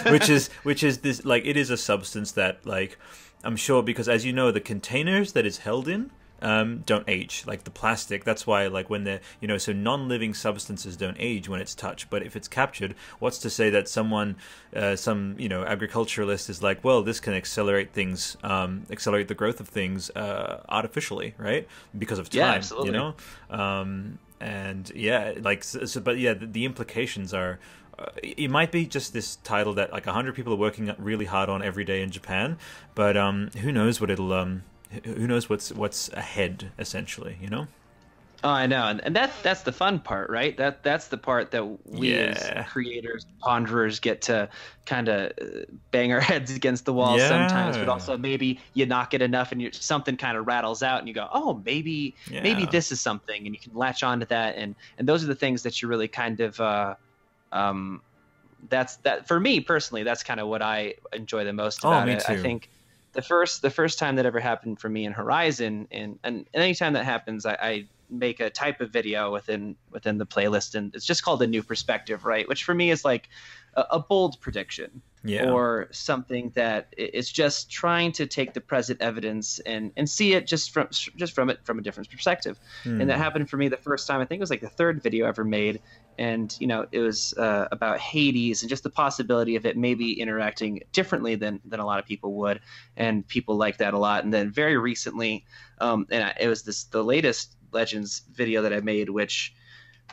which 0.12 0.30
is 0.30 0.50
which 0.64 0.84
is 0.84 1.00
this 1.00 1.26
like 1.26 1.46
it 1.46 1.58
is 1.58 1.70
a 1.70 1.78
substance 1.78 2.32
that 2.34 2.66
like 2.66 2.98
I'm 3.44 3.56
sure 3.56 3.82
because 3.82 4.08
as 4.08 4.26
you 4.26 4.34
know 4.34 4.52
the 4.52 4.62
containers 4.62 5.34
that 5.34 5.46
it's 5.46 5.60
held 5.60 5.88
in 5.88 6.12
um, 6.42 6.84
don't 6.86 7.04
age. 7.08 7.44
Like 7.46 7.64
the 7.64 7.72
plastic, 7.72 8.24
that's 8.24 8.46
why 8.46 8.68
like 8.68 8.90
when 8.90 9.04
they're 9.04 9.22
you 9.40 9.48
know 9.48 9.58
so 9.58 9.74
non-living 9.74 10.34
substances 10.34 10.96
don't 10.98 11.18
age 11.20 11.50
when 11.50 11.62
it's 11.62 11.76
touched. 11.76 12.10
But 12.10 12.24
if 12.24 12.36
it's 12.36 12.48
captured, 12.48 12.96
what's 13.20 13.40
to 13.40 13.50
say 13.50 13.70
that 13.70 13.88
someone, 13.88 14.36
uh, 14.76 14.96
some 14.96 15.36
you 15.38 15.50
know 15.50 15.64
agriculturalist 15.64 16.50
is 16.50 16.62
like, 16.64 16.84
well, 16.84 17.02
this 17.02 17.20
can 17.20 17.34
accelerate 17.34 17.94
things, 17.94 18.38
um, 18.44 18.84
accelerate 18.90 19.28
the 19.28 19.36
growth 19.36 19.60
of 19.60 19.68
things 19.68 20.10
uh, 20.12 20.64
artificially, 20.70 21.34
right? 21.38 21.68
Because 21.98 22.20
of 22.20 22.30
time, 22.30 22.40
yeah, 22.40 22.54
absolutely. 22.54 22.92
you 22.92 22.94
know. 22.94 23.16
Um, 23.50 24.20
and 24.40 24.90
yeah, 24.96 25.34
like 25.42 25.64
so, 25.64 26.00
but 26.00 26.18
yeah, 26.18 26.34
the, 26.34 26.46
the 26.46 26.66
implications 26.66 27.34
are 27.34 27.60
uh, 28.00 28.06
it 28.24 28.50
might 28.50 28.72
be 28.72 28.86
just 28.86 29.12
this 29.12 29.36
title 29.38 29.74
that 29.74 29.92
like 29.92 30.06
100 30.06 30.34
people 30.34 30.54
are 30.54 30.58
working 30.58 30.94
really 30.98 31.26
hard 31.26 31.50
on 31.50 31.62
every 31.62 31.84
day 31.84 32.02
in 32.02 32.10
Japan, 32.10 32.58
but 32.96 33.18
um, 33.18 33.50
who 33.62 33.72
knows 33.72 34.00
what 34.00 34.10
it'll 34.10 34.32
um, 34.32 34.64
who 35.04 35.28
knows 35.28 35.50
what's 35.50 35.72
what's 35.72 36.10
ahead 36.14 36.72
essentially 36.80 37.38
you 37.42 37.48
know 37.48 37.68
oh 38.44 38.50
i 38.50 38.66
know 38.66 38.88
and, 38.88 39.04
and 39.04 39.16
that 39.16 39.32
that's 39.44 39.62
the 39.62 39.72
fun 39.72 40.00
part 40.00 40.30
right 40.30 40.58
that 40.58 40.82
that's 40.82 41.08
the 41.08 41.18
part 41.18 41.52
that 41.52 41.64
we 41.86 42.14
yeah. 42.14 42.34
as 42.56 42.68
creators 42.68 43.26
ponderers 43.42 44.00
get 44.00 44.22
to 44.22 44.50
kind 44.86 45.10
of 45.10 45.32
uh, 45.42 45.46
bang 45.92 46.12
our 46.12 46.20
heads 46.32 46.56
against 46.56 46.86
the 46.86 46.94
wall 46.94 47.18
yeah. 47.18 47.28
sometimes 47.28 47.78
but 47.78 47.88
also 47.90 48.18
maybe 48.18 48.60
you 48.74 48.86
knock 48.86 49.14
it 49.14 49.22
enough 49.22 49.52
and 49.52 49.62
you 49.62 49.72
something 49.72 50.18
kind 50.18 50.38
of 50.38 50.48
rattles 50.48 50.82
out 50.82 51.00
and 51.00 51.08
you 51.08 51.14
go 51.14 51.28
oh 51.34 51.62
maybe 51.66 52.16
yeah. 52.30 52.42
maybe 52.42 52.66
this 52.68 52.92
is 52.92 53.00
something 53.00 53.46
and 53.46 53.54
you 53.54 53.60
can 53.60 53.74
latch 53.76 54.04
on 54.04 54.20
to 54.20 54.26
that 54.26 54.56
and 54.56 54.76
and 54.98 55.08
those 55.08 55.24
are 55.24 55.28
the 55.28 55.36
things 55.36 55.64
that 55.64 55.82
you 55.82 55.88
really 55.88 56.08
kind 56.08 56.40
of 56.40 56.60
uh 56.60 56.96
um 57.52 58.02
that's 58.68 58.98
that 58.98 59.28
for 59.28 59.40
me 59.40 59.60
personally. 59.60 60.04
That's 60.04 60.24
kind 60.24 60.40
of 60.40 60.48
what 60.48 60.62
I 60.62 60.96
enjoy 61.14 61.46
the 61.46 61.54
most 61.54 61.80
Oh, 61.84 61.90
about 61.90 62.08
me 62.08 62.14
it. 62.14 62.30
I 62.30 62.38
think 62.38 62.70
the 63.20 63.26
first 63.28 63.62
the 63.62 63.70
first 63.70 64.00
time 64.00 64.16
that 64.16 64.26
ever 64.26 64.40
happened 64.40 64.80
for 64.80 64.90
me 64.90 65.06
in 65.06 65.14
Horizon, 65.14 65.88
and 65.92 66.20
and, 66.24 66.48
and 66.54 66.64
anytime 66.64 66.94
that 66.94 67.06
happens, 67.06 67.46
I, 67.46 67.58
I 67.62 67.84
make 68.10 68.40
a 68.40 68.50
type 68.50 68.82
of 68.82 68.92
video 68.92 69.32
within 69.32 69.76
within 69.92 70.18
the 70.18 70.26
playlist, 70.26 70.76
and 70.76 70.96
it's 70.96 71.06
just 71.06 71.24
called 71.24 71.42
a 71.42 71.48
new 71.48 71.64
perspective, 71.64 72.26
right? 72.26 72.48
Which 72.48 72.64
for 72.64 72.74
me 72.74 72.92
is 72.92 73.06
like 73.06 73.30
a, 73.76 73.82
a 73.92 74.00
bold 74.00 74.40
prediction 74.42 75.02
Yeah. 75.24 75.52
or 75.52 75.88
something 75.92 76.52
that 76.56 76.88
i- 77.00 77.12
just 77.22 77.70
trying 77.70 78.12
to 78.14 78.26
take 78.26 78.54
the 78.54 78.62
present 78.62 79.02
evidence 79.02 79.60
and 79.66 79.92
and 79.98 80.10
see 80.10 80.34
it 80.34 80.48
just 80.48 80.72
from 80.72 80.88
just 81.18 81.34
from 81.34 81.50
it 81.50 81.60
from 81.66 81.78
a 81.80 81.82
different 81.82 82.10
perspective 82.10 82.58
Hmm. 82.84 83.02
and 83.02 83.10
that 83.10 83.18
happened 83.18 83.50
for 83.50 83.58
me 83.58 83.68
the 83.70 83.78
first 83.78 84.08
time 84.08 84.22
i 84.22 84.26
think 84.26 84.40
it 84.40 84.46
was 84.48 84.50
like 84.50 84.62
the 84.62 84.70
third 84.70 85.04
video 85.04 85.28
ever 85.28 85.44
made 85.44 85.82
and 86.20 86.58
you 86.60 86.68
know 86.68 86.86
it 86.92 87.00
was 87.00 87.34
uh, 87.38 87.68
about 87.72 87.98
hades 87.98 88.62
and 88.62 88.70
just 88.70 88.84
the 88.84 88.90
possibility 88.90 89.56
of 89.56 89.66
it 89.66 89.78
maybe 89.78 90.20
interacting 90.20 90.82
differently 90.92 91.34
than 91.34 91.60
than 91.66 91.80
a 91.80 91.86
lot 91.86 91.98
of 91.98 92.06
people 92.06 92.34
would 92.34 92.60
and 92.98 93.28
people 93.28 93.56
like 93.56 93.78
that 93.78 93.94
a 93.94 93.98
lot 93.98 94.24
and 94.24 94.34
then 94.34 94.52
very 94.52 94.78
recently 94.78 95.46
um, 95.80 96.06
and 96.12 96.24
I, 96.26 96.36
it 96.40 96.48
was 96.48 96.64
this 96.64 96.84
the 96.84 97.04
latest 97.04 97.56
legends 97.72 98.24
video 98.34 98.62
that 98.62 98.74
i 98.74 98.82
made 98.82 99.10
which 99.10 99.54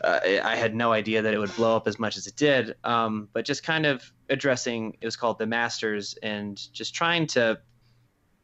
uh, 0.05 0.21
I 0.45 0.57
had 0.57 0.75
no 0.75 0.93
idea 0.93 1.23
that 1.23 1.33
it 1.33 1.39
would 1.39 1.55
blow 1.57 1.75
up 1.75 1.89
as 1.89 1.99
much 1.99 2.19
as 2.19 2.27
it 2.27 2.37
did. 2.37 2.75
Um, 2.85 3.31
but 3.33 3.47
just 3.47 3.63
kind 3.63 3.87
of 3.87 4.13
addressing, 4.29 4.95
it 5.01 5.07
was 5.07 5.17
called 5.17 5.39
the 5.39 5.47
Masters, 5.47 6.15
and 6.23 6.61
just 6.75 6.95
trying 6.95 7.27
to 7.29 7.59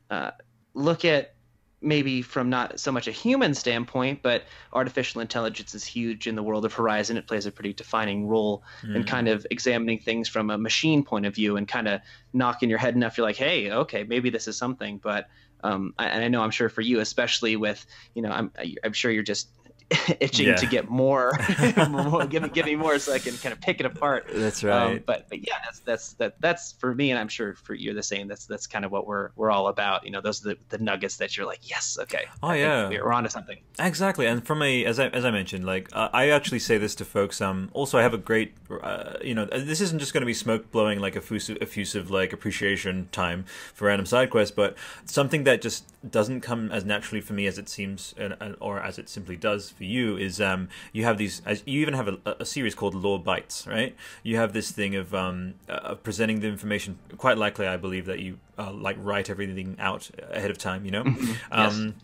uh, 0.09 0.31
look 0.73 1.05
at 1.05 1.35
maybe 1.83 2.23
from 2.23 2.49
not 2.49 2.79
so 2.79 2.93
much 2.93 3.09
a 3.09 3.11
human 3.11 3.55
standpoint, 3.55 4.23
but 4.23 4.45
artificial 4.73 5.21
intelligence 5.21 5.75
is 5.75 5.85
huge 5.85 6.27
in 6.27 6.37
the 6.37 6.43
world 6.43 6.65
of 6.65 6.73
Horizon. 6.73 7.17
It 7.17 7.27
plays 7.27 7.45
a 7.47 7.51
pretty 7.51 7.73
defining 7.73 8.29
role 8.29 8.63
in 8.97 9.05
kind 9.05 9.29
of 9.29 9.47
examining 9.51 9.99
things 9.99 10.29
from 10.29 10.51
a 10.51 10.59
machine 10.59 11.03
point 11.05 11.27
of 11.27 11.35
view 11.35 11.57
and 11.57 11.67
kind 11.67 11.89
of 11.89 12.01
knocking 12.33 12.71
your 12.71 12.79
head 12.79 12.95
enough. 12.95 13.19
You're 13.19 13.27
like, 13.27 13.37
hey, 13.37 13.71
okay, 13.71 14.05
maybe 14.05 14.31
this 14.31 14.49
is 14.49 14.57
something. 14.57 14.99
But 14.99 15.29
um, 15.65 15.95
I, 15.99 16.07
and 16.07 16.25
I 16.25 16.29
know 16.29 16.43
I'm 16.43 16.51
sure 16.51 16.69
for 16.69 16.81
you, 16.81 17.01
especially 17.01 17.57
with, 17.57 17.85
you 18.15 18.23
know, 18.23 18.31
I'm, 18.31 18.53
I'm 18.85 18.93
sure 18.93 19.11
you're 19.11 19.23
just 19.23 19.49
itching 20.21 20.47
Yeah. 20.49 20.57
to 20.57 20.67
get 20.67 20.89
more, 20.91 21.33
more 21.91 22.27
give, 22.27 22.43
me, 22.43 22.49
give 22.49 22.67
me 22.67 22.77
more 22.77 22.99
so 22.99 23.13
I 23.13 23.19
can 23.19 23.37
kind 23.39 23.53
of 23.53 23.61
pick 23.61 23.81
it 23.81 23.87
apart. 23.87 24.27
That's 24.33 24.63
Um, 24.65 24.69
right. 24.71 25.07
but 25.07 25.29
but 25.29 25.47
yeah, 25.47 25.55
that's 25.65 25.81
that's 25.81 26.13
that 26.15 26.41
that's 26.41 26.73
for 26.73 26.95
me, 26.95 27.11
and 27.11 27.19
I'm 27.19 27.29
sure 27.29 27.55
for 27.55 27.75
you're 27.75 27.95
the 27.95 28.03
same. 28.03 28.29
That's 28.29 28.47
that's 28.47 28.67
kind 28.67 28.85
of 28.85 28.91
what 28.93 29.07
we're 29.07 29.31
we're 29.37 29.51
all 29.51 29.69
about. 29.69 30.05
You 30.05 30.11
know, 30.13 30.21
those 30.21 30.45
are 30.45 30.51
the, 30.51 30.59
the 30.71 30.79
nuggets 30.79 31.17
that 31.19 31.37
you're 31.37 31.47
like, 31.47 31.69
yes, 31.69 31.99
okay. 32.03 32.25
Oh, 32.43 32.49
I 32.49 32.55
think 32.55 32.95
yeah. 32.95 33.03
we're 33.03 33.13
onto 33.13 33.29
something. 33.31 33.59
Exactly, 33.79 34.27
and 34.27 34.45
from 34.47 34.63
a 34.63 34.85
as 34.85 34.99
I 34.99 35.09
as 35.09 35.25
I 35.25 35.31
mentioned, 35.31 35.65
like 35.65 35.89
uh, 35.93 36.09
I 36.13 36.31
actually 36.31 36.59
say 36.61 36.79
this 36.79 36.95
to 36.97 37.05
folks. 37.05 37.41
Um, 37.41 37.71
also, 37.73 37.99
I 37.99 38.03
have 38.03 38.15
a 38.15 38.19
great, 38.19 38.55
uh, 38.83 39.15
you 39.23 39.35
know, 39.35 39.45
this 39.47 39.81
isn't 39.81 39.99
just 39.99 40.13
going 40.13 40.23
to 40.23 40.27
be 40.27 40.35
smoke 40.35 40.71
blowing 40.71 41.01
like 41.01 41.17
effusive, 41.17 41.59
effusive 41.61 42.11
like 42.11 42.33
appreciation 42.33 43.09
time 43.13 43.45
for 43.75 43.87
random 43.87 44.07
side 44.07 44.31
quest, 44.31 44.55
but 44.57 44.77
something 45.05 45.45
that 45.45 45.61
just 45.63 45.85
doesn't 46.09 46.41
come 46.41 46.71
as 46.73 46.85
naturally 46.85 47.21
for 47.21 47.33
me 47.33 47.47
as 47.47 47.59
it 47.59 47.69
seems, 47.69 48.15
and, 48.19 48.37
and, 48.41 48.57
or 48.61 48.81
as 48.81 48.99
it 48.99 49.09
simply 49.09 49.37
does 49.37 49.71
for 49.71 49.82
you 49.83 50.17
is 50.17 50.41
um, 50.41 50.69
you 50.93 51.05
have 51.05 51.19
these. 51.19 51.43
As 51.45 51.63
you 51.67 51.81
even 51.81 51.95
have 51.95 52.09
a, 52.09 52.37
a 52.41 52.45
series 52.45 52.75
called 52.75 52.95
Law 52.95 53.19
Bites, 53.19 53.67
right? 53.67 53.95
You 54.23 54.37
have 54.37 54.53
this 54.53 54.71
thing 54.71 54.95
of 54.95 55.15
um, 55.15 55.55
uh, 55.69 55.73
of 55.73 56.03
presenting 56.03 56.41
the 56.41 56.49
information. 56.49 56.99
Quite 57.19 57.39
likely, 57.39 57.67
I 57.67 57.77
believe 57.77 58.07
that 58.07 58.21
you 58.21 58.39
uh, 58.59 58.73
like 58.73 58.97
write 58.99 59.31
everything 59.31 59.77
out 59.79 60.11
ahead 60.31 60.51
of 60.51 60.59
time. 60.59 60.85
You 60.85 60.91
know. 60.91 61.17
Um, 61.51 61.95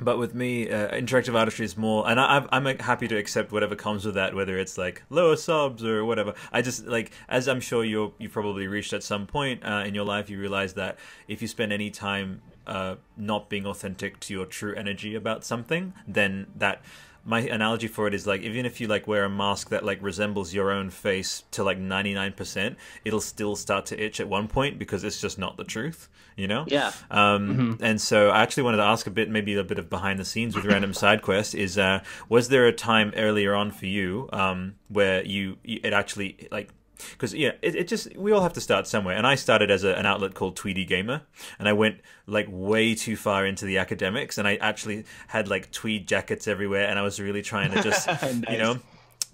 but 0.00 0.18
with 0.18 0.34
me, 0.34 0.70
uh, 0.70 0.90
interactive 0.90 1.34
artistry 1.34 1.64
is 1.64 1.76
more, 1.76 2.08
and 2.08 2.20
I, 2.20 2.46
I'm 2.50 2.66
I'm 2.66 2.78
happy 2.78 3.08
to 3.08 3.16
accept 3.16 3.50
whatever 3.50 3.74
comes 3.74 4.04
with 4.04 4.14
that, 4.14 4.34
whether 4.34 4.58
it's 4.58 4.76
like 4.76 5.02
lower 5.08 5.36
subs 5.36 5.84
or 5.84 6.04
whatever. 6.04 6.34
I 6.52 6.62
just 6.62 6.86
like, 6.86 7.12
as 7.28 7.48
I'm 7.48 7.60
sure 7.60 7.84
you 7.84 8.12
you 8.18 8.28
probably 8.28 8.66
reached 8.66 8.92
at 8.92 9.02
some 9.02 9.26
point 9.26 9.64
uh, 9.64 9.84
in 9.86 9.94
your 9.94 10.04
life, 10.04 10.28
you 10.28 10.38
realize 10.38 10.74
that 10.74 10.98
if 11.28 11.40
you 11.40 11.48
spend 11.48 11.72
any 11.72 11.90
time 11.90 12.42
uh, 12.66 12.96
not 13.16 13.48
being 13.48 13.66
authentic 13.66 14.20
to 14.20 14.34
your 14.34 14.44
true 14.44 14.74
energy 14.74 15.14
about 15.14 15.44
something, 15.44 15.94
then 16.06 16.46
that 16.54 16.82
my 17.26 17.40
analogy 17.40 17.88
for 17.88 18.06
it 18.06 18.14
is 18.14 18.26
like 18.26 18.40
even 18.42 18.64
if 18.64 18.80
you 18.80 18.86
like 18.86 19.06
wear 19.06 19.24
a 19.24 19.28
mask 19.28 19.68
that 19.70 19.84
like 19.84 19.98
resembles 20.00 20.54
your 20.54 20.70
own 20.70 20.88
face 20.90 21.42
to 21.50 21.62
like 21.64 21.78
99% 21.78 22.76
it'll 23.04 23.20
still 23.20 23.56
start 23.56 23.84
to 23.86 24.00
itch 24.02 24.20
at 24.20 24.28
one 24.28 24.48
point 24.48 24.78
because 24.78 25.04
it's 25.04 25.20
just 25.20 25.38
not 25.38 25.56
the 25.56 25.64
truth 25.64 26.08
you 26.36 26.46
know 26.46 26.64
Yeah. 26.68 26.92
um, 27.10 27.78
and 27.80 28.00
so 28.00 28.30
I 28.30 28.42
actually 28.42 28.62
wanted 28.64 28.76
to 28.78 28.84
ask 28.84 29.06
a 29.06 29.10
bit, 29.10 29.28
maybe 29.30 29.54
a 29.54 29.64
bit 29.64 29.78
of 29.78 29.90
behind 29.90 30.18
the 30.20 30.24
scenes 30.24 30.54
with 30.54 30.64
Random 30.66 30.92
Side 30.94 31.22
Quest. 31.22 31.54
Is 31.54 31.78
uh, 31.78 32.00
was 32.28 32.48
there 32.48 32.66
a 32.66 32.72
time 32.72 33.12
earlier 33.16 33.54
on 33.54 33.70
for 33.70 33.86
you 33.86 34.28
um, 34.32 34.74
where 34.88 35.24
you 35.24 35.56
it 35.64 35.92
actually 35.92 36.46
like 36.52 36.68
because 37.12 37.34
yeah, 37.34 37.52
it, 37.62 37.74
it 37.74 37.88
just 37.88 38.16
we 38.16 38.32
all 38.32 38.42
have 38.42 38.52
to 38.54 38.60
start 38.60 38.86
somewhere. 38.86 39.16
And 39.16 39.26
I 39.26 39.34
started 39.34 39.70
as 39.70 39.84
a, 39.84 39.94
an 39.94 40.06
outlet 40.06 40.34
called 40.34 40.56
Tweedy 40.56 40.84
Gamer, 40.84 41.22
and 41.58 41.68
I 41.68 41.72
went 41.72 42.00
like 42.26 42.46
way 42.50 42.94
too 42.94 43.16
far 43.16 43.46
into 43.46 43.64
the 43.64 43.78
academics, 43.78 44.38
and 44.38 44.46
I 44.46 44.56
actually 44.56 45.04
had 45.28 45.48
like 45.48 45.70
tweed 45.70 46.06
jackets 46.06 46.46
everywhere, 46.48 46.88
and 46.88 46.98
I 46.98 47.02
was 47.02 47.20
really 47.20 47.42
trying 47.42 47.72
to 47.72 47.82
just 47.82 48.08
you 48.50 48.58
know. 48.58 48.78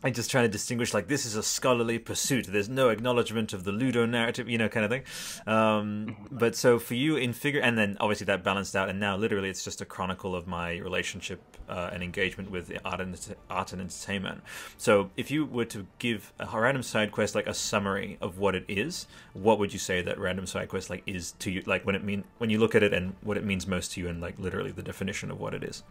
I 0.05 0.11
just 0.11 0.31
trying 0.31 0.45
to 0.45 0.49
distinguish 0.49 0.93
like 0.93 1.07
this 1.07 1.25
is 1.25 1.37
a 1.37 1.43
scholarly 1.43 1.99
pursuit. 1.99 2.47
There's 2.49 2.69
no 2.69 2.89
acknowledgement 2.89 3.53
of 3.53 3.63
the 3.63 3.71
ludonarrative, 3.71 4.51
you 4.51 4.59
know, 4.59 4.69
kind 4.69 4.85
of 4.85 4.91
thing. 4.91 5.03
Um, 5.47 6.17
but 6.31 6.57
so 6.57 6.79
for 6.81 6.95
you 6.95 7.17
in 7.17 7.33
figure, 7.33 7.61
and 7.61 7.79
then 7.79 7.97
obviously 8.01 8.25
that 8.27 8.43
balanced 8.43 8.75
out, 8.75 8.89
and 8.89 8.99
now 8.99 9.17
literally 9.17 9.49
it's 9.49 9.63
just 9.63 9.81
a 9.81 9.85
chronicle 9.85 10.35
of 10.35 10.47
my 10.47 10.79
relationship 10.79 11.41
uh, 11.69 11.91
and 11.93 12.03
engagement 12.03 12.51
with 12.51 12.73
art 12.85 13.01
and 13.01 13.17
art 13.49 13.73
and 13.73 13.81
entertainment. 13.81 14.43
So 14.77 15.11
if 15.17 15.31
you 15.31 15.45
were 15.45 15.67
to 15.67 15.87
give 16.01 16.33
a 16.41 16.61
random 16.61 16.83
side 16.83 17.13
quest 17.13 17.35
like 17.35 17.47
a 17.47 17.55
summary 17.55 18.19
of 18.21 18.39
what 18.39 18.57
it 18.57 18.65
is, 18.67 19.07
what 19.35 19.61
would 19.61 19.73
you 19.73 19.79
say 19.79 20.03
that 20.03 20.19
random 20.19 20.47
side 20.47 20.69
quest 20.69 20.91
like 20.91 21.03
is 21.07 21.33
to 21.39 21.51
you? 21.51 21.63
Like 21.65 21.87
when 21.87 21.95
it 21.95 22.03
mean 22.03 22.25
when 22.39 22.51
you 22.51 22.59
look 22.59 22.75
at 22.75 22.83
it 22.83 22.93
and 22.93 23.15
what 23.21 23.37
it 23.37 23.45
means 23.45 23.67
most 23.69 23.93
to 23.93 24.01
you, 24.01 24.09
and 24.09 24.21
like 24.21 24.39
literally 24.39 24.73
the 24.73 24.83
definition 24.83 25.31
of 25.31 25.39
what 25.39 25.55
it 25.55 25.63
is. 25.63 25.85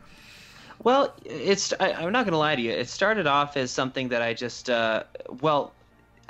Well, 0.84 1.14
it's 1.26 1.74
I, 1.80 1.94
I'm 1.94 2.12
not 2.12 2.26
going 2.26 2.34
to 2.34 2.38
lie 2.38 2.56
to 2.56 2.62
you. 2.62 2.72
It 2.72 2.90
started 2.90 3.28
off 3.28 3.58
as 3.58 3.72
something 3.72 4.10
that 4.10 4.22
I 4.22 4.34
just 4.34 4.70
uh, 4.70 5.04
well, 5.42 5.74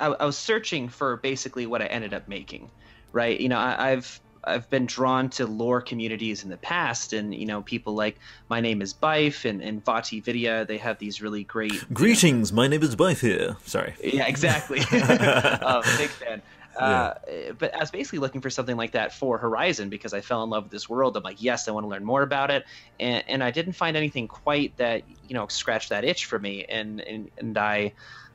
I, 0.00 0.06
I 0.06 0.24
was 0.26 0.36
searching 0.36 0.88
for 0.88 1.16
basically 1.16 1.66
what 1.66 1.80
I 1.80 1.86
ended 1.86 2.12
up 2.12 2.28
making, 2.28 2.70
right? 3.12 3.38
You 3.40 3.48
know, 3.48 3.58
I, 3.58 3.92
I've 3.92 4.20
I've 4.44 4.68
been 4.70 4.86
drawn 4.86 5.30
to 5.30 5.46
lore 5.46 5.80
communities 5.80 6.42
in 6.42 6.50
the 6.50 6.56
past, 6.56 7.12
and 7.12 7.34
you 7.34 7.46
know, 7.46 7.62
people 7.62 7.94
like 7.94 8.18
my 8.48 8.60
name 8.60 8.82
is 8.82 8.92
Byf 8.92 9.48
and 9.48 9.62
and 9.62 9.84
VaatiVidya. 9.84 10.66
They 10.66 10.78
have 10.78 10.98
these 10.98 11.22
really 11.22 11.44
great 11.44 11.84
Greetings, 11.92 12.52
my 12.52 12.66
name 12.66 12.82
is 12.82 12.96
Byf 12.96 13.20
here. 13.20 13.56
Sorry. 13.64 13.94
yeah, 14.02 14.26
exactly. 14.26 14.80
uh, 14.92 15.82
big 15.98 16.10
fan. 16.10 16.42
Uh, 16.78 17.14
But 17.58 17.74
I 17.74 17.78
was 17.78 17.90
basically 17.90 18.18
looking 18.18 18.40
for 18.40 18.50
something 18.50 18.76
like 18.76 18.92
that 18.92 19.12
for 19.12 19.38
Horizon 19.38 19.88
because 19.90 20.12
I 20.12 20.20
fell 20.20 20.42
in 20.42 20.50
love 20.50 20.64
with 20.64 20.72
this 20.72 20.88
world. 20.88 21.16
I'm 21.16 21.22
like, 21.22 21.40
yes, 21.40 21.68
I 21.68 21.72
want 21.72 21.84
to 21.84 21.88
learn 21.88 22.04
more 22.04 22.22
about 22.22 22.50
it, 22.50 22.64
and, 22.98 23.24
and 23.28 23.44
I 23.44 23.50
didn't 23.50 23.74
find 23.74 23.96
anything 23.96 24.28
quite 24.28 24.76
that 24.76 25.04
you 25.06 25.34
know 25.34 25.46
scratched 25.48 25.90
that 25.90 26.04
itch 26.04 26.24
for 26.24 26.38
me. 26.38 26.64
And 26.64 27.00
and 27.00 27.28
and 27.38 27.58
I, 27.58 27.92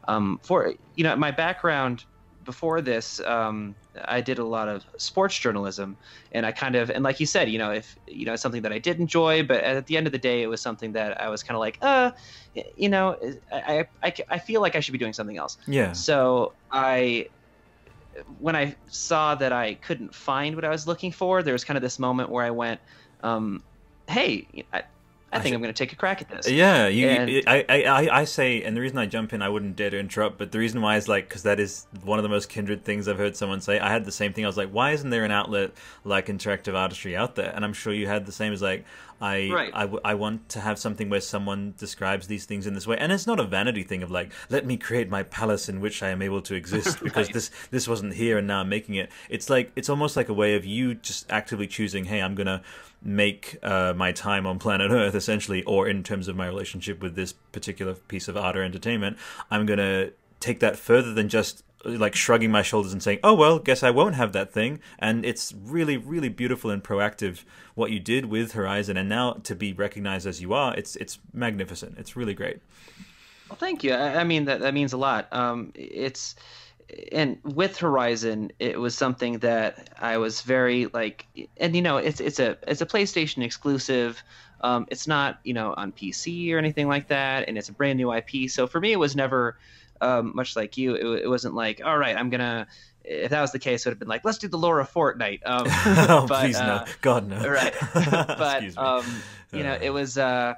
um, 0.08 0.40
for 0.44 0.74
you 0.96 1.04
know, 1.04 1.16
my 1.16 1.32
background 1.32 2.06
before 2.44 2.82
this, 2.82 3.20
um, 3.22 3.76
I 4.06 4.22
did 4.22 4.38
a 4.38 4.46
lot 4.46 4.70
of 4.70 4.86
sports 4.98 5.38
journalism, 5.40 5.98
and 6.32 6.46
I 6.46 6.52
kind 6.52 6.76
of 6.76 6.90
and 6.90 7.04
like 7.04 7.20
you 7.20 7.26
said, 7.26 7.50
you 7.50 7.58
know, 7.58 7.72
if 7.72 7.98
you 8.08 8.26
know, 8.26 8.36
something 8.36 8.62
that 8.62 8.72
I 8.72 8.80
did 8.80 9.00
enjoy, 9.00 9.44
but 9.44 9.64
at 9.64 9.88
the 9.88 9.98
end 9.98 10.08
of 10.08 10.14
the 10.14 10.20
day, 10.20 10.44
it 10.44 10.48
was 10.48 10.62
something 10.62 10.94
that 10.94 11.20
I 11.20 11.30
was 11.30 11.44
kind 11.44 11.56
of 11.56 11.60
like, 11.60 11.78
uh, 11.82 12.12
you 12.76 12.90
know, 12.90 13.18
I, 13.52 13.86
I, 14.04 14.14
I 14.30 14.40
feel 14.40 14.62
like 14.62 14.76
I 14.76 14.80
should 14.80 14.92
be 14.92 14.98
doing 14.98 15.14
something 15.14 15.38
else. 15.38 15.58
Yeah. 15.68 15.92
So 15.94 16.56
I, 16.72 17.28
when 18.40 18.56
I 18.56 18.76
saw 18.88 19.36
that 19.36 19.52
I 19.54 19.76
couldn't 19.76 20.14
find 20.14 20.56
what 20.56 20.66
I 20.66 20.70
was 20.70 20.88
looking 20.88 21.12
for, 21.12 21.44
there 21.44 21.54
was 21.54 21.64
kind 21.64 21.78
of 21.78 21.82
this 21.84 22.00
moment 22.00 22.30
where 22.30 22.44
I 22.46 22.52
went, 22.52 22.80
um, 23.24 23.64
"Hey, 24.10 24.48
I, 24.74 24.84
I 25.32 25.40
think 25.40 25.54
I'm 25.54 25.62
going 25.62 25.74
to 25.74 25.78
take 25.78 25.92
a 25.94 25.96
crack 25.96 26.22
at 26.22 26.30
this." 26.30 26.50
Yeah, 26.50 26.88
you, 26.88 27.08
And- 27.08 27.30
you- 27.30 27.44
I, 27.46 27.66
I, 27.68 27.84
I- 27.84 28.20
I 28.22 28.24
say, 28.26 28.64
and 28.64 28.76
the 28.76 28.82
reason 28.82 28.98
I 28.98 29.06
jump 29.06 29.34
in, 29.34 29.42
I 29.42 29.50
wouldn't 29.50 29.76
dare 29.76 29.90
to 29.90 30.00
interrupt, 30.00 30.38
but 30.38 30.52
the 30.52 30.60
reason 30.60 30.82
why 30.82 30.96
is 30.98 31.08
like, 31.08 31.28
because 31.28 31.44
that 31.44 31.60
is 31.60 31.86
one 32.04 32.18
of 32.18 32.24
the 32.24 32.30
most 32.30 32.48
kindred 32.50 32.86
things 32.86 33.08
I've 33.08 33.18
heard 33.18 33.36
someone 33.36 33.60
say. 33.62 33.80
I 33.80 33.90
had 33.92 34.06
the 34.06 34.12
same 34.12 34.34
thing. 34.34 34.46
I 34.46 34.48
was 34.48 34.58
like, 34.58 34.70
why 34.70 34.92
isn't 34.92 35.10
there 35.10 35.26
an 35.26 35.32
outlet 35.32 35.72
like 36.04 36.28
interactive 36.28 36.76
artistry 36.76 37.16
out 37.16 37.36
there? 37.36 37.52
And 37.54 37.66
I'm 37.66 37.74
sure 37.74 37.94
you 37.94 38.08
had 38.08 38.26
the 38.26 38.32
same 38.32 38.54
as 38.54 38.62
like, 38.62 38.86
I, 39.20 39.50
Right. 39.52 39.72
I, 39.74 39.82
w- 39.82 40.02
I 40.06 40.14
want 40.14 40.50
to 40.50 40.60
have 40.62 40.78
something 40.78 41.10
where 41.10 41.22
someone 41.22 41.74
describes 41.78 42.28
these 42.28 42.46
things 42.46 42.68
in 42.68 42.74
this 42.74 42.86
way. 42.86 42.98
And 42.98 43.12
it's 43.12 43.26
not 43.28 43.40
a 43.40 43.44
vanity 43.44 43.84
thing 43.84 44.04
of 44.04 44.12
like, 44.12 44.32
let 44.50 44.66
me 44.66 44.78
create 44.78 45.10
my 45.10 45.24
palace 45.24 45.68
in 45.70 45.82
which 45.82 46.04
I 46.04 46.10
am 46.10 46.22
able 46.22 46.42
to 46.42 46.56
exist 46.56 47.00
because 47.04 47.28
Right. 47.28 47.34
this, 47.34 47.52
this 47.72 47.88
wasn't 47.88 48.14
here 48.14 48.38
and 48.38 48.48
now 48.48 48.60
I'm 48.62 48.70
making 48.70 48.96
it. 48.96 49.10
It's 49.30 49.50
like, 49.50 49.72
it's 49.76 49.90
almost 49.90 50.16
like 50.16 50.30
a 50.30 50.34
way 50.34 50.56
of 50.56 50.66
you 50.66 50.94
just 50.96 51.26
actively 51.32 51.68
choosing, 51.68 52.06
hey, 52.06 52.22
I'm 52.22 52.36
going 52.36 52.48
to 52.48 52.62
make 53.02 53.58
uh, 53.64 53.94
my 53.96 54.12
time 54.12 54.46
on 54.46 54.60
planet 54.60 54.92
Earth, 54.92 55.16
essentially, 55.16 55.64
or 55.64 55.88
in 55.88 56.04
terms 56.04 56.28
of 56.28 56.36
my 56.36 56.46
relationship 56.48 57.02
with 57.02 57.16
this 57.16 57.34
particular 57.52 57.94
piece 57.94 58.28
of 58.28 58.36
art 58.38 58.56
or 58.58 58.64
entertainment, 58.64 59.18
I'm 59.52 59.66
going 59.66 59.80
to 59.80 60.14
take 60.40 60.60
that 60.60 60.78
further 60.78 61.14
than 61.14 61.30
just 61.30 61.64
like 61.86 62.16
shrugging 62.16 62.52
my 62.52 62.62
shoulders 62.62 62.94
and 62.94 63.02
saying, 63.02 63.20
"Oh 63.24 63.34
well, 63.34 63.60
guess 63.60 63.84
I 63.84 63.92
won't 63.92 64.16
have 64.16 64.34
that 64.34 64.52
thing." 64.52 64.80
And 65.00 65.26
it's 65.26 65.54
really, 65.54 65.98
really 65.98 66.30
beautiful 66.30 66.70
and 66.70 66.84
proactive 66.84 67.44
what 67.76 67.92
you 67.92 68.00
did 68.00 68.26
with 68.26 68.54
Horizon, 68.54 68.98
and 68.98 69.08
now 69.08 69.34
to 69.44 69.56
be 69.56 69.74
recognized 69.74 70.28
as 70.28 70.42
you 70.42 70.54
are, 70.54 70.76
it's 70.76 70.96
it's 70.98 71.20
magnificent. 71.34 71.98
It's 71.98 72.16
really 72.16 72.34
great. 72.34 72.60
Well, 73.50 73.58
thank 73.58 73.84
you. 73.84 73.94
I, 73.94 74.22
I 74.22 74.24
mean 74.24 74.46
that 74.46 74.62
that 74.62 74.74
means 74.74 74.94
a 74.94 74.98
lot. 74.98 75.28
Um, 75.32 75.72
it's 75.76 76.36
and 77.12 77.38
with 77.44 77.78
Horizon, 77.78 78.52
it 78.60 78.80
was 78.80 78.96
something 78.96 79.40
that 79.40 79.90
I 80.00 80.18
was 80.18 80.42
very 80.42 80.88
like, 80.88 81.26
and 81.58 81.76
you 81.76 81.82
know, 81.82 81.98
it's 81.98 82.20
it's 82.20 82.40
a 82.40 82.58
it's 82.68 82.82
a 82.82 82.86
PlayStation 82.86 83.44
exclusive. 83.44 84.22
Um, 84.62 84.88
it's 84.90 85.08
not 85.08 85.40
you 85.44 85.54
know 85.54 85.74
on 85.76 85.92
PC 85.92 86.54
or 86.54 86.58
anything 86.58 86.88
like 86.88 87.10
that, 87.10 87.48
and 87.48 87.58
it's 87.58 87.70
a 87.70 87.74
brand 87.74 87.98
new 87.98 88.12
IP. 88.14 88.50
So 88.50 88.68
for 88.68 88.80
me, 88.80 88.92
it 88.92 89.00
was 89.00 89.16
never 89.16 89.58
um, 90.02 90.32
much 90.36 90.56
like 90.56 90.78
you. 90.78 90.96
It, 90.96 91.24
it 91.24 91.28
wasn't 91.28 91.56
like, 91.56 91.82
all 91.84 91.98
right, 91.98 92.16
I'm 92.16 92.30
gonna 92.30 92.68
if 93.08 93.32
that 93.32 93.42
was 93.42 93.52
the 93.52 93.60
case, 93.60 93.86
it 93.86 93.90
would 93.90 93.94
have 93.94 94.00
been 94.00 94.08
like, 94.08 94.26
let's 94.26 94.38
do 94.38 94.48
the 94.48 94.58
lore 94.58 94.80
of 94.80 94.92
Fortnite. 94.92 95.42
Um, 95.46 95.68
oh, 96.10 96.26
but, 96.28 96.42
please 96.42 96.58
uh, 96.58 96.86
no, 96.86 96.92
God 97.02 97.28
no. 97.28 97.48
Right, 97.50 97.74
but 97.94 98.78
um, 98.78 99.06
you 99.52 99.64
know, 99.64 99.78
it 99.82 99.90
was. 99.90 100.18
Uh, 100.18 100.56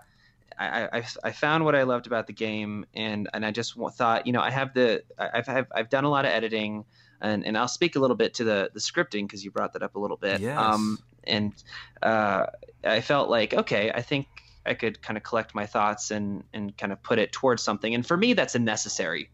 I, 0.57 0.89
I, 0.91 1.05
I 1.23 1.31
found 1.31 1.63
what 1.63 1.73
I 1.73 1.83
loved 1.83 2.05
about 2.05 2.27
the 2.27 2.33
game, 2.33 2.85
and 2.93 3.29
and 3.33 3.45
I 3.45 3.51
just 3.51 3.75
thought, 3.93 4.27
you 4.27 4.33
know, 4.33 4.41
I 4.41 4.49
have 4.49 4.73
the 4.73 5.03
I've 5.17 5.47
I've, 5.47 5.67
I've 5.73 5.89
done 5.89 6.03
a 6.03 6.09
lot 6.09 6.25
of 6.25 6.31
editing, 6.31 6.83
and, 7.21 7.45
and 7.45 7.57
I'll 7.57 7.69
speak 7.69 7.95
a 7.95 7.99
little 7.99 8.17
bit 8.17 8.33
to 8.35 8.43
the 8.43 8.69
the 8.73 8.79
scripting 8.81 9.23
because 9.23 9.45
you 9.45 9.51
brought 9.51 9.73
that 9.73 9.83
up 9.83 9.95
a 9.95 9.99
little 9.99 10.17
bit. 10.17 10.41
Yes. 10.41 10.57
Um, 10.57 10.99
and 11.23 11.53
uh, 12.01 12.47
I 12.83 12.99
felt 12.99 13.29
like 13.29 13.53
okay, 13.53 13.91
I 13.93 14.01
think 14.01 14.27
I 14.65 14.73
could 14.73 15.01
kind 15.01 15.17
of 15.17 15.23
collect 15.23 15.55
my 15.55 15.65
thoughts 15.65 16.11
and 16.11 16.43
and 16.53 16.77
kind 16.77 16.91
of 16.91 17.01
put 17.01 17.19
it 17.19 17.31
towards 17.31 17.63
something. 17.63 17.93
And 17.93 18.05
for 18.05 18.17
me, 18.17 18.33
that's 18.33 18.55
a 18.55 18.59
necessary. 18.59 19.29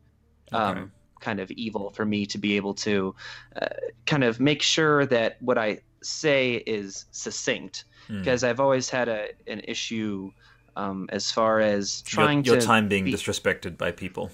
Um, 0.52 0.78
okay. 0.78 0.90
kind 1.22 1.40
of 1.40 1.50
evil 1.52 1.92
for 1.92 2.06
me 2.06 2.28
to 2.28 2.38
be 2.38 2.56
able 2.56 2.76
to 2.76 3.16
uh, 3.60 3.66
kind 4.06 4.24
of 4.24 4.40
make 4.40 4.62
sure 4.62 5.08
that 5.08 5.42
what 5.42 5.58
I 5.58 5.80
say 6.04 6.54
is 6.54 7.06
succinct 7.10 7.86
because 8.08 8.44
mm. 8.44 8.48
I've 8.48 8.60
always 8.60 8.90
had 8.90 9.10
a 9.10 9.30
an 9.48 9.62
issue 9.62 10.32
um, 10.76 11.10
as 11.12 11.32
far 11.32 11.60
as 11.60 12.02
trying 12.04 12.44
your, 12.44 12.56
your 12.56 12.62
to 12.62 12.68
time 12.68 12.88
being 12.88 13.06
be... 13.06 13.14
disrespected 13.14 13.78
by 13.78 13.92
people. 13.92 14.32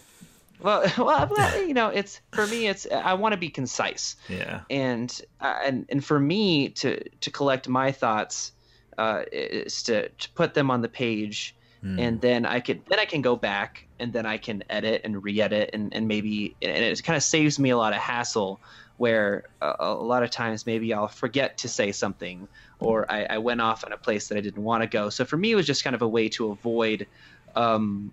Well, 0.59 0.83
well, 0.97 1.57
you 1.67 1.73
know, 1.73 1.89
it's 1.89 2.21
for 2.31 2.45
me. 2.47 2.67
It's 2.67 2.87
I 2.91 3.13
want 3.13 3.33
to 3.33 3.37
be 3.37 3.49
concise. 3.49 4.15
Yeah. 4.29 4.61
And 4.69 5.21
uh, 5.39 5.59
and 5.63 5.85
and 5.89 6.03
for 6.03 6.19
me 6.19 6.69
to 6.69 7.09
to 7.09 7.31
collect 7.31 7.67
my 7.67 7.91
thoughts 7.91 8.51
uh, 8.97 9.23
is 9.31 9.83
to 9.83 10.09
to 10.09 10.29
put 10.31 10.53
them 10.53 10.71
on 10.71 10.81
the 10.81 10.89
page, 10.89 11.55
mm. 11.83 11.99
and 11.99 12.21
then 12.21 12.45
I 12.45 12.59
could 12.59 12.81
then 12.87 12.99
I 12.99 13.05
can 13.05 13.21
go 13.21 13.35
back 13.35 13.87
and 13.99 14.11
then 14.13 14.25
I 14.25 14.37
can 14.37 14.63
edit 14.69 15.01
and 15.03 15.23
re-edit 15.23 15.71
and 15.73 15.93
and 15.93 16.07
maybe 16.07 16.55
and 16.61 16.83
it 16.83 17.03
kind 17.03 17.17
of 17.17 17.23
saves 17.23 17.59
me 17.59 17.69
a 17.69 17.77
lot 17.77 17.93
of 17.93 17.99
hassle 17.99 18.59
where 18.97 19.45
a, 19.61 19.75
a 19.79 19.93
lot 19.93 20.21
of 20.21 20.29
times 20.29 20.67
maybe 20.67 20.93
I'll 20.93 21.07
forget 21.07 21.57
to 21.59 21.67
say 21.67 21.91
something 21.91 22.47
or 22.79 23.11
I, 23.11 23.25
I, 23.31 23.37
went 23.39 23.59
off 23.59 23.83
in 23.83 23.91
a 23.91 23.97
place 23.97 24.27
that 24.27 24.37
I 24.37 24.41
didn't 24.41 24.63
want 24.63 24.83
to 24.83 24.87
go. 24.87 25.09
So 25.09 25.25
for 25.25 25.37
me, 25.37 25.51
it 25.51 25.55
was 25.55 25.65
just 25.65 25.83
kind 25.83 25.95
of 25.95 26.03
a 26.03 26.07
way 26.07 26.29
to 26.29 26.51
avoid 26.51 27.07
um, 27.55 28.11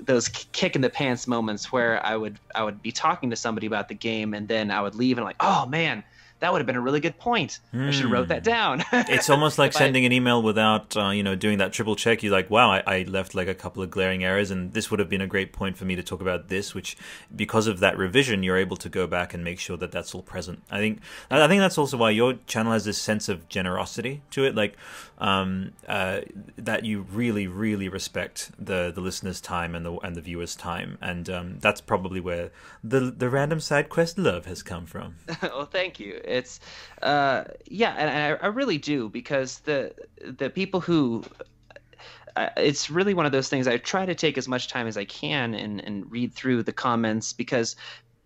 those 0.00 0.28
kick 0.28 0.74
in 0.74 0.82
the 0.82 0.90
pants 0.90 1.28
moments 1.28 1.70
where 1.70 2.04
I 2.04 2.16
would 2.16 2.38
I 2.52 2.64
would 2.64 2.82
be 2.82 2.90
talking 2.90 3.30
to 3.30 3.36
somebody 3.36 3.68
about 3.68 3.88
the 3.88 3.94
game 3.94 4.34
and 4.34 4.48
then 4.48 4.72
I 4.72 4.80
would 4.82 4.96
leave 4.96 5.18
and 5.18 5.24
like, 5.24 5.36
oh 5.40 5.66
man, 5.66 6.02
that 6.40 6.52
would 6.52 6.58
have 6.58 6.66
been 6.66 6.76
a 6.76 6.80
really 6.80 7.00
good 7.00 7.18
point. 7.18 7.60
Mm. 7.72 7.88
I 7.88 7.90
should 7.90 8.02
have 8.02 8.10
wrote 8.10 8.28
that 8.28 8.44
hmm. 8.44 8.50
down. 8.50 8.84
it's 8.92 9.30
almost 9.30 9.58
like 9.58 9.72
sending 9.72 10.04
I, 10.04 10.06
an 10.06 10.12
email 10.12 10.42
without, 10.42 10.96
uh, 10.96 11.10
you 11.10 11.22
know, 11.22 11.34
doing 11.34 11.58
that 11.58 11.72
triple 11.72 11.96
check. 11.96 12.22
You're 12.22 12.32
like, 12.32 12.50
wow, 12.50 12.70
I, 12.70 12.82
I, 12.86 13.02
left 13.02 13.34
like 13.34 13.48
a 13.48 13.54
couple 13.54 13.82
of 13.82 13.90
glaring 13.90 14.24
errors, 14.24 14.50
and 14.50 14.72
this 14.72 14.90
would 14.90 15.00
have 15.00 15.08
been 15.08 15.20
a 15.20 15.26
great 15.26 15.52
point 15.52 15.76
for 15.76 15.84
me 15.84 15.96
to 15.96 16.02
talk 16.02 16.20
about 16.20 16.48
this. 16.48 16.74
Which, 16.74 16.96
because 17.34 17.66
of 17.66 17.80
that 17.80 17.96
revision, 17.96 18.42
you're 18.42 18.56
able 18.56 18.76
to 18.78 18.88
go 18.88 19.06
back 19.06 19.34
and 19.34 19.44
make 19.44 19.60
sure 19.60 19.76
that 19.76 19.92
that's 19.92 20.14
all 20.14 20.22
present. 20.22 20.62
I 20.70 20.78
think, 20.78 21.00
I 21.30 21.46
think 21.46 21.60
that's 21.60 21.78
also 21.78 21.96
why 21.98 22.10
your 22.10 22.34
channel 22.46 22.72
has 22.72 22.84
this 22.84 22.98
sense 22.98 23.28
of 23.28 23.48
generosity 23.48 24.22
to 24.30 24.44
it, 24.44 24.54
like 24.54 24.76
um, 25.20 25.72
uh, 25.86 26.22
that 26.56 26.84
you 26.84 27.02
really, 27.02 27.46
really 27.46 27.88
respect 27.88 28.50
the 28.58 28.90
the 28.92 29.00
listener's 29.00 29.40
time 29.40 29.74
and 29.74 29.84
the 29.84 29.92
and 29.98 30.16
the 30.16 30.20
viewer's 30.20 30.56
time, 30.56 30.98
and 31.00 31.28
um, 31.28 31.58
that's 31.60 31.80
probably 31.80 32.20
where 32.20 32.50
the 32.82 33.00
the 33.00 33.28
random 33.28 33.60
side 33.60 33.90
quest 33.90 34.18
love 34.18 34.46
has 34.46 34.62
come 34.62 34.86
from. 34.86 35.16
well, 35.42 35.66
thank 35.66 36.00
you 36.00 36.20
it's 36.24 36.60
uh, 37.02 37.44
yeah, 37.66 37.94
and 37.96 38.38
I, 38.40 38.46
I 38.46 38.48
really 38.48 38.78
do 38.78 39.08
because 39.08 39.58
the 39.60 39.94
the 40.22 40.48
people 40.48 40.80
who 40.80 41.22
it's 42.56 42.88
really 42.88 43.12
one 43.12 43.26
of 43.26 43.32
those 43.32 43.48
things 43.48 43.66
I 43.66 43.76
try 43.76 44.06
to 44.06 44.14
take 44.14 44.38
as 44.38 44.48
much 44.48 44.68
time 44.68 44.86
as 44.86 44.96
I 44.96 45.04
can 45.04 45.52
and, 45.52 45.80
and 45.80 46.10
read 46.10 46.32
through 46.32 46.62
the 46.62 46.72
comments 46.72 47.32
because 47.32 47.76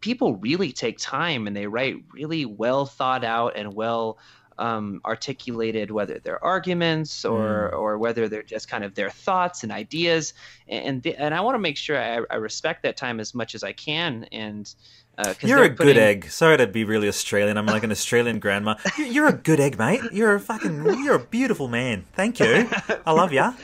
people 0.01 0.37
really 0.37 0.71
take 0.71 0.99
time 0.99 1.47
and 1.47 1.57
they 1.57 1.67
write 1.67 1.97
really 2.13 2.45
well 2.45 2.87
thought 2.87 3.25
out 3.25 3.57
and 3.57 3.75
well 3.75 4.19
um, 4.59 5.01
articulated, 5.05 5.91
whether 5.91 6.19
they're 6.19 6.43
arguments 6.43 7.25
or 7.25 7.71
mm. 7.73 7.79
or 7.79 7.99
whether 7.99 8.29
they're 8.29 8.43
just 8.43 8.69
kind 8.69 8.85
of 8.85 8.95
their 8.95 9.11
thoughts 9.11 9.63
and 9.63 9.73
ideas. 9.73 10.35
And 10.69 11.03
the, 11.03 11.17
and 11.17 11.35
I 11.35 11.41
want 11.41 11.55
to 11.55 11.59
make 11.59 11.77
sure 11.77 11.99
I, 11.99 12.21
I, 12.31 12.37
respect 12.37 12.83
that 12.83 12.97
time 12.97 13.21
as 13.21 13.35
much 13.35 13.55
as 13.55 13.63
I 13.63 13.73
can. 13.73 14.27
And 14.33 14.73
uh, 15.19 15.35
you're 15.41 15.65
a 15.65 15.71
putting... 15.71 15.95
good 15.95 15.99
egg. 15.99 16.31
Sorry 16.31 16.57
to 16.57 16.67
be 16.67 16.85
really 16.85 17.09
Australian. 17.09 17.57
I'm 17.57 17.67
like 17.67 17.85
an 17.85 17.91
Australian 17.91 18.39
grandma. 18.39 18.77
You're 18.99 19.29
a 19.29 19.33
good 19.33 19.61
egg, 19.61 19.79
mate. 19.79 20.01
You're 20.13 20.35
a 20.35 20.41
fucking. 20.41 20.85
You're 21.05 21.17
a 21.17 21.25
beautiful 21.25 21.69
man. 21.69 22.05
Thank 22.13 22.41
you. 22.41 22.69
I 23.07 23.13
love 23.13 23.33
ya. 23.33 23.55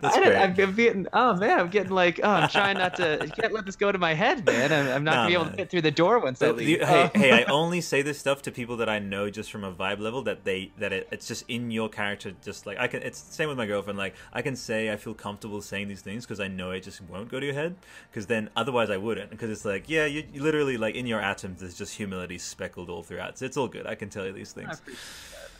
That's 0.00 0.16
great. 0.16 0.36
I'm, 0.36 0.50
I'm, 0.50 0.74
getting, 0.74 1.06
oh 1.12 1.36
man, 1.36 1.58
I'm 1.58 1.68
getting 1.68 1.92
like, 1.92 2.20
oh, 2.22 2.28
I'm 2.28 2.48
trying 2.48 2.78
not 2.78 2.96
to, 2.96 3.22
I 3.22 3.26
can't 3.26 3.52
let 3.52 3.66
this 3.66 3.76
go 3.76 3.90
to 3.90 3.98
my 3.98 4.14
head, 4.14 4.44
man. 4.44 4.72
I'm, 4.72 4.88
I'm 4.88 5.04
not 5.04 5.14
nah, 5.14 5.16
gonna 5.16 5.28
be 5.28 5.34
able 5.34 5.44
to 5.46 5.56
fit 5.56 5.70
through 5.70 5.82
the 5.82 5.90
door 5.90 6.18
once 6.18 6.42
I 6.42 6.50
leave. 6.50 6.80
hey, 6.80 7.10
oh. 7.14 7.18
hey, 7.18 7.32
I 7.32 7.42
only 7.50 7.80
say 7.80 8.02
this 8.02 8.18
stuff 8.18 8.42
to 8.42 8.50
people 8.50 8.76
that 8.78 8.88
I 8.88 8.98
know 8.98 9.30
just 9.30 9.50
from 9.50 9.64
a 9.64 9.72
vibe 9.72 10.00
level 10.00 10.22
that 10.22 10.44
they, 10.44 10.72
that 10.78 10.92
it, 10.92 11.08
it's 11.10 11.26
just 11.26 11.44
in 11.48 11.70
your 11.70 11.88
character. 11.88 12.32
Just 12.42 12.66
like 12.66 12.78
I 12.78 12.88
can, 12.88 13.02
it's 13.02 13.20
the 13.20 13.32
same 13.32 13.48
with 13.48 13.58
my 13.58 13.66
girlfriend. 13.66 13.98
Like 13.98 14.14
I 14.32 14.42
can 14.42 14.56
say 14.56 14.92
I 14.92 14.96
feel 14.96 15.14
comfortable 15.14 15.62
saying 15.62 15.88
these 15.88 16.02
things 16.02 16.24
because 16.24 16.40
I 16.40 16.48
know 16.48 16.70
it 16.70 16.80
just 16.80 17.00
won't 17.02 17.28
go 17.28 17.40
to 17.40 17.46
your 17.46 17.54
head. 17.54 17.76
Because 18.10 18.26
then 18.26 18.50
otherwise 18.56 18.90
I 18.90 18.96
wouldn't. 18.96 19.30
Because 19.30 19.50
it's 19.50 19.64
like, 19.64 19.88
yeah, 19.88 20.06
you, 20.06 20.24
you, 20.32 20.42
literally 20.42 20.76
like 20.76 20.94
in 20.94 21.06
your 21.06 21.20
atoms, 21.20 21.60
there's 21.60 21.76
just 21.76 21.96
humility 21.96 22.38
speckled 22.38 22.90
all 22.90 23.02
throughout. 23.02 23.38
So 23.38 23.44
it's 23.44 23.56
all 23.56 23.68
good. 23.68 23.86
I 23.86 23.94
can 23.94 24.08
tell 24.08 24.26
you 24.26 24.32
these 24.32 24.52
things. 24.52 24.80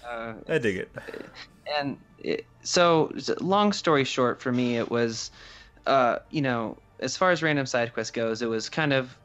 I, 0.09 0.15
uh, 0.15 0.35
I 0.49 0.59
dig 0.59 0.77
it. 0.77 0.95
And 1.79 1.99
it, 2.19 2.47
so 2.63 3.13
long 3.41 3.73
story 3.73 4.05
short 4.05 4.41
for 4.41 4.53
me 4.53 4.77
it 4.77 4.91
was 4.91 5.31
uh, 5.87 6.19
you 6.31 6.43
know 6.43 6.77
as 7.01 7.17
far 7.17 7.31
as 7.31 7.43
random 7.43 7.67
side 7.67 7.93
quest 7.93 8.13
goes 8.13 8.43
it 8.43 8.49
was 8.49 8.69
kind 8.69 8.93
of 8.93 9.17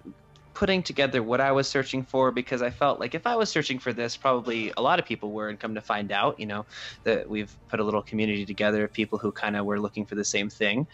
putting 0.53 0.83
together 0.83 1.23
what 1.23 1.41
I 1.41 1.51
was 1.51 1.67
searching 1.67 2.03
for 2.03 2.31
because 2.31 2.61
I 2.61 2.69
felt 2.69 2.99
like 2.99 3.15
if 3.15 3.25
I 3.25 3.35
was 3.35 3.49
searching 3.49 3.79
for 3.79 3.93
this, 3.93 4.17
probably 4.17 4.73
a 4.75 4.81
lot 4.81 4.99
of 4.99 5.05
people 5.05 5.31
were, 5.31 5.49
and 5.49 5.59
come 5.59 5.75
to 5.75 5.81
find 5.81 6.11
out, 6.11 6.39
you 6.39 6.45
know, 6.45 6.65
that 7.03 7.29
we've 7.29 7.55
put 7.69 7.79
a 7.79 7.83
little 7.83 8.03
community 8.03 8.45
together 8.45 8.83
of 8.83 8.93
people 8.93 9.17
who 9.17 9.31
kind 9.31 9.55
of 9.55 9.65
were 9.65 9.79
looking 9.79 10.05
for 10.05 10.15
the 10.15 10.25
same 10.25 10.49
thing 10.49 10.87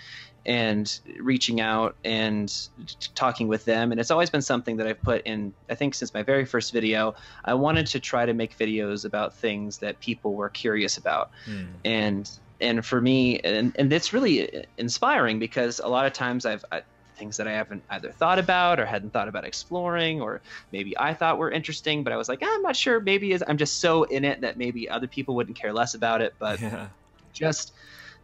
and 0.47 0.99
reaching 1.19 1.59
out 1.59 1.95
and 2.05 2.69
talking 3.13 3.49
with 3.49 3.65
them. 3.65 3.91
And 3.91 3.99
it's 3.99 4.09
always 4.09 4.29
been 4.29 4.41
something 4.41 4.77
that 4.77 4.87
I've 4.87 5.01
put 5.01 5.23
in, 5.25 5.53
I 5.69 5.75
think, 5.75 5.93
since 5.93 6.13
my 6.13 6.23
very 6.23 6.45
first 6.45 6.71
video. 6.71 7.15
I 7.43 7.53
wanted 7.53 7.87
to 7.87 7.99
try 7.99 8.25
to 8.25 8.33
make 8.33 8.57
videos 8.57 9.03
about 9.03 9.35
things 9.35 9.79
that 9.79 9.99
people 9.99 10.33
were 10.33 10.49
curious 10.49 10.97
about. 10.97 11.31
Mm. 11.45 11.67
And 11.83 12.29
and 12.59 12.83
for 12.83 12.99
me, 12.99 13.39
and, 13.39 13.75
and 13.77 13.93
it's 13.93 14.13
really 14.13 14.65
inspiring 14.77 15.37
because 15.37 15.79
a 15.79 15.87
lot 15.87 16.07
of 16.07 16.13
times 16.13 16.43
I've, 16.43 16.65
I, 16.71 16.81
things 17.17 17.37
that 17.37 17.47
I 17.47 17.51
haven't 17.51 17.83
either 17.89 18.11
thought 18.11 18.39
about 18.39 18.79
or 18.79 18.85
hadn't 18.85 19.11
thought 19.11 19.27
about 19.27 19.45
exploring, 19.45 20.21
or 20.21 20.41
maybe 20.71 20.97
I 20.97 21.13
thought 21.13 21.37
were 21.37 21.51
interesting, 21.51 22.03
but 22.03 22.13
I 22.13 22.17
was 22.17 22.29
like, 22.29 22.39
ah, 22.41 22.49
I'm 22.49 22.61
not 22.61 22.75
sure. 22.75 22.99
Maybe 22.99 23.37
I'm 23.45 23.57
just 23.57 23.79
so 23.79 24.03
in 24.03 24.23
it 24.23 24.41
that 24.41 24.57
maybe 24.57 24.89
other 24.89 25.07
people 25.07 25.35
wouldn't 25.35 25.57
care 25.57 25.73
less 25.73 25.93
about 25.93 26.21
it. 26.21 26.33
But 26.39 26.61
yeah. 26.61 26.87
just 27.33 27.73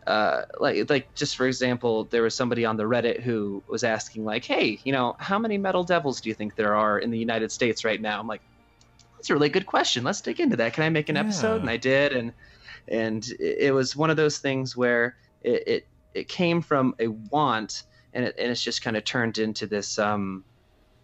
uh, 0.08 0.44
like 0.60 0.90
like 0.90 1.14
just 1.16 1.36
for 1.36 1.48
example, 1.48 2.06
there 2.06 2.22
was 2.22 2.36
somebody 2.36 2.66
on 2.66 2.78
the 2.78 2.84
Reddit 2.84 3.22
who 3.22 3.64
was 3.68 3.84
asking 3.84 4.26
like, 4.26 4.46
"Hey, 4.46 4.80
you 4.84 4.92
know, 4.92 5.16
how 5.20 5.40
many 5.40 5.58
metal 5.58 5.84
devils 5.84 6.22
do 6.22 6.30
you 6.30 6.36
think 6.36 6.56
there 6.56 6.76
are 6.76 7.00
in 7.00 7.12
the 7.12 7.18
United 7.18 7.52
States 7.52 7.86
right 7.86 8.02
now?" 8.02 8.20
I'm 8.20 8.28
like, 8.28 8.42
"That's 9.16 9.30
a 9.30 9.34
really 9.34 9.50
good 9.50 9.66
question. 9.66 10.04
Let's 10.04 10.22
dig 10.22 10.40
into 10.40 10.58
that. 10.58 10.74
Can 10.74 10.84
I 10.84 10.90
make 10.90 11.10
an 11.10 11.16
yeah. 11.16 11.22
episode?" 11.22 11.62
And 11.62 11.70
I 11.70 11.78
did, 11.78 12.14
and 12.14 12.34
and 12.88 13.26
it 13.40 13.74
was 13.74 13.96
one 13.96 14.10
of 14.10 14.18
those 14.18 14.40
things 14.40 14.76
where 14.76 15.16
it 15.42 15.68
it, 15.68 15.88
it 16.14 16.28
came 16.28 16.62
from 16.62 16.96
a 17.00 17.08
want, 17.08 17.84
and 18.14 18.26
it, 18.26 18.36
and 18.38 18.52
it's 18.52 18.64
just 18.64 18.82
kind 18.82 18.98
of 18.98 19.06
turned 19.06 19.38
into 19.38 19.68
this 19.68 19.98
um 20.00 20.44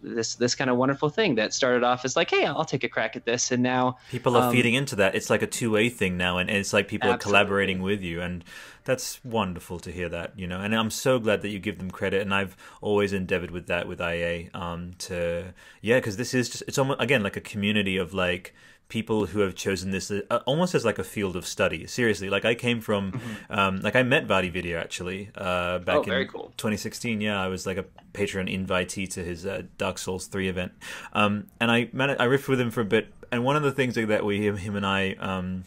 this 0.02 0.34
this 0.34 0.54
kind 0.54 0.70
of 0.70 0.76
wonderful 0.76 1.08
thing 1.08 1.34
that 1.36 1.52
started 1.52 1.82
off 1.82 2.04
as 2.04 2.16
like, 2.16 2.30
hey, 2.30 2.46
I'll 2.46 2.64
take 2.64 2.84
a 2.84 2.88
crack 2.88 3.16
at 3.16 3.24
this, 3.24 3.50
and 3.50 3.62
now 3.62 3.98
people 4.10 4.36
are 4.36 4.48
um, 4.48 4.52
feeding 4.52 4.74
into 4.74 4.96
that. 4.96 5.14
It's 5.14 5.30
like 5.30 5.42
a 5.42 5.46
two 5.46 5.70
way 5.70 5.88
thing 5.88 6.16
now, 6.16 6.38
and 6.38 6.50
it's 6.50 6.72
like 6.72 6.88
people 6.88 7.10
absolutely. 7.10 7.38
are 7.38 7.42
collaborating 7.44 7.82
with 7.82 8.02
you, 8.02 8.20
and 8.20 8.44
that's 8.84 9.22
wonderful 9.24 9.78
to 9.80 9.92
hear 9.92 10.08
that, 10.08 10.38
you 10.38 10.46
know. 10.46 10.60
And 10.60 10.74
I'm 10.74 10.90
so 10.90 11.18
glad 11.18 11.42
that 11.42 11.48
you 11.48 11.58
give 11.58 11.78
them 11.78 11.90
credit, 11.90 12.22
and 12.22 12.34
I've 12.34 12.56
always 12.80 13.12
endeavored 13.12 13.50
with 13.50 13.66
that 13.66 13.86
with 13.86 14.00
IA 14.00 14.48
um, 14.54 14.92
to 14.98 15.54
yeah, 15.80 15.98
because 15.98 16.16
this 16.16 16.34
is 16.34 16.48
just 16.48 16.64
it's 16.66 16.78
almost 16.78 17.00
again 17.00 17.22
like 17.22 17.36
a 17.36 17.40
community 17.40 17.96
of 17.96 18.14
like 18.14 18.54
people 18.90 19.26
who 19.26 19.40
have 19.40 19.54
chosen 19.54 19.90
this 19.90 20.10
uh, 20.10 20.40
almost 20.44 20.74
as 20.74 20.84
like 20.84 20.98
a 20.98 21.04
field 21.04 21.36
of 21.36 21.46
study. 21.46 21.86
Seriously, 21.86 22.28
like 22.28 22.44
I 22.44 22.54
came 22.54 22.82
from, 22.82 23.12
mm-hmm. 23.12 23.52
um, 23.52 23.80
like 23.80 23.96
I 23.96 24.02
met 24.02 24.26
VaatiVidya 24.26 24.78
actually 24.78 25.30
uh, 25.34 25.78
back 25.78 26.06
oh, 26.08 26.12
in 26.12 26.28
cool. 26.28 26.52
2016. 26.58 27.22
Yeah, 27.22 27.40
I 27.40 27.48
was 27.48 27.66
like 27.66 27.78
a 27.78 27.86
Patreon 28.12 28.52
invitee 28.54 29.08
to 29.10 29.24
his 29.24 29.46
uh, 29.46 29.62
Dark 29.78 29.96
Souls 29.96 30.26
3 30.26 30.48
event, 30.48 30.72
um, 31.14 31.46
and 31.58 31.70
I 31.70 31.88
met, 31.92 32.20
I 32.20 32.26
riffed 32.26 32.48
with 32.48 32.60
him 32.60 32.70
for 32.70 32.82
a 32.82 32.84
bit. 32.84 33.08
And 33.32 33.44
one 33.44 33.56
of 33.56 33.62
the 33.62 33.72
things 33.72 33.94
that 33.94 34.24
we 34.24 34.44
him, 34.44 34.56
him 34.56 34.74
and 34.74 34.84
I 34.84 35.12
um, 35.20 35.62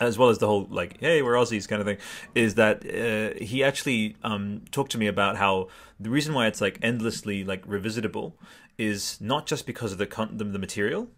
as 0.00 0.18
well 0.18 0.28
as 0.30 0.38
the 0.38 0.46
whole 0.46 0.66
like 0.70 0.98
hey 1.00 1.22
we're 1.22 1.34
aussies 1.34 1.68
kind 1.68 1.80
of 1.80 1.86
thing 1.86 1.98
is 2.34 2.54
that 2.54 2.84
uh, 2.84 3.38
he 3.44 3.62
actually 3.62 4.16
um, 4.24 4.62
talked 4.72 4.90
to 4.90 4.98
me 4.98 5.06
about 5.06 5.36
how 5.36 5.68
the 6.00 6.10
reason 6.10 6.34
why 6.34 6.46
it's 6.46 6.60
like 6.60 6.78
endlessly 6.82 7.44
like 7.44 7.64
revisitable 7.66 8.32
is 8.76 9.20
not 9.20 9.46
just 9.46 9.66
because 9.66 9.92
of 9.92 9.98
the 9.98 10.06
con- 10.06 10.36
the, 10.36 10.44
the 10.44 10.58
material 10.58 11.08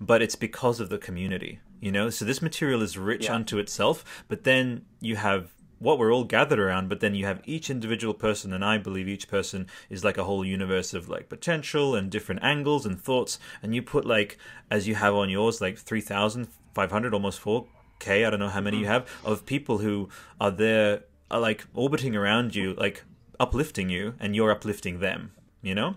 but 0.00 0.22
it's 0.22 0.36
because 0.36 0.80
of 0.80 0.88
the 0.88 0.98
community 0.98 1.60
you 1.80 1.92
know 1.92 2.10
so 2.10 2.24
this 2.24 2.42
material 2.42 2.82
is 2.82 2.96
rich 2.98 3.24
Yeah. 3.26 3.34
unto 3.34 3.58
itself 3.58 4.04
but 4.28 4.44
then 4.44 4.84
you 5.00 5.16
have 5.16 5.52
what 5.80 5.96
we're 5.98 6.12
all 6.12 6.24
gathered 6.24 6.58
around 6.58 6.88
but 6.88 6.98
then 6.98 7.14
you 7.14 7.24
have 7.24 7.40
each 7.44 7.70
individual 7.70 8.12
person 8.14 8.52
and 8.52 8.64
i 8.64 8.76
believe 8.78 9.06
each 9.08 9.28
person 9.28 9.66
is 9.88 10.02
like 10.04 10.18
a 10.18 10.24
whole 10.24 10.44
universe 10.44 10.92
of 10.92 11.08
like 11.08 11.28
potential 11.28 11.94
and 11.94 12.10
different 12.10 12.42
angles 12.42 12.84
and 12.84 13.00
thoughts 13.00 13.38
and 13.62 13.74
you 13.76 13.80
put 13.82 14.04
like 14.04 14.36
as 14.70 14.88
you 14.88 14.96
have 14.96 15.14
on 15.14 15.30
yours 15.30 15.60
like 15.60 15.78
3500 15.78 17.14
almost 17.14 17.40
4k 17.40 18.26
i 18.26 18.30
don't 18.30 18.40
know 18.40 18.48
how 18.48 18.60
many 18.60 18.78
you 18.78 18.84
Mm-hmm. 18.84 18.92
have 18.92 19.08
of 19.24 19.46
people 19.46 19.78
who 19.78 20.08
are 20.40 20.50
there 20.50 21.02
are 21.30 21.40
like 21.40 21.64
orbiting 21.74 22.16
around 22.16 22.54
you 22.56 22.74
like 22.74 23.04
uplifting 23.38 23.88
you 23.88 24.14
and 24.18 24.34
you're 24.34 24.50
uplifting 24.50 24.98
them 25.00 25.30
you 25.62 25.74
know 25.74 25.94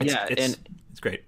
it's, 0.00 0.12
Yeah, 0.12 0.26
it's, 0.28 0.42
and- 0.56 0.68
it's 0.90 1.00
great 1.00 1.22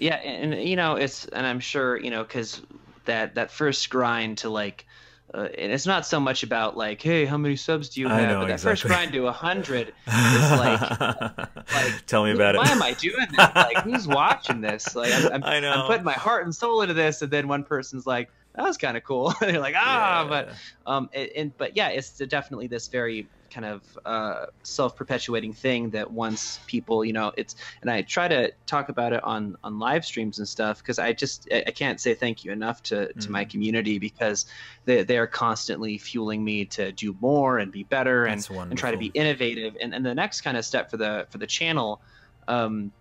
Yeah, 0.00 0.16
and, 0.16 0.54
and, 0.54 0.68
you 0.68 0.76
know 0.76 0.96
it's, 0.96 1.26
and 1.26 1.46
I'm 1.46 1.60
sure 1.60 1.96
you 1.98 2.10
know 2.10 2.22
because 2.24 2.60
that 3.04 3.34
that 3.36 3.50
first 3.50 3.88
grind 3.90 4.38
to 4.38 4.48
like, 4.50 4.86
uh, 5.32 5.48
and 5.56 5.72
it's 5.72 5.86
not 5.86 6.06
so 6.06 6.18
much 6.18 6.42
about 6.42 6.76
like, 6.76 7.00
hey, 7.02 7.24
how 7.24 7.36
many 7.36 7.56
subs 7.56 7.90
do 7.90 8.00
you 8.00 8.08
I 8.08 8.20
have? 8.20 8.28
know, 8.30 8.40
but 8.40 8.48
that 8.48 8.60
first 8.60 8.84
grind 8.84 9.12
to 9.12 9.26
a 9.26 9.32
hundred 9.32 9.88
is 10.06 10.50
like, 10.50 10.80
like, 10.98 12.06
tell 12.06 12.24
me 12.24 12.32
about 12.32 12.56
why 12.56 12.64
it 12.64 12.66
Why 12.68 12.72
am 12.72 12.82
I 12.82 12.92
doing 12.94 13.26
this? 13.30 13.38
Like, 13.54 13.78
who's 13.84 14.08
watching 14.08 14.60
this? 14.60 14.96
Like, 14.96 15.12
I'm, 15.12 15.32
I'm, 15.34 15.44
I 15.44 15.60
know. 15.60 15.70
I'm 15.72 15.86
putting 15.86 16.04
my 16.04 16.12
heart 16.14 16.44
and 16.44 16.54
soul 16.54 16.82
into 16.82 16.94
this, 16.94 17.22
and 17.22 17.30
then 17.30 17.46
one 17.48 17.64
person's 17.64 18.06
like, 18.06 18.30
that 18.54 18.62
was 18.64 18.76
kind 18.76 18.96
of 18.96 19.04
cool. 19.04 19.32
and 19.40 19.52
you're 19.52 19.60
like, 19.60 19.76
ah, 19.76 20.22
Yeah. 20.22 20.28
but 20.28 20.48
um, 20.86 21.10
and, 21.14 21.30
and 21.36 21.56
but 21.56 21.76
yeah, 21.76 21.88
it's 21.88 22.10
definitely 22.18 22.66
this 22.66 22.88
very 22.88 23.28
kind 23.50 23.66
of 23.66 23.98
uh, 24.04 24.46
self-perpetuating 24.62 25.52
thing 25.54 25.90
that 25.90 26.10
once 26.10 26.60
people, 26.66 27.04
you 27.04 27.12
know, 27.12 27.32
it's 27.36 27.54
and 27.82 27.90
I 27.90 28.02
try 28.02 28.28
to 28.28 28.52
talk 28.66 28.88
about 28.88 29.12
it 29.12 29.22
on 29.24 29.56
on 29.62 29.78
live 29.78 30.04
streams 30.04 30.38
and 30.38 30.48
stuff 30.48 30.78
because 30.78 30.98
I 30.98 31.12
just 31.12 31.48
I 31.52 31.70
can't 31.70 32.00
say 32.00 32.14
thank 32.14 32.44
you 32.44 32.52
enough 32.52 32.82
to 32.84 33.12
to 33.14 33.30
my 33.30 33.44
Mhm. 33.44 33.50
community 33.50 33.98
because 33.98 34.46
they 34.84 35.02
they 35.02 35.18
are 35.18 35.26
constantly 35.26 35.98
fueling 35.98 36.44
me 36.44 36.64
to 36.66 36.92
do 36.92 37.16
more 37.20 37.58
and 37.58 37.72
be 37.72 37.84
better 37.84 38.26
and 38.26 38.46
and 38.70 38.78
try 38.78 38.90
to 38.90 38.96
be 38.96 39.06
innovative. 39.06 39.76
And 39.80 39.94
and 39.94 40.04
the 40.04 40.14
next 40.14 40.40
kind 40.42 40.56
of 40.56 40.64
step 40.64 40.90
for 40.90 40.96
the 40.96 41.26
for 41.30 41.38
the 41.38 41.46
channel. 41.46 42.02
Um, 42.48 42.92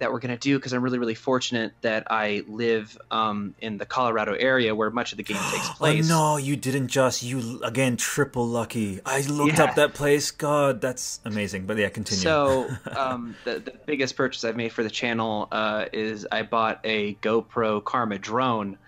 that 0.00 0.10
we're 0.12 0.18
going 0.18 0.36
to 0.36 0.40
do 0.40 0.58
because 0.58 0.72
I'm 0.72 0.82
really, 0.82 0.98
really 0.98 1.14
fortunate 1.14 1.72
that 1.82 2.08
I 2.10 2.42
live 2.48 2.98
um, 3.10 3.54
in 3.60 3.78
the 3.78 3.86
Colorado 3.86 4.32
area 4.34 4.74
where 4.74 4.90
much 4.90 5.12
of 5.12 5.18
the 5.18 5.22
game 5.22 5.36
takes 5.52 5.68
place. 5.78 6.10
Oh 6.10 6.14
no, 6.14 6.36
you 6.38 6.56
didn't 6.56 6.88
just 6.88 7.22
you 7.22 7.60
again 7.62 7.96
triple 7.96 8.46
lucky. 8.46 9.00
I 9.06 9.20
looked 9.22 9.58
Yeah. 9.58 9.64
up 9.64 9.74
that 9.76 9.94
place. 9.94 10.30
God, 10.32 10.80
that's 10.80 11.20
amazing. 11.24 11.66
But 11.66 11.76
yeah, 11.76 11.88
continue. 11.90 12.22
So 12.22 12.68
um, 12.96 13.36
the 13.44 13.60
the 13.60 13.72
biggest 13.86 14.16
purchase 14.16 14.42
I've 14.44 14.56
made 14.56 14.72
for 14.72 14.82
the 14.82 14.90
channel 14.90 15.46
uh, 15.52 15.84
is 15.92 16.26
I 16.32 16.42
bought 16.42 16.80
a 16.84 17.14
GoPro 17.16 17.84
Karma 17.84 18.18
drone, 18.18 18.78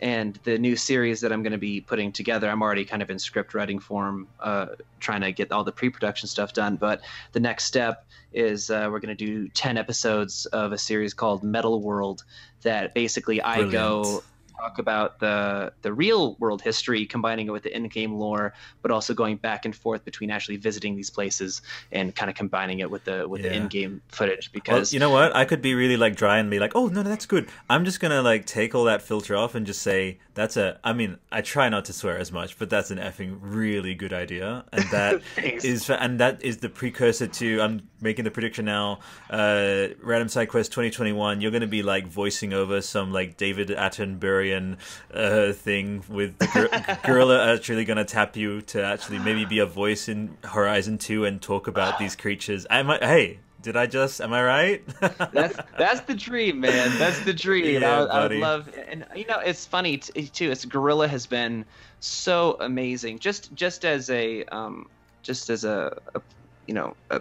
and 0.00 0.38
the 0.44 0.58
new 0.58 0.76
series 0.76 1.20
that 1.20 1.32
I'm 1.32 1.42
going 1.42 1.52
to 1.52 1.58
be 1.58 1.80
putting 1.80 2.12
together. 2.12 2.48
I'm 2.48 2.62
already 2.62 2.84
kind 2.84 3.02
of 3.02 3.10
in 3.10 3.18
script 3.18 3.54
writing 3.54 3.78
form, 3.78 4.28
uh, 4.40 4.66
trying 4.98 5.20
to 5.22 5.32
get 5.32 5.52
all 5.52 5.64
the 5.64 5.72
pre-production 5.72 6.28
stuff 6.28 6.52
done. 6.52 6.76
But 6.76 7.02
the 7.32 7.40
next 7.40 7.64
step 7.64 8.06
is 8.32 8.70
uh, 8.70 8.88
we're 8.90 9.00
going 9.00 9.16
to 9.16 9.24
do 9.26 9.48
ten 9.48 9.76
episodes 9.76 10.46
of 10.46 10.72
a 10.72 10.78
series 10.78 11.14
called 11.14 11.42
Metal 11.42 11.80
World. 11.80 12.24
That 12.62 12.94
basically 12.94 13.40
I 13.40 13.64
go 13.70 14.02
Brilliant. 14.02 14.24
Talk 14.60 14.78
about 14.78 15.18
the 15.20 15.72
the 15.82 15.92
real 15.92 16.36
world 16.36 16.62
history, 16.62 17.06
combining 17.06 17.46
it 17.46 17.50
with 17.50 17.62
the 17.62 17.74
in-game 17.74 18.14
lore, 18.14 18.52
but 18.82 18.90
also 18.90 19.14
going 19.14 19.36
back 19.36 19.64
and 19.64 19.74
forth 19.74 20.04
between 20.04 20.30
actually 20.30 20.56
visiting 20.56 20.96
these 20.96 21.10
places 21.10 21.62
and 21.92 22.14
kind 22.14 22.30
of 22.30 22.36
combining 22.36 22.80
it 22.80 22.90
with 22.90 23.04
the 23.04 23.28
with 23.28 23.42
the 23.42 23.52
in-game 23.52 24.02
footage. 24.08 24.48
well, 24.48 24.52
Because 24.54 24.92
you 24.92 25.00
know 25.00 25.10
what? 25.10 25.34
I 25.34 25.44
could 25.44 25.62
be 25.62 25.74
really 25.74 25.96
like 25.96 26.16
dry 26.16 26.38
and 26.38 26.50
be 26.50 26.58
like, 26.58 26.72
"Oh 26.74 26.86
no, 26.88 27.02
no, 27.02 27.08
that's 27.08 27.26
good." 27.26 27.48
I'm 27.68 27.84
just 27.84 28.00
gonna 28.00 28.22
like 28.22 28.46
take 28.46 28.74
all 28.74 28.84
that 28.84 29.02
filter 29.02 29.34
off 29.36 29.54
and 29.54 29.66
just 29.66 29.82
say 29.82 30.18
that's 30.40 30.56
a. 30.56 30.80
I 30.82 30.94
mean, 30.94 31.18
I 31.30 31.42
try 31.42 31.68
not 31.68 31.84
to 31.84 31.92
swear 31.92 32.16
as 32.16 32.32
much, 32.32 32.58
but 32.58 32.70
that's 32.70 32.90
an 32.90 32.96
effing 32.96 33.36
really 33.42 33.94
good 33.94 34.14
idea, 34.14 34.64
and 34.72 34.84
that 34.90 35.20
is 35.36 35.90
and 35.90 36.18
that 36.20 36.42
is 36.42 36.58
the 36.58 36.70
precursor 36.70 37.26
to. 37.26 37.60
I'm 37.60 37.82
making 38.00 38.24
the 38.24 38.30
prediction 38.30 38.64
now. 38.64 39.00
Uh, 39.28 39.88
Random 40.02 40.30
Side 40.30 40.48
Quest 40.48 40.72
2021. 40.72 41.42
You're 41.42 41.50
gonna 41.50 41.66
be 41.66 41.82
like 41.82 42.06
voicing 42.06 42.54
over 42.54 42.80
some 42.80 43.12
like 43.12 43.36
David 43.36 43.68
Attenborough 43.68 44.78
uh, 45.12 45.52
thing 45.52 46.02
with 46.08 46.38
the 46.38 46.46
gor- 46.46 46.96
Guerrilla 47.04 47.52
actually 47.54 47.84
gonna 47.84 48.06
tap 48.06 48.34
you 48.34 48.62
to 48.62 48.82
actually 48.82 49.18
maybe 49.18 49.44
be 49.44 49.58
a 49.58 49.66
voice 49.66 50.08
in 50.08 50.38
Horizon 50.42 50.96
2 50.96 51.26
and 51.26 51.42
talk 51.42 51.66
about 51.66 51.98
these 51.98 52.16
creatures. 52.16 52.66
I 52.70 52.82
might. 52.82 53.04
Hey. 53.04 53.40
Did 53.60 53.76
I 53.76 53.86
just? 53.86 54.20
Am 54.20 54.32
I 54.32 54.42
right? 54.42 54.84
that's 55.32 55.58
that's 55.78 56.00
the 56.02 56.14
dream, 56.14 56.60
man. 56.60 56.98
That's 56.98 57.20
the 57.24 57.32
dream. 57.34 57.82
Yeah, 57.82 57.96
I, 57.96 58.00
would- 58.00 58.10
I 58.10 58.22
would 58.22 58.36
love, 58.40 58.70
and 58.88 59.04
you 59.14 59.26
know, 59.26 59.38
it's 59.38 59.66
funny 59.66 59.98
t- 59.98 60.26
too. 60.28 60.50
It's 60.50 60.64
Guerrilla 60.64 61.08
has 61.08 61.26
been 61.26 61.64
so 62.00 62.56
amazing. 62.60 63.18
Just 63.18 63.52
just 63.54 63.84
as 63.84 64.08
a 64.10 64.44
um, 64.46 64.88
just 65.22 65.50
as 65.50 65.64
a, 65.64 65.96
a 66.14 66.22
you 66.66 66.74
know 66.74 66.96
a, 67.10 67.20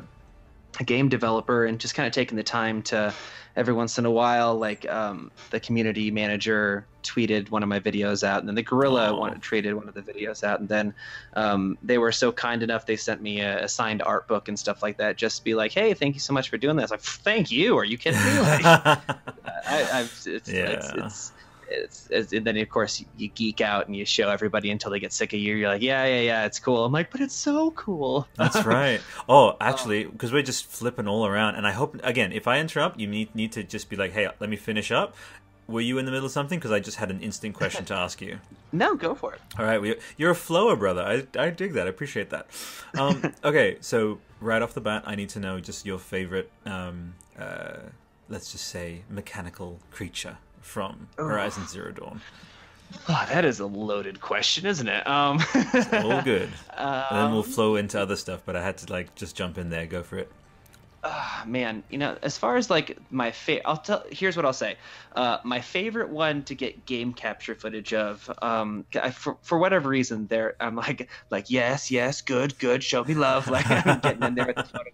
a 0.79 0.83
game 0.83 1.09
developer, 1.09 1.65
and 1.65 1.79
just 1.79 1.95
kind 1.95 2.07
of 2.07 2.13
taking 2.13 2.37
the 2.37 2.43
time 2.43 2.81
to 2.83 3.13
every 3.55 3.73
once 3.73 3.97
in 3.97 4.05
a 4.05 4.11
while, 4.11 4.55
like 4.57 4.89
um, 4.89 5.31
the 5.49 5.59
community 5.59 6.11
manager 6.11 6.85
tweeted 7.03 7.49
one 7.49 7.63
of 7.63 7.69
my 7.69 7.79
videos 7.79 8.23
out, 8.23 8.39
and 8.39 8.47
then 8.47 8.55
the 8.55 8.63
Guerrilla 8.63 9.15
one, 9.15 9.39
tweeted 9.41 9.73
one 9.73 9.87
of 9.87 9.93
the 9.93 10.01
videos 10.01 10.43
out, 10.43 10.59
and 10.59 10.69
then 10.69 10.93
um, 11.33 11.77
they 11.83 11.97
were 11.97 12.11
so 12.11 12.31
kind 12.31 12.63
enough 12.63 12.85
they 12.85 12.95
sent 12.95 13.21
me 13.21 13.41
a, 13.41 13.65
a 13.65 13.67
signed 13.67 14.01
art 14.01 14.27
book 14.27 14.47
and 14.47 14.57
stuff 14.57 14.81
like 14.81 14.97
that. 14.97 15.17
Just 15.17 15.37
to 15.39 15.43
be 15.43 15.55
like, 15.55 15.71
hey, 15.73 15.93
thank 15.93 16.15
you 16.15 16.21
so 16.21 16.33
much 16.33 16.49
for 16.49 16.57
doing 16.57 16.77
this. 16.77 16.91
Like, 16.91 17.01
thank 17.01 17.51
you. 17.51 17.77
Are 17.77 17.83
you 17.83 17.97
kidding 17.97 18.23
me? 18.23 18.39
Like, 18.39 18.65
I, 19.67 20.07
it's, 20.25 20.25
Yeah. 20.25 20.69
it's, 20.69 20.91
it's, 20.95 21.31
it's, 21.69 22.07
it's, 22.09 22.33
and 22.33 22.45
then 22.45 22.57
of 22.57 22.69
course 22.69 23.03
you 23.17 23.27
geek 23.29 23.61
out 23.61 23.87
and 23.87 23.95
you 23.95 24.05
show 24.05 24.29
everybody 24.29 24.71
until 24.71 24.91
they 24.91 24.99
get 24.99 25.13
sick 25.13 25.33
of 25.33 25.39
you. 25.39 25.55
You're 25.55 25.69
like, 25.69 25.81
yeah, 25.81 26.05
yeah, 26.05 26.21
yeah, 26.21 26.45
it's 26.45 26.59
cool. 26.59 26.85
I'm 26.85 26.91
like, 26.91 27.11
but 27.11 27.21
it's 27.21 27.35
so 27.35 27.71
cool. 27.71 28.27
That's 28.35 28.65
right. 28.65 29.01
Oh, 29.27 29.55
actually, 29.61 30.05
because 30.05 30.31
we're 30.31 30.43
just 30.43 30.65
flipping 30.65 31.07
all 31.07 31.25
around, 31.25 31.55
and 31.55 31.65
I 31.67 31.71
hope 31.71 31.99
again, 32.03 32.31
if 32.31 32.47
I 32.47 32.59
interrupt, 32.59 32.99
you 32.99 33.07
need 33.07 33.33
need 33.35 33.51
to 33.53 33.63
just 33.63 33.89
be 33.89 33.95
like, 33.95 34.13
"Hey, 34.13 34.27
let 34.39 34.49
me 34.49 34.55
finish 34.55 34.91
up." 34.91 35.15
Were 35.67 35.81
you 35.81 35.99
in 35.99 36.05
the 36.05 36.11
middle 36.11 36.25
of 36.25 36.31
something? 36.31 36.57
Because 36.57 36.71
I 36.71 36.79
just 36.79 36.97
had 36.97 37.11
an 37.11 37.21
instant 37.21 37.53
question 37.53 37.85
to 37.85 37.93
ask 37.93 38.21
you. 38.21 38.39
no, 38.71 38.95
go 38.95 39.13
for 39.13 39.35
it. 39.35 39.41
All 39.59 39.65
right, 39.65 39.79
we, 39.79 39.97
you're 40.17 40.31
a 40.31 40.35
flower, 40.35 40.75
brother. 40.75 41.03
I, 41.03 41.27
I 41.39 41.51
dig 41.51 41.73
that. 41.73 41.85
I 41.85 41.91
appreciate 41.91 42.31
that. 42.31 42.47
Um, 42.97 43.35
okay, 43.43 43.77
so 43.79 44.17
right 44.41 44.63
off 44.63 44.73
the 44.73 44.81
bat, 44.81 45.03
I 45.05 45.13
need 45.13 45.29
to 45.29 45.39
know 45.39 45.59
just 45.59 45.85
your 45.85 45.99
favorite, 45.99 46.49
um, 46.65 47.13
uh, 47.37 47.81
let's 48.29 48.51
just 48.51 48.65
say, 48.65 49.03
mechanical 49.11 49.77
creature 49.91 50.37
from 50.61 51.07
Horizon 51.17 51.67
Zero 51.67 51.91
Dawn. 51.91 52.21
Oh, 53.07 53.25
that 53.29 53.45
is 53.45 53.59
a 53.59 53.65
loaded 53.65 54.19
question, 54.19 54.65
isn't 54.65 54.87
it? 54.87 55.05
Um, 55.07 55.39
All 55.93 56.21
good. 56.21 56.49
And 56.79 57.17
then 57.17 57.31
we'll 57.31 57.43
um, 57.43 57.49
flow 57.49 57.75
into 57.75 57.99
other 57.99 58.15
stuff, 58.15 58.41
but 58.45 58.55
I 58.55 58.63
had 58.63 58.77
to 58.79 58.91
like 58.91 59.13
just 59.15 59.35
jump 59.35 59.57
in 59.57 59.69
there. 59.69 59.85
Go 59.85 60.01
for 60.01 60.17
it. 60.17 60.31
Ah, 61.03 61.43
man, 61.45 61.83
you 61.89 61.97
know, 61.97 62.17
as 62.21 62.37
far 62.37 62.57
as 62.57 62.69
like 62.69 62.97
my 63.09 63.31
favorite, 63.31 63.63
I'll 63.65 63.77
tell. 63.77 64.03
Here's 64.11 64.35
what 64.35 64.45
I'll 64.45 64.53
say. 64.53 64.77
Uh, 65.15 65.37
my 65.43 65.61
favorite 65.61 66.09
one 66.09 66.43
to 66.43 66.55
get 66.55 66.85
game 66.85 67.13
capture 67.13 67.55
footage 67.55 67.93
of, 67.93 68.29
um, 68.41 68.85
I, 68.95 69.11
for 69.11 69.37
for 69.41 69.57
whatever 69.57 69.89
reason, 69.89 70.27
there 70.27 70.55
I'm 70.59 70.75
like 70.75 71.09
like 71.29 71.49
yes, 71.49 71.91
yes, 71.91 72.21
good, 72.21 72.57
good, 72.59 72.83
show 72.83 73.03
me 73.03 73.13
love. 73.13 73.49
Like 73.49 73.69
I'm 73.69 73.99
getting 74.01 74.23
in 74.23 74.35
there 74.35 74.47
with 74.47 74.55
the 74.55 74.63
photo. 74.63 74.89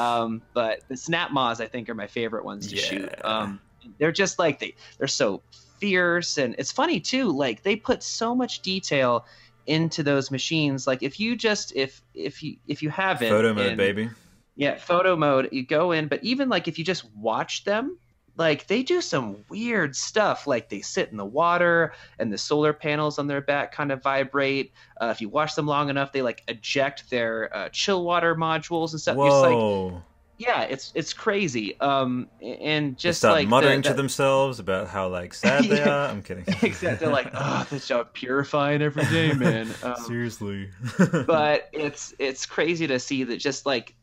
Um, 0.00 0.42
but 0.54 0.80
the 0.88 0.94
snapmaws, 0.94 1.60
I 1.60 1.66
think, 1.66 1.88
are 1.88 1.94
my 1.94 2.06
favorite 2.08 2.44
ones 2.44 2.68
to 2.68 2.76
shoot. 2.76 3.10
Yeah. 3.10 3.20
Um, 3.22 3.60
they're 3.98 4.12
just 4.12 4.38
like 4.38 4.58
they 4.58 4.74
they're 4.98 5.08
so 5.08 5.42
fierce, 5.78 6.38
and 6.38 6.54
it's 6.58 6.72
funny 6.72 7.00
too. 7.00 7.30
Like 7.30 7.62
they 7.62 7.76
put 7.76 8.02
so 8.02 8.34
much 8.34 8.60
detail 8.60 9.26
into 9.66 10.02
those 10.02 10.30
machines. 10.30 10.86
Like 10.86 11.02
if 11.02 11.18
you 11.20 11.36
just 11.36 11.74
if 11.74 12.02
if 12.14 12.42
you 12.42 12.56
if 12.66 12.82
you 12.82 12.90
haven't 12.90 13.28
Photo 13.28 13.54
mode, 13.54 13.76
baby. 13.76 14.10
yeah, 14.56 14.76
photo 14.76 15.16
mode. 15.16 15.48
You 15.52 15.64
go 15.64 15.92
in, 15.92 16.08
but 16.08 16.22
even 16.22 16.48
like 16.48 16.68
if 16.68 16.78
you 16.78 16.84
just 16.84 17.04
watch 17.16 17.64
them, 17.64 17.98
like 18.36 18.66
they 18.66 18.82
do 18.82 19.00
some 19.00 19.44
weird 19.48 19.94
stuff. 19.94 20.46
Like 20.46 20.68
they 20.68 20.80
sit 20.80 21.10
in 21.10 21.16
the 21.16 21.24
water, 21.24 21.92
and 22.18 22.32
the 22.32 22.38
solar 22.38 22.72
panels 22.72 23.18
on 23.18 23.26
their 23.26 23.40
back 23.40 23.72
kind 23.72 23.92
of 23.92 24.02
vibrate. 24.02 24.72
Uh, 25.00 25.06
if 25.06 25.20
you 25.20 25.28
watch 25.28 25.54
them 25.54 25.66
long 25.66 25.90
enough, 25.90 26.12
they 26.12 26.22
like 26.22 26.42
eject 26.48 27.10
their 27.10 27.54
uh, 27.54 27.68
chill 27.70 28.04
water 28.04 28.34
modules 28.34 28.92
and 28.92 29.00
stuff. 29.00 29.16
It's 29.18 29.34
like, 29.34 29.54
Whoa. 29.54 30.02
Yeah, 30.42 30.62
it's 30.62 30.92
it's 30.94 31.12
crazy. 31.12 31.78
Um, 31.80 32.28
and 32.42 32.98
Just 32.98 33.22
like 33.22 33.46
the- 33.46 33.50
muttering 33.50 33.82
to 33.82 33.94
themselves 33.94 34.58
about 34.58 34.88
how 34.88 35.08
like 35.08 35.34
sad 35.34 35.64
they 35.68 35.80
are. 35.82 36.08
I'm 36.08 36.22
kidding. 36.22 36.44
Exactly. 36.62 36.94
They're 37.06 37.12
like, 37.12 37.30
oh, 37.34 37.66
this 37.70 37.86
job 37.86 38.12
purifying 38.12 38.82
every 38.82 39.04
day, 39.04 39.32
man. 39.34 39.68
Um, 39.82 39.94
Seriously. 40.06 40.70
but 40.98 41.68
it's 41.72 42.14
it's 42.18 42.46
crazy 42.46 42.86
to 42.88 42.98
see 42.98 43.24
that 43.24 43.36
just 43.38 43.66
like 43.66 43.94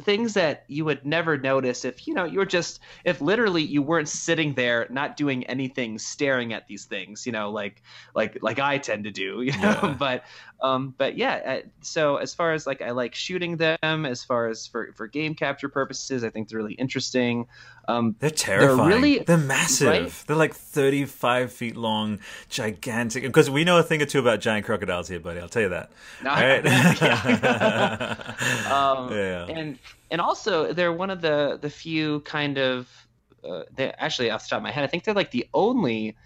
things 0.00 0.34
that 0.34 0.64
you 0.66 0.84
would 0.84 1.04
never 1.06 1.38
notice 1.38 1.84
if 1.84 2.08
you 2.08 2.14
know 2.14 2.24
you 2.24 2.38
were 2.38 2.46
just 2.46 2.80
if 3.04 3.20
literally 3.20 3.62
you 3.62 3.80
weren't 3.80 4.08
sitting 4.08 4.52
there 4.54 4.86
not 4.90 5.16
doing 5.16 5.44
anything 5.46 5.98
staring 5.98 6.52
at 6.52 6.66
these 6.66 6.84
things 6.84 7.24
you 7.24 7.32
know 7.32 7.50
like 7.50 7.80
like 8.14 8.36
like 8.42 8.58
i 8.58 8.76
tend 8.76 9.04
to 9.04 9.10
do 9.10 9.22
you 9.42 9.52
know 9.52 9.78
yeah. 9.82 9.96
but 9.96 10.24
um 10.62 10.94
but 10.98 11.16
yeah 11.16 11.34
uh, 11.46 11.60
so 11.80 12.16
as 12.16 12.34
far 12.34 12.52
as 12.52 12.66
like 12.66 12.82
i 12.82 12.90
like 12.90 13.14
shooting 13.14 13.56
them 13.56 14.04
as 14.04 14.24
far 14.24 14.48
as 14.48 14.66
for 14.66 14.92
for 14.94 15.06
game 15.06 15.34
capture 15.34 15.68
purposes 15.68 16.24
i 16.24 16.30
think 16.30 16.48
they're 16.48 16.58
really 16.58 16.74
interesting 16.74 17.46
um 17.86 18.16
they're 18.18 18.30
terrifying 18.30 18.76
they're 18.76 18.86
really 18.86 19.18
they're 19.20 19.36
massive 19.36 19.86
right? 19.86 20.24
they're 20.26 20.36
like 20.36 20.54
35 20.54 21.52
feet 21.52 21.76
long 21.76 22.18
gigantic 22.48 23.22
because 23.22 23.48
we 23.48 23.62
know 23.62 23.78
a 23.78 23.82
thing 23.82 24.02
or 24.02 24.06
two 24.06 24.18
about 24.18 24.40
giant 24.40 24.66
crocodiles 24.66 25.08
here 25.08 25.20
buddy 25.20 25.38
i'll 25.38 25.48
tell 25.48 25.62
you 25.62 25.68
that 25.68 25.92
no, 26.24 26.30
right 26.30 26.66
um, 28.70 29.12
yeah. 29.12 29.46
and 29.46 29.78
and 30.10 30.20
also 30.20 30.72
they're 30.72 30.92
one 30.92 31.10
of 31.10 31.20
the 31.20 31.58
the 31.60 31.70
few 31.70 32.20
kind 32.20 32.58
of 32.58 32.88
uh, 33.44 33.62
they 33.74 33.90
actually 33.90 34.30
off 34.30 34.44
the 34.44 34.50
top 34.50 34.58
of 34.58 34.62
my 34.62 34.70
head, 34.70 34.84
I 34.84 34.86
think 34.86 35.04
they're 35.04 35.14
like 35.14 35.30
the 35.30 35.48
only 35.52 36.16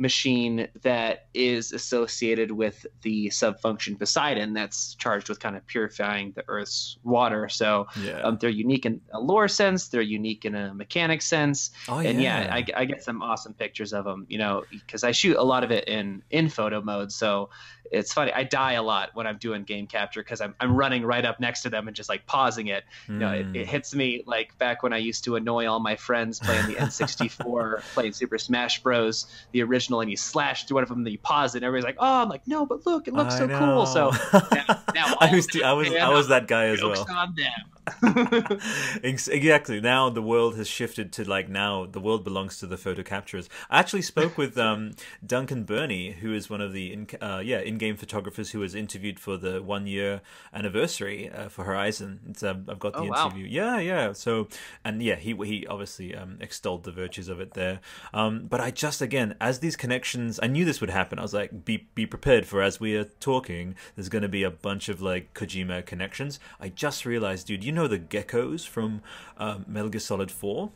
machine 0.00 0.68
that 0.82 1.26
is 1.34 1.72
associated 1.72 2.52
with 2.52 2.86
the 3.02 3.28
subfunction 3.30 3.98
Poseidon 3.98 4.54
that's 4.54 4.94
charged 4.94 5.28
with 5.28 5.40
kind 5.40 5.56
of 5.56 5.66
purifying 5.66 6.32
the 6.36 6.44
Earth's 6.46 6.98
water. 7.02 7.48
So 7.48 7.88
yeah. 8.00 8.20
um, 8.20 8.38
they're 8.40 8.48
unique 8.48 8.86
in 8.86 9.00
a 9.12 9.20
lore 9.20 9.48
sense, 9.48 9.88
they're 9.88 10.00
unique 10.00 10.44
in 10.44 10.54
a 10.54 10.72
mechanic 10.72 11.20
sense. 11.20 11.72
Oh, 11.88 11.98
and 11.98 12.22
yeah, 12.22 12.44
yeah 12.44 12.54
I, 12.54 12.64
I, 12.82 12.84
get 12.84 13.02
some 13.02 13.22
awesome 13.22 13.54
pictures 13.54 13.92
of 13.92 14.04
them, 14.04 14.24
you 14.28 14.38
know, 14.38 14.64
because 14.70 15.02
I 15.02 15.10
shoot 15.10 15.36
a 15.36 15.42
lot 15.42 15.64
of 15.64 15.72
it 15.72 15.88
in 15.88 16.22
in 16.30 16.48
photo 16.48 16.80
mode. 16.80 17.10
So 17.10 17.50
it's 17.92 18.12
funny. 18.12 18.32
I 18.32 18.44
die 18.44 18.72
a 18.74 18.82
lot 18.82 19.10
when 19.14 19.26
I'm 19.26 19.38
doing 19.38 19.64
game 19.64 19.86
capture 19.86 20.22
because 20.22 20.40
I'm, 20.40 20.54
I'm 20.60 20.74
running 20.74 21.04
right 21.04 21.24
up 21.24 21.40
next 21.40 21.62
to 21.62 21.70
them 21.70 21.88
and 21.88 21.96
just 21.96 22.08
like 22.08 22.26
pausing 22.26 22.68
it. 22.68 22.84
Mm. 23.06 23.12
You 23.12 23.18
know, 23.18 23.32
it, 23.32 23.56
it, 23.56 23.64
hmm. 23.64 23.70
hits 23.70 23.94
me 23.94 24.22
like 24.26 24.56
back 24.58 24.82
when 24.82 24.92
I 24.92 24.98
used 24.98 25.24
to 25.24 25.36
annoy 25.36 25.66
all 25.66 25.80
my 25.80 25.96
friends 25.96 26.38
playing 26.38 26.66
the 26.66 26.74
N64, 26.74 27.80
playing 27.94 28.12
Super 28.12 28.38
Smash 28.38 28.82
Bros. 28.82 29.26
the 29.52 29.62
original, 29.62 30.00
and 30.00 30.10
you 30.10 30.16
slash 30.16 30.64
through 30.64 30.76
one 30.76 30.82
of 30.82 30.88
them, 30.88 30.98
and 30.98 31.08
you 31.08 31.18
pause 31.18 31.54
it, 31.54 31.58
and 31.58 31.64
everybody's 31.64 31.86
like, 31.86 31.96
"Oh, 31.98 32.22
I'm 32.22 32.28
like, 32.28 32.46
no, 32.46 32.66
but 32.66 32.86
look, 32.86 33.08
it 33.08 33.14
looks 33.14 33.34
I 33.34 33.38
so 33.38 33.46
know. 33.46 33.58
cool." 33.58 33.86
So 33.86 34.10
now, 34.32 34.82
now 34.94 35.14
I 35.20 35.34
was 35.34 35.48
I 35.64 35.72
was 35.72 35.88
I 35.94 36.08
was 36.08 36.28
that 36.28 36.46
guy 36.46 36.66
as 36.66 36.82
well. 36.82 37.06
On 37.10 37.34
them. 37.34 37.78
exactly. 39.02 39.80
Now 39.80 40.10
the 40.10 40.22
world 40.22 40.56
has 40.56 40.68
shifted 40.68 41.12
to 41.14 41.28
like 41.28 41.48
now 41.48 41.86
the 41.86 42.00
world 42.00 42.24
belongs 42.24 42.58
to 42.58 42.66
the 42.66 42.76
photo 42.76 43.02
capturers. 43.02 43.48
I 43.70 43.78
actually 43.78 44.02
spoke 44.02 44.36
with 44.36 44.58
um, 44.58 44.92
Duncan 45.24 45.64
Burney, 45.64 46.12
who 46.12 46.34
is 46.34 46.50
one 46.50 46.60
of 46.60 46.72
the 46.72 46.92
in, 46.92 47.08
uh, 47.20 47.40
yeah 47.44 47.60
in-game 47.78 47.96
photographers 47.96 48.50
who 48.50 48.60
was 48.60 48.74
interviewed 48.74 49.18
for 49.18 49.36
the 49.36 49.62
one 49.62 49.86
year 49.86 50.20
anniversary 50.52 51.30
uh, 51.30 51.48
for 51.48 51.64
Horizon. 51.64 52.34
Um, 52.42 52.66
I've 52.68 52.78
got 52.78 52.92
the 52.92 53.00
oh, 53.00 53.06
interview. 53.06 53.44
Wow. 53.44 53.78
Yeah, 53.78 53.80
yeah. 53.80 54.12
So 54.12 54.48
and 54.84 55.02
yeah, 55.02 55.16
he 55.16 55.34
he 55.44 55.66
obviously 55.66 56.14
um, 56.14 56.36
extolled 56.40 56.84
the 56.84 56.92
virtues 56.92 57.28
of 57.28 57.40
it 57.40 57.54
there. 57.54 57.80
Um, 58.12 58.46
but 58.46 58.60
I 58.60 58.70
just 58.70 59.00
again 59.00 59.34
as 59.40 59.60
these 59.60 59.76
connections, 59.76 60.38
I 60.42 60.46
knew 60.46 60.66
this 60.66 60.82
would 60.82 60.90
happen. 60.90 61.18
I 61.18 61.22
was 61.22 61.34
like, 61.34 61.64
be 61.64 61.88
be 61.94 62.04
prepared 62.04 62.44
for 62.44 62.60
as 62.62 62.78
we 62.78 62.96
are 62.96 63.04
talking. 63.04 63.74
There's 63.96 64.10
going 64.10 64.22
to 64.22 64.28
be 64.28 64.42
a 64.42 64.50
bunch 64.50 64.90
of 64.90 65.00
like 65.00 65.32
Kojima 65.32 65.86
connections. 65.86 66.38
I 66.60 66.68
just 66.68 67.06
realized, 67.06 67.46
dude, 67.46 67.64
you 67.64 67.72
know 67.72 67.78
know 67.78 67.88
the 67.88 67.98
geckos 67.98 68.66
from 68.66 69.00
um, 69.38 69.64
Metal 69.66 69.88
Gear 69.88 70.00
Solid 70.00 70.30
Four? 70.30 70.70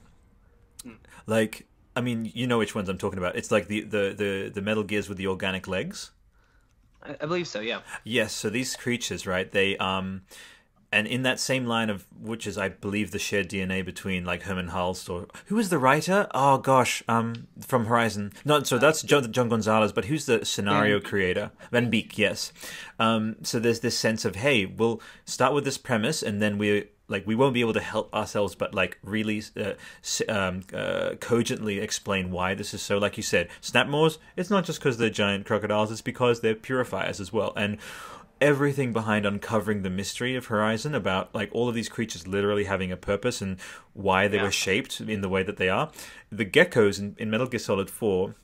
Mm. 0.86 0.96
Like, 1.26 1.66
I 1.94 2.00
mean, 2.00 2.30
you 2.34 2.46
know 2.46 2.58
which 2.58 2.74
ones 2.74 2.88
I'm 2.88 2.98
talking 2.98 3.18
about. 3.18 3.36
It's 3.36 3.50
like 3.50 3.68
the 3.68 3.82
the 3.82 4.14
the, 4.16 4.50
the 4.54 4.62
Metal 4.62 4.84
Gears 4.84 5.08
with 5.08 5.18
the 5.18 5.26
organic 5.26 5.68
legs. 5.68 6.12
I, 7.02 7.16
I 7.20 7.26
believe 7.26 7.48
so. 7.48 7.60
Yeah. 7.60 7.80
Yes. 8.04 8.32
So 8.32 8.50
these 8.50 8.76
creatures, 8.76 9.26
right? 9.26 9.50
They 9.50 9.76
um 9.78 10.22
and 10.92 11.06
in 11.06 11.22
that 11.22 11.40
same 11.40 11.64
line 11.66 11.88
of 11.88 12.06
which 12.20 12.46
is 12.46 12.58
I 12.58 12.68
believe 12.68 13.10
the 13.10 13.18
shared 13.18 13.48
DNA 13.48 13.84
between 13.84 14.24
like 14.24 14.42
Hermen 14.42 14.68
Hulst 14.68 15.08
or 15.08 15.26
who 15.46 15.56
was 15.56 15.70
the 15.70 15.78
writer? 15.78 16.28
Oh 16.34 16.58
gosh, 16.58 17.02
um, 17.08 17.48
from 17.60 17.86
Horizon. 17.86 18.32
No, 18.44 18.62
so 18.62 18.78
that's 18.78 19.02
John, 19.02 19.32
John 19.32 19.48
Gonzalez, 19.48 19.92
but 19.92 20.04
who's 20.04 20.26
the 20.26 20.44
scenario 20.44 20.98
Van 20.98 21.08
creator? 21.08 21.50
Van 21.70 21.88
Beek, 21.88 22.18
yes. 22.18 22.52
Um, 22.98 23.36
so 23.42 23.58
there's 23.58 23.80
this 23.80 23.96
sense 23.96 24.24
of 24.26 24.36
hey, 24.36 24.66
we'll 24.66 25.00
start 25.24 25.54
with 25.54 25.64
this 25.64 25.78
premise, 25.78 26.22
and 26.22 26.42
then 26.42 26.58
we 26.58 26.88
like 27.12 27.26
we 27.26 27.34
won't 27.34 27.54
be 27.54 27.60
able 27.60 27.74
to 27.74 27.80
help 27.80 28.12
ourselves, 28.12 28.54
but 28.54 28.74
like 28.74 28.98
really 29.04 29.42
uh, 29.56 29.74
um, 30.28 30.62
uh, 30.74 31.10
cogently 31.20 31.78
explain 31.78 32.30
why 32.30 32.54
this 32.54 32.74
is 32.74 32.82
so. 32.82 32.98
Like 32.98 33.16
you 33.16 33.22
said, 33.22 33.48
snapmaws. 33.60 34.18
It's 34.36 34.50
not 34.50 34.64
just 34.64 34.80
because 34.80 34.96
they're 34.96 35.10
giant 35.10 35.46
crocodiles; 35.46 35.92
it's 35.92 36.00
because 36.00 36.40
they're 36.40 36.54
purifiers 36.54 37.20
as 37.20 37.32
well, 37.32 37.52
and 37.54 37.78
everything 38.40 38.92
behind 38.92 39.24
uncovering 39.24 39.82
the 39.82 39.90
mystery 39.90 40.34
of 40.34 40.46
Horizon 40.46 40.96
about 40.96 41.32
like 41.32 41.48
all 41.52 41.68
of 41.68 41.76
these 41.76 41.88
creatures 41.88 42.26
literally 42.26 42.64
having 42.64 42.90
a 42.90 42.96
purpose 42.96 43.40
and 43.40 43.56
why 43.92 44.26
they 44.26 44.38
yeah. 44.38 44.42
were 44.42 44.50
shaped 44.50 45.00
in 45.00 45.20
the 45.20 45.28
way 45.28 45.44
that 45.44 45.58
they 45.58 45.68
are. 45.68 45.92
The 46.32 46.44
geckos 46.44 46.98
in, 46.98 47.14
in 47.18 47.30
Metal 47.30 47.46
Gear 47.46 47.60
Solid 47.60 47.88
4 47.88 48.34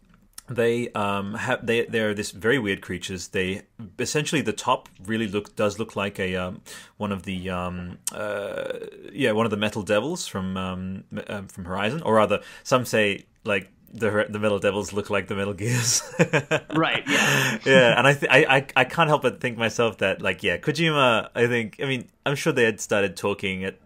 they 0.49 0.91
um 0.93 1.35
have 1.35 1.65
they 1.67 1.85
they're 1.85 2.15
this 2.15 2.31
very 2.31 2.59
weird 2.59 2.81
creatures 2.81 3.29
they 3.29 3.63
essentially 3.99 4.41
the 4.41 4.53
top 4.53 4.89
really 5.05 5.29
look 5.29 5.55
does 5.57 5.79
look 5.79 5.95
like 5.95 6.19
a 6.19 6.37
um 6.37 6.61
one 6.97 7.13
of 7.13 7.25
the 7.25 7.51
um 7.51 7.99
uh 8.13 8.73
yeah 9.13 9.33
one 9.33 9.45
of 9.45 9.51
the 9.51 9.57
metal 9.57 9.83
devils 9.83 10.27
from 10.27 10.57
um, 10.57 11.05
um 11.29 11.49
from 11.49 11.65
horizon 11.65 12.03
or 12.03 12.15
rather 12.15 12.41
some 12.63 12.85
say 12.85 13.25
like 13.45 13.71
the 13.93 14.27
the 14.29 14.39
Metal 14.39 14.59
Devils 14.59 14.93
look 14.93 15.09
like 15.09 15.29
the 15.29 15.35
Metal 15.35 15.55
Gears. 15.55 16.03
right. 16.75 17.03
Yeah. 17.07 17.59
yeah, 17.65 17.99
and 17.99 18.07
I, 18.07 18.13
th- 18.13 18.31
I 18.31 18.57
I 18.57 18.67
I 18.77 18.85
can't 18.85 19.09
help 19.09 19.23
but 19.23 19.41
think 19.41 19.57
myself 19.57 19.99
that 19.99 20.21
like 20.21 20.43
yeah, 20.43 20.59
Kojima. 20.59 21.31
I 21.35 21.47
think 21.47 21.77
I 21.83 21.87
mean 21.87 22.09
I'm 22.27 22.37
sure 22.37 22.53
they 22.53 22.65
had 22.65 22.81
started 22.81 23.17
talking 23.17 23.65
at. 23.65 23.79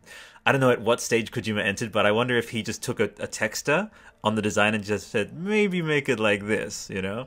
I 0.45 0.51
don't 0.51 0.61
know 0.61 0.71
at 0.71 0.81
what 0.81 1.01
stage 1.01 1.31
Kojima 1.31 1.63
entered, 1.63 1.93
but 1.93 2.05
I 2.05 2.11
wonder 2.11 2.37
if 2.37 2.51
he 2.51 2.65
just 2.65 2.83
took 2.83 2.99
a, 2.99 3.05
a 3.05 3.29
texter 3.29 3.91
on 4.25 4.35
the 4.35 4.43
design 4.43 4.75
and 4.75 4.85
just 4.85 5.09
said 5.09 5.35
maybe 5.37 5.83
make 5.83 6.09
it 6.09 6.21
like 6.21 6.47
this 6.47 6.89
you 6.91 7.03
know? 7.03 7.27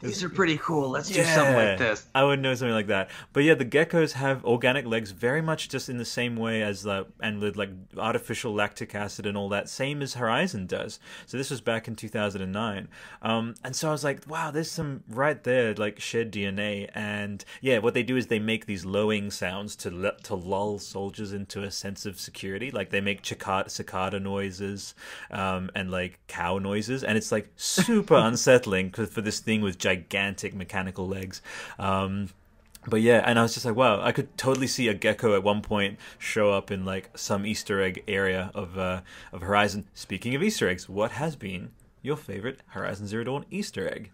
These 0.00 0.24
are 0.24 0.28
pretty 0.28 0.58
cool. 0.58 0.90
Let's 0.90 1.10
yeah, 1.10 1.24
do 1.24 1.30
something 1.30 1.54
like 1.54 1.78
this. 1.78 2.06
I 2.14 2.24
would 2.24 2.40
know 2.40 2.54
something 2.54 2.74
like 2.74 2.88
that. 2.88 3.10
But 3.32 3.44
yeah 3.44 3.54
the 3.54 3.64
geckos 3.64 4.12
have 4.12 4.44
organic 4.44 4.86
legs 4.86 5.10
very 5.10 5.42
much 5.42 5.68
just 5.68 5.88
in 5.88 5.98
the 5.98 6.04
same 6.04 6.36
way 6.36 6.62
as 6.62 6.82
the 6.82 7.06
and 7.20 7.40
with 7.40 7.56
like 7.56 7.70
artificial 7.96 8.54
lactic 8.54 8.94
acid 8.94 9.26
and 9.26 9.36
all 9.36 9.48
that 9.50 9.68
same 9.68 10.02
as 10.02 10.14
horizon 10.14 10.66
does. 10.66 10.98
So 11.26 11.36
this 11.36 11.50
was 11.50 11.60
back 11.60 11.88
in 11.88 11.96
2009 11.96 12.88
um, 13.22 13.54
and 13.64 13.74
so 13.74 13.88
i 13.88 13.92
was 13.92 14.04
like 14.04 14.26
wow 14.28 14.50
there's 14.50 14.70
some 14.70 15.02
right 15.08 15.44
there 15.44 15.74
like 15.74 16.00
shared 16.00 16.32
dna 16.32 16.88
and 16.94 17.44
yeah 17.60 17.78
what 17.78 17.94
they 17.94 18.02
do 18.02 18.16
is 18.16 18.26
they 18.26 18.38
make 18.38 18.66
these 18.66 18.84
lowing 18.84 19.30
sounds 19.30 19.76
to 19.76 20.12
to 20.22 20.34
lull 20.34 20.78
soldiers 20.78 21.32
into 21.32 21.62
a 21.62 21.70
sense 21.70 22.06
of 22.06 22.18
security. 22.18 22.70
Like 22.70 22.90
they 22.90 23.00
make 23.00 23.24
cicada, 23.24 23.68
cicada 23.68 24.20
noises 24.20 24.94
um, 25.30 25.70
and 25.74 25.90
like 25.90 26.18
cow 26.32 26.58
noises, 26.58 27.04
and 27.04 27.18
it's 27.18 27.30
like 27.30 27.48
super 27.56 28.14
unsettling 28.28 28.90
for 28.90 29.20
this 29.20 29.40
thing 29.40 29.60
with 29.60 29.78
gigantic 29.78 30.54
mechanical 30.54 31.06
legs. 31.06 31.42
Um, 31.78 32.30
but 32.86 33.00
yeah, 33.00 33.22
and 33.24 33.38
I 33.38 33.42
was 33.42 33.54
just 33.54 33.66
like, 33.66 33.76
wow, 33.76 34.00
I 34.00 34.12
could 34.12 34.36
totally 34.36 34.66
see 34.66 34.88
a 34.88 34.94
gecko 34.94 35.36
at 35.36 35.42
one 35.42 35.62
point 35.62 35.98
show 36.18 36.50
up 36.50 36.70
in 36.70 36.84
like 36.84 37.16
some 37.16 37.46
Easter 37.46 37.80
egg 37.80 38.02
area 38.08 38.50
of 38.54 38.78
uh, 38.78 39.02
of 39.32 39.42
Horizon. 39.42 39.84
Speaking 39.94 40.34
of 40.34 40.42
Easter 40.42 40.68
eggs, 40.68 40.88
what 40.88 41.12
has 41.12 41.36
been 41.36 41.70
your 42.00 42.16
favorite 42.16 42.60
Horizon 42.68 43.06
Zero 43.06 43.24
Dawn 43.24 43.44
Easter 43.50 43.88
egg? 43.88 44.10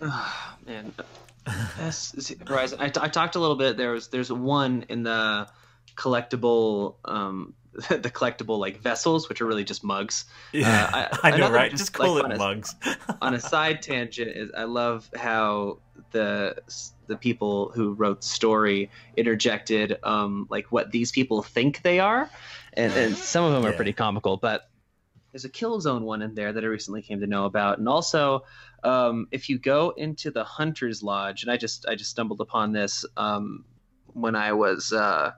Oh, 0.00 0.56
man, 0.66 0.92
yes, 1.78 2.32
Horizon. 2.46 2.78
I, 2.80 2.88
t- 2.90 3.00
I 3.02 3.08
talked 3.08 3.34
a 3.36 3.40
little 3.40 3.56
bit. 3.56 3.76
There 3.76 3.92
was 3.92 4.08
there's 4.08 4.30
one 4.30 4.84
in 4.88 5.02
the 5.02 5.48
collectible 5.96 6.96
um, 7.04 7.54
the 7.88 8.10
collectible 8.10 8.58
like 8.58 8.80
vessels, 8.80 9.28
which 9.28 9.40
are 9.40 9.46
really 9.46 9.62
just 9.62 9.84
mugs. 9.84 10.24
Yeah, 10.52 10.90
uh, 10.92 11.16
I, 11.22 11.30
I 11.32 11.36
know, 11.36 11.50
right? 11.50 11.70
Just, 11.70 11.82
just 11.82 11.92
call 11.92 12.16
like, 12.16 12.24
it 12.24 12.32
on 12.32 12.38
mugs. 12.38 12.74
A, 12.84 13.18
on 13.22 13.34
a 13.34 13.40
side 13.40 13.82
tangent, 13.82 14.36
is 14.36 14.50
I 14.56 14.64
love 14.64 15.08
how 15.14 15.78
the 16.10 16.56
the 17.06 17.16
people 17.16 17.70
who 17.72 17.92
wrote 17.92 18.22
the 18.22 18.26
story 18.26 18.90
interjected 19.16 19.96
um, 20.02 20.46
like 20.50 20.72
what 20.72 20.90
these 20.90 21.12
people 21.12 21.42
think 21.42 21.82
they 21.82 22.00
are, 22.00 22.28
and, 22.72 22.92
and 22.94 23.16
some 23.16 23.44
of 23.44 23.52
them 23.52 23.62
yeah. 23.62 23.70
are 23.70 23.74
pretty 23.74 23.92
comical. 23.92 24.36
But 24.38 24.68
there's 25.30 25.44
a 25.44 25.50
Killzone 25.50 26.02
one 26.02 26.22
in 26.22 26.34
there 26.34 26.52
that 26.52 26.64
I 26.64 26.66
recently 26.66 27.02
came 27.02 27.20
to 27.20 27.28
know 27.28 27.44
about, 27.44 27.78
and 27.78 27.88
also 27.88 28.42
um, 28.82 29.28
if 29.30 29.48
you 29.48 29.56
go 29.56 29.90
into 29.90 30.32
the 30.32 30.42
Hunter's 30.42 31.00
Lodge, 31.00 31.44
and 31.44 31.52
I 31.52 31.56
just 31.56 31.86
I 31.86 31.94
just 31.94 32.10
stumbled 32.10 32.40
upon 32.40 32.72
this 32.72 33.04
um, 33.16 33.64
when 34.14 34.34
I 34.34 34.54
was. 34.54 34.92
Uh, 34.92 35.32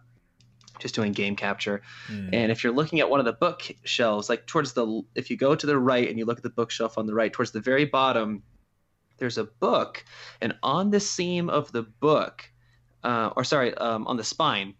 just 0.81 0.95
doing 0.95 1.13
game 1.13 1.37
capture. 1.37 1.83
Mm. 2.09 2.31
And 2.33 2.53
if 2.53 2.65
you're 2.65 2.73
looking 2.73 3.01
at 3.01 3.09
one 3.09 3.21
of 3.21 3.27
the 3.27 3.33
bookshelves, 3.33 4.29
like 4.29 4.47
towards 4.47 4.73
the, 4.73 5.03
if 5.15 5.31
you 5.31 5.37
go 5.37 5.55
to 5.55 5.67
the 5.67 5.79
right 5.79 6.09
and 6.09 6.19
you 6.19 6.25
look 6.25 6.39
at 6.39 6.43
the 6.43 6.51
bookshelf 6.51 6.99
on 6.99 7.07
the 7.07 7.15
right, 7.15 7.33
towards 7.33 7.53
the 7.53 7.61
very 7.61 7.85
bottom, 7.85 8.43
there's 9.19 9.39
a 9.39 9.45
book, 9.45 10.05
and 10.41 10.55
on 10.63 10.91
the 10.91 11.01
seam 11.01 11.51
of 11.51 11.71
the 11.73 11.83
book, 11.83 12.51
uh, 13.05 13.31
or 13.37 13.45
sorry, 13.45 13.75
um, 13.75 14.07
on 14.07 14.17
the 14.17 14.25
spine, 14.25 14.75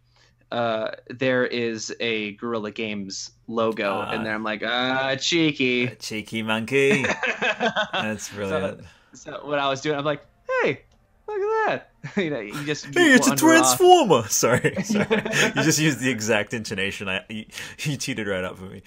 uh, 0.51 0.91
there 1.09 1.47
is 1.47 1.95
a 2.01 2.33
Guerrilla 2.33 2.73
Games 2.73 3.31
logo, 3.47 4.01
uh, 4.01 4.11
and 4.13 4.27
there 4.27 4.35
I'm 4.35 4.43
like, 4.43 4.63
ah, 4.65 5.15
cheeky, 5.17 5.89
cheeky 5.99 6.43
monkey. 6.43 7.05
That's 7.93 8.31
brilliant. 8.31 8.81
So, 9.13 9.33
so 9.33 9.47
what 9.47 9.59
I 9.59 9.69
was 9.69 9.81
doing, 9.81 9.97
I'm 9.97 10.05
like, 10.05 10.25
hey, 10.63 10.83
look 11.31 11.69
at 11.69 11.91
that. 12.15 12.17
you 12.17 12.31
know, 12.31 12.41
you 12.41 12.65
just 12.65 12.87
hey, 12.87 13.13
it's 13.13 13.29
a 13.29 13.37
transformer. 13.37 14.17
Off. 14.17 14.31
Sorry, 14.31 14.75
sorry. 14.85 15.23
you 15.57 15.63
just 15.63 15.79
used 15.79 16.01
the 16.01 16.11
exact 16.11 16.55
intonation. 16.55 17.09
I 17.09 17.25
you, 17.29 17.45
you 17.81 17.97
cheated 17.97 18.27
right 18.27 18.45
up 18.45 18.57
for 18.57 18.65
me. 18.65 18.83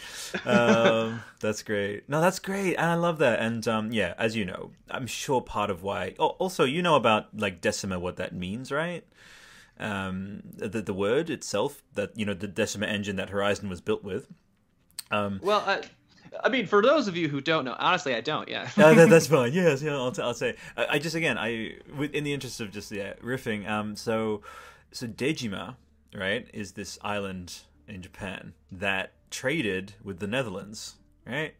Um, 0.45 1.21
that's 1.39 1.61
great. 1.63 2.09
No, 2.09 2.21
that's 2.21 2.39
great, 2.39 2.75
and 2.75 2.85
I 2.85 2.95
love 2.95 3.19
that. 3.19 3.39
And 3.39 3.67
um, 3.67 3.91
yeah, 3.91 4.13
as 4.17 4.35
you 4.35 4.45
know, 4.45 4.71
I'm 4.89 5.07
sure 5.07 5.41
part 5.41 5.69
of 5.69 5.83
why. 5.83 6.15
Oh, 6.17 6.29
also, 6.39 6.63
you 6.63 6.81
know 6.81 6.95
about 6.95 7.37
like 7.37 7.61
Decima, 7.61 7.99
what 7.99 8.17
that 8.17 8.33
means, 8.33 8.71
right? 8.71 9.05
Um, 9.79 10.41
the 10.55 10.81
the 10.81 10.93
word 10.93 11.29
itself, 11.29 11.83
that 11.93 12.17
you 12.17 12.25
know, 12.25 12.33
the 12.33 12.47
Decima 12.47 12.87
engine 12.87 13.15
that 13.17 13.29
Horizon 13.29 13.69
was 13.69 13.81
built 13.81 14.03
with. 14.03 14.27
Um, 15.11 15.39
well, 15.43 15.63
uh, 15.67 15.81
I 16.43 16.49
mean, 16.49 16.65
for 16.65 16.81
those 16.81 17.07
of 17.07 17.15
you 17.15 17.29
who 17.29 17.41
don't 17.41 17.65
know, 17.65 17.75
honestly, 17.77 18.15
I 18.15 18.21
don't. 18.21 18.47
Yeah, 18.47 18.69
that, 18.75 19.09
that's 19.09 19.27
fine. 19.37 19.53
Yes, 19.53 19.81
yeah, 19.81 19.93
I'll, 19.93 20.11
t- 20.11 20.21
I'll 20.21 20.33
say. 20.33 20.55
I, 20.75 20.87
I, 20.91 20.99
just 20.99 21.15
again, 21.15 21.37
I 21.37 21.75
in 22.13 22.23
the 22.23 22.33
interest 22.33 22.59
of 22.59 22.71
just 22.71 22.91
yeah 22.91 23.13
riffing. 23.23 23.67
Um, 23.67 23.95
so 23.95 24.41
so 24.91 25.07
Dejima, 25.07 25.75
right, 26.15 26.47
is 26.53 26.73
this 26.73 26.97
island 27.01 27.61
in 27.87 28.01
Japan 28.01 28.53
that 28.71 29.13
traded 29.29 29.93
with 30.03 30.19
the 30.19 30.27
Netherlands, 30.27 30.95
right? 31.25 31.53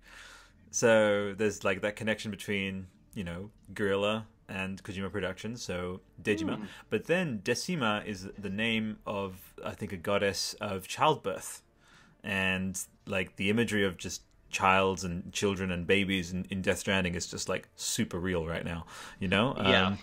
So 0.71 1.34
there's 1.38 1.63
like 1.63 1.82
that 1.82 1.95
connection 1.95 2.32
between 2.32 2.88
you 3.13 3.24
know 3.24 3.49
Guerrilla 3.74 4.28
and 4.49 4.82
Kojima 4.84 5.11
Productions, 5.11 5.63
so 5.63 6.01
Dejima. 6.21 6.57
Mm. 6.57 6.67
But 6.89 7.05
then 7.05 7.41
Decima 7.43 8.03
is 8.05 8.28
the 8.38 8.49
name 8.49 8.97
of 9.05 9.53
I 9.63 9.71
think 9.71 9.91
a 9.91 9.97
goddess 9.97 10.55
of 10.61 10.88
childbirth, 10.88 11.61
and 12.24 12.80
like 13.05 13.36
the 13.36 13.49
imagery 13.49 13.86
of 13.86 13.97
just 13.97 14.21
childs 14.54 15.04
and 15.04 15.34
children 15.34 15.72
and 15.72 15.86
babies 15.86 16.32
in, 16.32 16.45
in 16.49 16.62
Death 16.62 16.80
Stranding 16.80 17.16
is 17.16 17.28
just 17.28 17.49
like 17.49 17.68
super 17.76 18.18
real 18.18 18.45
right 18.45 18.64
now, 18.64 18.86
you 19.20 19.28
know? 19.28 19.56
Yeah. 19.58 19.88
Um, 19.88 19.97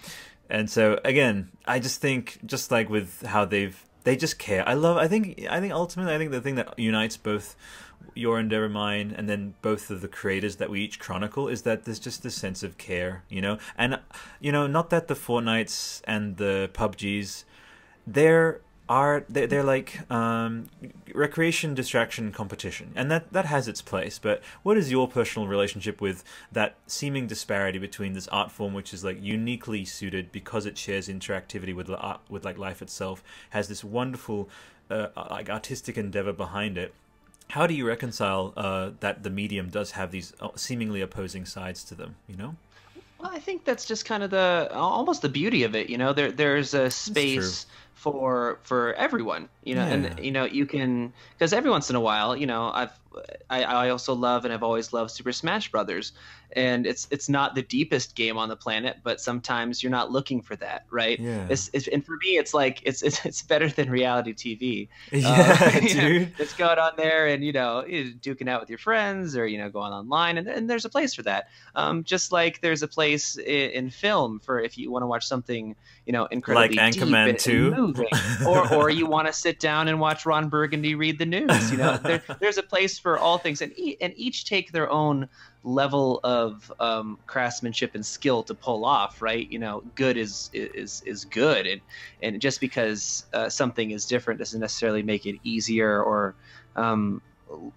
and 0.51 0.69
so 0.69 1.01
again, 1.05 1.51
I 1.65 1.79
just 1.79 2.01
think 2.01 2.41
just 2.45 2.71
like 2.71 2.91
with 2.91 3.23
how 3.23 3.47
they've 3.47 3.83
they 4.05 4.17
just 4.17 4.39
care. 4.39 4.67
I 4.69 4.75
love. 4.75 4.97
I 4.97 5.09
think. 5.09 5.47
I 5.49 5.61
think 5.61 5.73
ultimately, 5.73 6.15
I 6.15 6.19
think 6.19 6.31
the 6.31 6.41
thing 6.41 6.55
that 6.57 6.79
unites 6.79 7.17
both 7.17 7.57
your 8.15 8.41
endeavor, 8.41 8.69
mine, 8.69 9.15
and 9.17 9.29
then 9.29 9.55
both 9.63 9.91
of 9.91 10.01
the 10.01 10.09
creators 10.09 10.57
that 10.57 10.71
we 10.71 10.81
each 10.81 10.99
chronicle 10.99 11.49
is 11.49 11.63
that 11.63 11.85
there's 11.85 11.99
just 11.99 12.23
this 12.23 12.35
sense 12.35 12.63
of 12.63 12.79
care, 12.79 13.25
you 13.29 13.41
know. 13.41 13.59
And 13.77 14.01
you 14.41 14.53
know, 14.53 14.67
not 14.67 14.91
that 14.91 15.09
the 15.09 15.15
Fortnites 15.15 16.01
and 16.05 16.37
the 16.37 16.71
PUBGs, 16.73 17.45
they're 18.07 18.61
are 18.91 19.25
they're, 19.29 19.47
they're 19.47 19.63
like 19.63 20.11
um, 20.11 20.69
recreation 21.15 21.75
distraction 21.75 22.33
competition. 22.33 22.93
And 22.97 23.09
that 23.11 23.33
that 23.33 23.47
has 23.47 23.69
its 23.69 23.81
place 23.81 24.19
but 24.19 24.43
what 24.65 24.77
is 24.77 24.91
your 24.91 25.07
personal 25.09 25.49
relationship 25.49 26.01
with 26.01 26.25
that 26.51 26.75
seeming 26.87 27.29
disparity 27.29 27.79
between 27.79 28.13
this 28.15 28.27
art 28.29 28.51
form 28.51 28.75
which 28.75 28.93
is 28.93 29.05
like 29.05 29.23
uniquely 29.23 29.85
suited 29.85 30.33
because 30.33 30.67
it 30.67 30.77
shares 30.77 31.09
interactivity 31.09 31.75
with 31.75 31.89
art 31.89 32.21
with 32.29 32.45
like 32.45 32.59
life 32.59 32.83
itself 32.83 33.23
has 33.51 33.69
this 33.69 33.85
wonderful 33.85 34.49
uh, 34.91 35.07
like 35.31 35.49
artistic 35.49 35.97
endeavor 35.97 36.33
behind 36.33 36.77
it? 36.77 36.93
How 37.51 37.67
do 37.69 37.75
you 37.75 37.87
reconcile 37.87 38.53
uh, 38.57 38.91
that 39.01 39.23
the 39.23 39.31
medium 39.31 39.71
does 39.71 39.93
have 39.93 40.11
these 40.11 40.33
uh, 40.41 40.49
seemingly 40.57 41.01
opposing 41.01 41.47
sides 41.47 41.85
to 41.85 41.95
them 41.95 42.17
you 42.27 42.37
know? 42.37 42.57
Well, 43.21 43.31
I 43.31 43.39
think 43.39 43.65
that's 43.65 43.85
just 43.85 44.05
kind 44.07 44.23
of 44.23 44.31
the 44.31 44.71
almost 44.73 45.23
the 45.23 45.29
beauty 45.29 45.63
of 45.65 45.77
it. 45.77 45.91
You 45.91 45.99
know, 45.99 46.13
there 46.15 46.33
there's 46.33 46.73
a 46.73 46.91
space 46.91 47.67
for 48.01 48.59
for 48.63 48.95
everyone 48.95 49.49
you 49.63 49.75
know 49.75 49.87
yeah. 49.87 49.93
and 49.93 50.25
you 50.25 50.31
know 50.31 50.45
you 50.45 50.65
can 50.65 51.13
because 51.35 51.53
every 51.53 51.71
once 51.71 51.91
in 51.91 51.97
a 51.97 52.01
while 52.01 52.35
you 52.35 52.47
know 52.47 52.71
i've 52.73 52.99
I, 53.51 53.63
I 53.65 53.89
also 53.91 54.15
love 54.15 54.47
and 54.47 54.55
i've 54.55 54.63
always 54.63 54.95
loved 54.95 55.11
super 55.11 55.33
smash 55.33 55.71
brothers 55.71 56.13
and 56.55 56.87
it's 56.87 57.07
it's 57.11 57.29
not 57.29 57.55
the 57.55 57.63
deepest 57.63 58.15
game 58.15 58.37
on 58.37 58.49
the 58.49 58.57
planet 58.57 58.99
but 59.03 59.21
sometimes 59.21 59.83
you're 59.83 59.91
not 59.91 60.11
looking 60.11 60.41
for 60.41 60.57
that 60.57 60.87
right? 60.91 61.19
Yeah. 61.19 61.47
It's, 61.49 61.71
it's, 61.73 61.89
and 61.89 62.05
for 62.05 62.17
me 62.17 62.39
it's 62.39 62.55
like 62.55 62.81
it's 62.85 63.03
it's, 63.03 63.25
it's 63.25 63.43
better 63.43 63.69
than 63.69 63.91
reality 63.91 64.35
tv 64.35 64.89
yeah 65.13 65.57
uh, 65.61 65.81
dude. 65.81 65.97
know, 66.23 66.27
it's 66.39 66.55
going 66.55 66.79
on 66.79 66.93
there 66.97 67.27
and 67.27 67.45
you 67.45 67.53
know 67.53 67.85
duking 67.87 68.49
out 68.49 68.61
with 68.61 68.69
your 68.69 68.79
friends 68.79 69.37
or 69.37 69.47
you 69.47 69.59
know 69.59 69.71
going 69.71 69.93
online 69.93 70.39
and, 70.39 70.49
and 70.49 70.71
there's 70.71 70.85
a 70.85 70.89
place 70.89 71.15
for 71.15 71.23
that. 71.23 71.49
Um, 71.75 72.05
just 72.05 72.33
like 72.33 72.61
there's 72.61 72.83
a 72.83 72.89
place 72.89 73.37
in, 73.37 73.71
in 73.71 73.91
film 73.91 74.41
for 74.41 74.61
if 74.61 74.79
you 74.79 74.91
want 74.91 75.03
to 75.03 75.07
watch 75.07 75.27
something 75.27 75.77
you 76.07 76.13
know 76.13 76.27
incredibly 76.27 76.77
like 76.77 76.93
deep 76.93 77.03
Anchorman 77.03 77.31
and, 77.31 77.39
2 77.39 77.75
moving 77.75 78.09
or 78.47 78.73
or 78.75 78.91
you 78.91 79.07
want 79.07 79.27
to 79.27 79.33
sit 79.33 79.61
down 79.61 79.89
and 79.89 80.01
watch 80.01 80.27
Ron 80.27 80.49
Burgundy 80.49 80.95
read 80.95 81.19
the 81.19 81.27
news 81.27 81.71
you 81.71 81.79
know? 81.79 81.97
There, 81.97 82.23
there's 82.41 82.59
a 82.59 82.63
place 82.63 82.99
for 82.99 83.19
all 83.19 83.39
things 83.39 83.61
and, 83.61 83.77
e- 83.79 83.97
and 84.01 84.13
each 84.17 84.45
take 84.45 84.73
their 84.73 84.91
own 84.91 85.29
level 85.63 86.21
of 86.25 86.73
um, 86.81 87.19
craftsmanship 87.27 87.95
and 87.95 88.05
skill 88.05 88.43
to 88.43 88.55
pull 88.55 88.85
off 88.85 89.21
right 89.21 89.51
you 89.53 89.59
know 89.59 89.83
good 89.95 90.17
is 90.17 90.49
is 90.55 91.03
is 91.05 91.25
good 91.27 91.67
and 91.67 91.81
and 92.23 92.41
just 92.41 92.61
because 92.61 93.27
uh, 93.35 93.49
something 93.49 93.91
is 93.91 94.07
different 94.07 94.39
doesn't 94.39 94.61
necessarily 94.61 95.03
make 95.03 95.27
it 95.27 95.37
easier 95.45 96.03
or 96.03 96.35
um, 96.77 97.21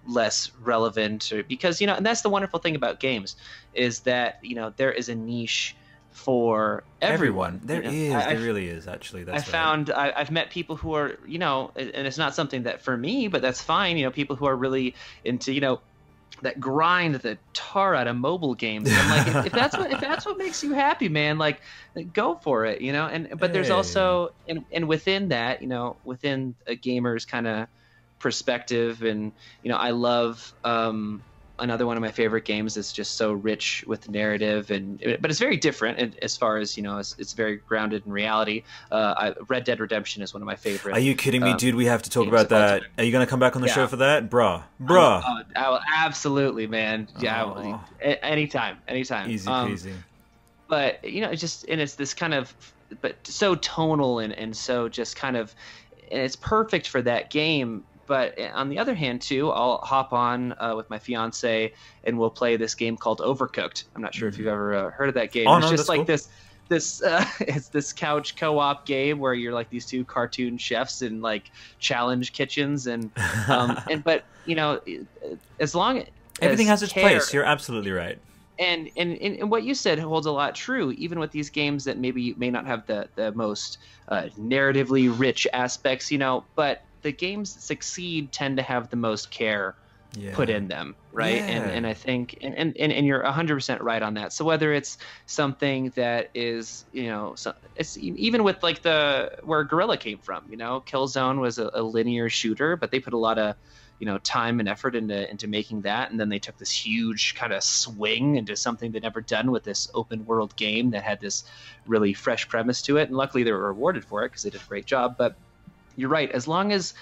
less 0.07 0.51
relevant 0.61 1.31
or 1.33 1.43
because 1.43 1.81
you 1.81 1.87
know 1.87 1.95
and 1.95 2.05
that's 2.05 2.21
the 2.21 2.29
wonderful 2.29 2.59
thing 2.59 2.75
about 2.75 2.99
games 2.99 3.35
is 3.73 4.01
that 4.01 4.39
you 4.41 4.55
know 4.55 4.73
there 4.77 4.91
is 4.91 5.09
a 5.09 5.15
niche 5.15 5.75
for 6.13 6.83
everyone. 7.01 7.59
everyone. 7.59 7.61
There 7.63 7.91
you 7.91 8.09
know, 8.09 8.17
is, 8.19 8.23
I, 8.23 8.33
there 8.35 8.43
really 8.43 8.67
is 8.67 8.87
actually. 8.87 9.23
That's 9.23 9.47
I 9.47 9.51
found 9.51 9.89
I, 9.89 10.17
have 10.17 10.31
met 10.31 10.51
people 10.51 10.75
who 10.75 10.93
are, 10.93 11.17
you 11.25 11.39
know, 11.39 11.71
and 11.75 12.07
it's 12.07 12.19
not 12.19 12.35
something 12.35 12.63
that 12.63 12.81
for 12.81 12.95
me, 12.95 13.27
but 13.27 13.41
that's 13.41 13.61
fine. 13.61 13.97
You 13.97 14.05
know, 14.05 14.11
people 14.11 14.35
who 14.35 14.45
are 14.45 14.55
really 14.55 14.93
into, 15.25 15.51
you 15.51 15.59
know, 15.59 15.81
that 16.43 16.59
grind 16.59 17.15
the 17.15 17.37
tar 17.53 17.95
out 17.95 18.07
of 18.07 18.15
mobile 18.15 18.53
games. 18.53 18.89
And 18.89 18.97
I'm 18.97 19.09
like, 19.09 19.27
if, 19.27 19.45
if, 19.47 19.51
that's 19.51 19.77
what 19.77 19.91
if 19.91 19.99
that's 19.99 20.25
what 20.25 20.37
makes 20.37 20.63
you 20.63 20.73
happy, 20.73 21.09
man, 21.09 21.37
like 21.37 21.59
go 22.13 22.35
for 22.35 22.65
it, 22.65 22.81
you 22.81 22.93
know. 22.93 23.07
And 23.07 23.29
but 23.31 23.49
hey. 23.49 23.53
there's 23.53 23.69
also 23.69 24.33
and 24.47 24.63
and 24.71 24.87
within 24.87 25.29
that, 25.29 25.61
you 25.61 25.67
know, 25.67 25.95
within 26.03 26.55
a 26.67 26.75
gamer's 26.75 27.25
kind 27.25 27.47
of 27.47 27.67
perspective, 28.19 29.03
and 29.03 29.31
you 29.63 29.69
know, 29.69 29.77
I 29.77 29.91
love 29.91 30.53
um, 30.63 31.23
another 31.59 31.85
one 31.85 31.95
of 31.95 32.01
my 32.01 32.11
favorite 32.11 32.45
games 32.45 32.77
is 32.77 32.91
just 32.91 33.15
so 33.15 33.31
rich 33.31 33.83
with 33.87 34.09
narrative 34.09 34.71
and 34.71 34.99
but 35.21 35.29
it's 35.29 35.39
very 35.39 35.57
different 35.57 36.17
as 36.21 36.35
far 36.35 36.57
as 36.57 36.75
you 36.75 36.83
know 36.83 36.97
it's, 36.97 37.15
it's 37.19 37.33
very 37.33 37.57
grounded 37.57 38.05
in 38.05 38.11
reality. 38.11 38.63
Uh, 38.91 39.13
I, 39.17 39.33
red 39.47 39.63
dead 39.63 39.79
redemption 39.79 40.23
is 40.23 40.33
one 40.33 40.41
of 40.41 40.47
my 40.47 40.55
favorite 40.55 40.93
are 40.93 40.99
you 40.99 41.15
kidding 41.15 41.41
me 41.41 41.51
um, 41.51 41.57
dude? 41.57 41.75
We 41.75 41.85
have 41.85 42.01
to 42.03 42.09
talk 42.09 42.27
about 42.27 42.49
that. 42.49 42.83
are 42.97 43.03
you 43.03 43.11
gonna 43.11 43.27
come 43.27 43.39
back 43.39 43.55
on 43.55 43.61
the 43.61 43.67
yeah. 43.67 43.73
show 43.73 43.87
for 43.87 43.97
that? 43.97 44.29
Bruh. 44.29 44.63
Bruh. 44.81 45.23
Uh, 45.23 45.43
I 45.55 45.69
will, 45.69 45.79
absolutely 45.95 46.67
man. 46.67 47.07
Yeah 47.19 47.43
will, 47.43 47.81
anytime 48.01 48.77
anytime. 48.87 49.29
Easy 49.29 49.47
um, 49.47 49.71
peasy. 49.71 49.91
um, 49.91 50.03
but 50.67 51.03
you 51.03 51.21
know 51.21 51.29
it's 51.29 51.41
just 51.41 51.65
and 51.69 51.79
it's 51.79 51.95
this 51.95 52.13
kind 52.13 52.33
of 52.33 52.53
but 53.01 53.15
so 53.25 53.55
tonal 53.55 54.19
and, 54.19 54.33
and 54.33 54.55
so 54.55 54.89
just 54.89 55.15
kind 55.15 55.37
of 55.37 55.53
and 56.11 56.21
it's 56.21 56.35
perfect 56.35 56.87
for 56.87 57.01
that 57.01 57.29
game 57.29 57.83
but 58.05 58.33
eh, 58.37 58.49
on 58.53 58.69
the 58.69 58.79
other 58.79 58.93
hand, 58.93 59.21
too, 59.21 59.49
I'll 59.51 59.77
hop 59.77 60.13
on 60.13 60.53
uh, 60.53 60.73
with 60.75 60.89
my 60.89 60.99
fiance 60.99 61.73
and 62.03 62.17
we'll 62.17 62.29
play 62.29 62.57
this 62.57 62.75
game 62.75 62.97
called 62.97 63.19
Overcooked. 63.19 63.83
I'm 63.95 64.01
not 64.01 64.13
sure 64.13 64.27
if 64.27 64.37
you've 64.37 64.47
mm-hmm. 64.47 64.53
ever 64.53 64.75
uh, 64.75 64.91
heard 64.91 65.09
of 65.09 65.15
that 65.15 65.31
game. 65.31 65.47
Oh, 65.47 65.57
it's 65.57 65.65
no, 65.65 65.71
just 65.71 65.89
like 65.89 65.99
cool. 65.99 66.05
this 66.05 66.29
this 66.69 67.01
uh, 67.03 67.25
it's 67.39 67.69
this 67.69 67.93
couch 67.93 68.35
co-op 68.35 68.85
game 68.85 69.19
where 69.19 69.33
you're 69.33 69.53
like 69.53 69.69
these 69.69 69.85
two 69.85 70.03
cartoon 70.05 70.57
chefs 70.57 71.01
in 71.01 71.21
like 71.21 71.51
challenge 71.79 72.33
kitchens 72.33 72.87
and 72.87 73.11
um, 73.47 73.79
and 73.89 74.03
but 74.03 74.23
you 74.45 74.55
know 74.55 74.79
as 75.59 75.75
long 75.75 76.03
everything 76.41 76.67
has 76.67 76.83
its 76.83 76.93
care, 76.93 77.03
place 77.03 77.33
you're 77.33 77.43
absolutely 77.43 77.91
right 77.91 78.17
and, 78.59 78.89
and 78.95 79.17
and 79.17 79.49
what 79.49 79.63
you 79.63 79.73
said 79.73 79.97
holds 79.99 80.27
a 80.27 80.31
lot 80.31 80.55
true 80.55 80.91
even 80.91 81.19
with 81.19 81.31
these 81.31 81.49
games 81.49 81.83
that 81.85 81.97
maybe 81.97 82.33
may 82.35 82.49
not 82.49 82.65
have 82.65 82.85
the 82.85 83.07
the 83.15 83.31
most 83.33 83.79
uh, 84.09 84.23
narratively 84.39 85.13
rich 85.17 85.47
aspects 85.53 86.11
you 86.11 86.17
know 86.17 86.43
but 86.55 86.83
the 87.03 87.11
games 87.11 87.53
that 87.53 87.61
succeed 87.61 88.31
tend 88.31 88.57
to 88.57 88.63
have 88.63 88.89
the 88.89 88.95
most 88.95 89.29
care 89.29 89.75
yeah. 90.15 90.35
put 90.35 90.49
in 90.49 90.67
them 90.67 90.95
right? 91.11 91.35
Yeah. 91.35 91.47
and 91.47 91.71
and 91.71 91.87
i 91.87 91.93
think 91.93 92.37
and, 92.41 92.55
and 92.55 92.75
and 92.77 93.05
you're 93.05 93.23
100% 93.23 93.81
right 93.81 94.01
on 94.01 94.15
that. 94.15 94.33
So 94.33 94.43
whether 94.45 94.73
it's 94.73 94.97
something 95.25 95.91
that 95.95 96.29
is 96.33 96.85
you 96.91 97.07
know 97.07 97.35
so 97.35 97.53
it's 97.75 97.97
even 97.97 98.43
with 98.43 98.61
like 98.63 98.81
the 98.81 99.37
where 99.43 99.63
Guerrilla 99.63 99.97
came 99.97 100.17
from 100.17 100.43
you 100.49 100.57
know 100.57 100.83
killzone 100.85 101.39
was 101.39 101.59
a, 101.59 101.69
a 101.73 101.83
linear 101.83 102.29
shooter 102.29 102.75
but 102.75 102.91
they 102.91 102.99
put 102.99 103.13
a 103.13 103.17
lot 103.17 103.37
of 103.37 103.55
you 103.99 104.05
know 104.05 104.17
time 104.17 104.59
and 104.59 104.67
effort 104.67 104.95
into 104.95 105.29
into 105.29 105.47
making 105.47 105.81
that. 105.81 106.11
And 106.11 106.19
then 106.19 106.29
they 106.29 106.39
took 106.39 106.57
this 106.57 106.71
huge 106.71 107.35
kind 107.35 107.53
of 107.53 107.63
swing 107.63 108.35
into 108.35 108.55
something 108.57 108.91
they'd 108.91 109.03
never 109.03 109.21
done 109.21 109.49
with 109.49 109.63
this 109.63 109.89
open 109.93 110.25
world 110.25 110.55
game 110.55 110.91
that 110.91 111.03
had 111.03 111.21
this 111.21 111.45
really 111.85 112.13
fresh 112.13 112.47
premise 112.49 112.81
to 112.81 112.97
it. 112.97 113.07
And 113.07 113.15
luckily 113.15 113.43
they 113.43 113.53
were 113.53 113.67
rewarded 113.67 114.03
for 114.03 114.25
it 114.25 114.29
because 114.29 114.43
they 114.43 114.49
did 114.49 114.61
a 114.61 114.65
great 114.65 114.85
job. 114.85 115.15
But 115.17 115.35
you're 115.95 116.09
right. 116.09 116.31
As 116.31 116.47
long 116.47 116.71
as 116.71 116.93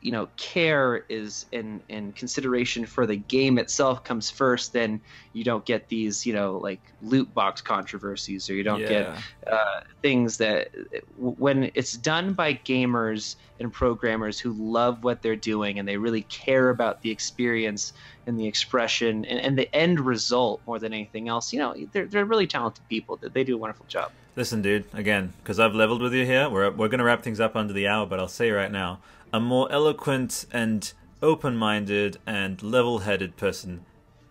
you 0.00 0.12
know 0.12 0.28
care 0.36 1.04
is 1.08 1.46
in 1.52 1.80
in 1.88 2.12
consideration 2.12 2.86
for 2.86 3.06
the 3.06 3.16
game 3.16 3.58
itself 3.58 4.02
comes 4.02 4.30
first 4.30 4.72
then 4.72 5.00
you 5.32 5.44
don't 5.44 5.64
get 5.64 5.88
these 5.88 6.24
you 6.24 6.32
know 6.32 6.56
like 6.56 6.80
loot 7.02 7.32
box 7.34 7.60
controversies 7.60 8.48
or 8.48 8.54
you 8.54 8.62
don't 8.62 8.80
yeah. 8.80 8.88
get 8.88 9.08
uh, 9.52 9.80
things 10.00 10.38
that 10.38 10.70
when 11.16 11.70
it's 11.74 11.92
done 11.92 12.32
by 12.32 12.54
gamers 12.54 13.36
and 13.58 13.72
programmers 13.72 14.40
who 14.40 14.52
love 14.52 15.04
what 15.04 15.20
they're 15.20 15.36
doing 15.36 15.78
and 15.78 15.86
they 15.86 15.98
really 15.98 16.22
care 16.22 16.70
about 16.70 17.02
the 17.02 17.10
experience 17.10 17.92
and 18.26 18.40
the 18.40 18.46
expression 18.46 19.24
and, 19.26 19.40
and 19.40 19.58
the 19.58 19.74
end 19.74 20.00
result 20.00 20.62
more 20.66 20.78
than 20.78 20.94
anything 20.94 21.28
else 21.28 21.52
you 21.52 21.58
know 21.58 21.74
they're, 21.92 22.06
they're 22.06 22.24
really 22.24 22.46
talented 22.46 22.86
people 22.88 23.18
they 23.32 23.44
do 23.44 23.54
a 23.54 23.58
wonderful 23.58 23.86
job 23.86 24.10
Listen, 24.36 24.62
dude, 24.62 24.84
again, 24.92 25.32
because 25.42 25.58
I've 25.58 25.74
leveled 25.74 26.02
with 26.02 26.14
you 26.14 26.24
here, 26.24 26.48
we're, 26.48 26.70
we're 26.70 26.88
going 26.88 26.98
to 26.98 27.04
wrap 27.04 27.22
things 27.22 27.40
up 27.40 27.56
under 27.56 27.72
the 27.72 27.88
hour, 27.88 28.06
but 28.06 28.20
I'll 28.20 28.28
say 28.28 28.50
right 28.50 28.70
now, 28.70 29.00
a 29.32 29.40
more 29.40 29.70
eloquent 29.70 30.46
and 30.52 30.92
open 31.22 31.56
minded 31.56 32.18
and 32.26 32.62
level 32.62 33.00
headed 33.00 33.36
person 33.36 33.84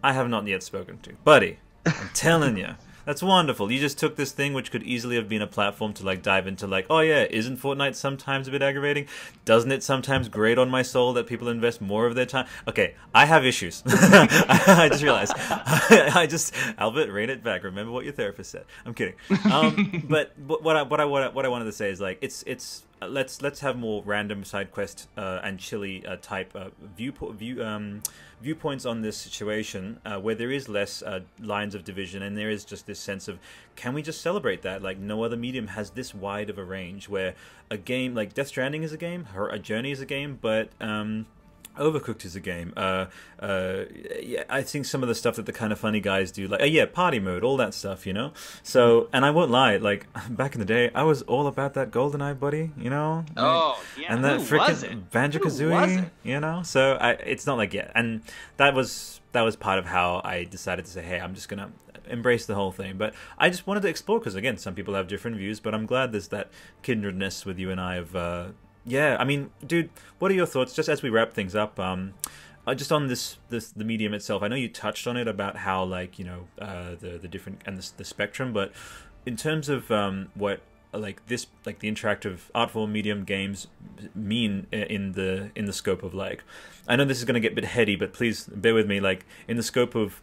I 0.03 0.13
have 0.13 0.29
not 0.29 0.47
yet 0.47 0.63
spoken 0.63 0.99
to. 0.99 1.13
Buddy, 1.23 1.59
I'm 1.85 2.09
telling 2.13 2.57
you. 2.57 2.75
That's 3.09 3.23
wonderful. 3.23 3.71
You 3.71 3.79
just 3.79 3.97
took 3.97 4.17
this 4.17 4.31
thing 4.31 4.53
which 4.53 4.69
could 4.69 4.83
easily 4.83 5.15
have 5.15 5.27
been 5.27 5.41
a 5.41 5.47
platform 5.47 5.93
to 5.93 6.05
like 6.05 6.21
dive 6.21 6.45
into 6.45 6.67
like, 6.67 6.85
oh 6.91 6.99
yeah, 6.99 7.25
isn't 7.27 7.57
Fortnite 7.59 7.95
sometimes 7.95 8.47
a 8.47 8.51
bit 8.51 8.61
aggravating? 8.61 9.07
Doesn't 9.45 9.71
it 9.71 9.81
sometimes 9.81 10.29
grate 10.29 10.59
on 10.59 10.69
my 10.69 10.83
soul 10.83 11.13
that 11.13 11.25
people 11.25 11.47
invest 11.47 11.81
more 11.81 12.05
of 12.05 12.13
their 12.13 12.27
time? 12.27 12.45
Okay, 12.67 12.93
I 13.15 13.25
have 13.25 13.47
issues. 13.47 13.81
I 13.87 14.89
just 14.91 15.01
realized. 15.01 15.33
I 15.39 16.27
just 16.29 16.53
Albert, 16.77 17.09
rein 17.09 17.31
it 17.31 17.43
back. 17.43 17.63
Remember 17.63 17.91
what 17.91 18.03
your 18.03 18.13
therapist 18.13 18.51
said. 18.51 18.65
I'm 18.85 18.93
kidding. 18.93 19.15
Um, 19.51 20.03
but, 20.07 20.33
but 20.47 20.61
what 20.61 20.77
I 20.77 20.83
what 20.83 20.99
I 21.01 21.05
what 21.05 21.23
I, 21.23 21.29
what 21.29 21.45
I 21.45 21.49
wanted 21.49 21.65
to 21.65 21.71
say 21.71 21.89
is 21.89 21.99
like 21.99 22.19
it's 22.21 22.43
it's 22.45 22.83
let's 23.01 23.41
let's 23.41 23.61
have 23.61 23.75
more 23.75 24.03
random 24.05 24.43
side 24.43 24.69
quest 24.69 25.07
uh, 25.17 25.39
and 25.43 25.57
Chilly 25.57 26.05
uh, 26.05 26.17
type 26.21 26.55
uh, 26.55 26.69
view 26.95 27.11
view 27.33 27.63
um, 27.63 28.03
viewpoints 28.41 28.85
on 28.85 29.01
this 29.01 29.17
situation 29.17 29.99
uh, 30.05 30.17
where 30.17 30.35
there 30.35 30.51
is 30.51 30.69
less 30.69 31.01
uh, 31.01 31.19
lines 31.41 31.75
of 31.75 31.83
division 31.83 32.21
and 32.21 32.37
there 32.37 32.49
is 32.49 32.63
just 32.63 32.87
this 32.87 32.99
sense 32.99 33.27
of 33.27 33.39
can 33.75 33.93
we 33.93 34.01
just 34.01 34.21
celebrate 34.21 34.61
that? 34.61 34.81
Like 34.81 34.97
no 34.97 35.23
other 35.23 35.37
medium 35.37 35.67
has 35.67 35.91
this 35.91 36.13
wide 36.13 36.49
of 36.49 36.57
a 36.57 36.63
range 36.63 37.09
where 37.09 37.35
a 37.69 37.77
game 37.77 38.15
like 38.15 38.33
Death 38.33 38.47
Stranding 38.47 38.83
is 38.83 38.93
a 38.93 38.97
game, 38.97 39.25
her 39.25 39.47
a 39.49 39.59
Journey 39.59 39.91
is 39.91 40.01
a 40.01 40.05
game, 40.05 40.37
but 40.41 40.69
um, 40.79 41.25
Overcooked 41.79 42.25
is 42.25 42.35
a 42.35 42.39
game. 42.39 42.73
Uh, 42.77 43.05
uh, 43.39 43.85
yeah, 44.21 44.43
I 44.49 44.61
think 44.61 44.85
some 44.85 45.01
of 45.01 45.09
the 45.09 45.15
stuff 45.15 45.35
that 45.37 45.45
the 45.45 45.53
kind 45.53 45.71
of 45.71 45.79
funny 45.79 45.99
guys 45.99 46.31
do, 46.31 46.47
like 46.47 46.61
uh, 46.61 46.65
yeah, 46.65 46.85
party 46.85 47.19
mode, 47.19 47.43
all 47.43 47.57
that 47.57 47.73
stuff, 47.73 48.05
you 48.05 48.13
know. 48.13 48.31
So, 48.63 49.09
and 49.13 49.25
I 49.25 49.31
won't 49.31 49.51
lie, 49.51 49.77
like 49.77 50.07
back 50.29 50.53
in 50.53 50.59
the 50.59 50.65
day, 50.65 50.91
I 50.93 51.03
was 51.03 51.21
all 51.23 51.47
about 51.47 51.73
that 51.75 51.91
GoldenEye, 51.91 52.39
buddy, 52.39 52.71
you 52.77 52.89
know. 52.89 53.25
Oh 53.37 53.81
yeah, 53.97 54.13
and 54.13 54.23
that 54.23 54.41
freaking 54.41 55.09
Banjo 55.11 55.39
Kazooie, 55.39 56.09
you 56.23 56.39
know. 56.39 56.61
So 56.63 56.93
I, 56.93 57.11
it's 57.11 57.45
not 57.45 57.57
like 57.57 57.73
yeah, 57.73 57.91
and 57.95 58.21
that 58.57 58.73
was 58.73 59.21
that 59.31 59.41
was 59.41 59.55
part 59.55 59.79
of 59.79 59.85
how 59.85 60.21
I 60.23 60.43
decided 60.43 60.85
to 60.85 60.91
say, 60.91 61.01
hey, 61.03 61.19
I'm 61.19 61.35
just 61.35 61.49
gonna 61.49 61.71
embrace 62.07 62.45
the 62.45 62.55
whole 62.55 62.71
thing. 62.71 62.97
But 62.97 63.13
I 63.37 63.49
just 63.49 63.67
wanted 63.67 63.81
to 63.81 63.87
explore 63.89 64.19
because 64.19 64.35
again, 64.35 64.57
some 64.57 64.75
people 64.75 64.95
have 64.95 65.07
different 65.07 65.37
views, 65.37 65.59
but 65.59 65.73
I'm 65.73 65.85
glad 65.85 66.11
there's 66.11 66.29
that 66.29 66.49
kindredness 66.83 67.45
with 67.45 67.59
you 67.59 67.71
and 67.71 67.79
I 67.79 67.95
of. 67.95 68.15
Yeah, 68.89 69.17
I 69.19 69.23
mean, 69.23 69.51
dude, 69.65 69.91
what 70.17 70.31
are 70.31 70.33
your 70.33 70.47
thoughts? 70.47 70.73
Just 70.73 70.89
as 70.89 71.03
we 71.03 71.09
wrap 71.09 71.33
things 71.33 71.55
up, 71.55 71.79
um, 71.79 72.15
uh, 72.65 72.73
just 72.73 72.91
on 72.91 73.07
this, 73.07 73.37
this 73.49 73.69
the 73.71 73.85
medium 73.85 74.15
itself. 74.15 74.41
I 74.41 74.47
know 74.47 74.55
you 74.55 74.67
touched 74.67 75.05
on 75.05 75.15
it 75.15 75.27
about 75.27 75.57
how 75.57 75.83
like 75.83 76.17
you 76.17 76.25
know 76.25 76.47
uh, 76.59 76.95
the 76.99 77.19
the 77.21 77.27
different 77.27 77.61
and 77.65 77.77
the, 77.77 77.87
the 77.97 78.03
spectrum, 78.03 78.51
but 78.51 78.71
in 79.27 79.37
terms 79.37 79.69
of 79.69 79.91
um, 79.91 80.29
what 80.33 80.61
like 80.91 81.23
this 81.27 81.45
like 81.65 81.79
the 81.79 81.91
interactive 81.91 82.49
art 82.55 82.71
form 82.71 82.91
medium 82.91 83.25
games 83.25 83.67
mean 84.15 84.65
in 84.71 85.11
the 85.11 85.51
in 85.55 85.65
the 85.65 85.73
scope 85.73 86.01
of 86.01 86.15
like 86.15 86.43
I 86.87 86.95
know 86.95 87.05
this 87.05 87.19
is 87.19 87.25
going 87.25 87.35
to 87.35 87.39
get 87.39 87.51
a 87.51 87.55
bit 87.55 87.65
heady, 87.65 87.95
but 87.95 88.11
please 88.11 88.47
bear 88.47 88.73
with 88.73 88.87
me. 88.87 88.99
Like 88.99 89.25
in 89.47 89.55
the 89.55 89.63
scope 89.63 89.93
of 89.93 90.21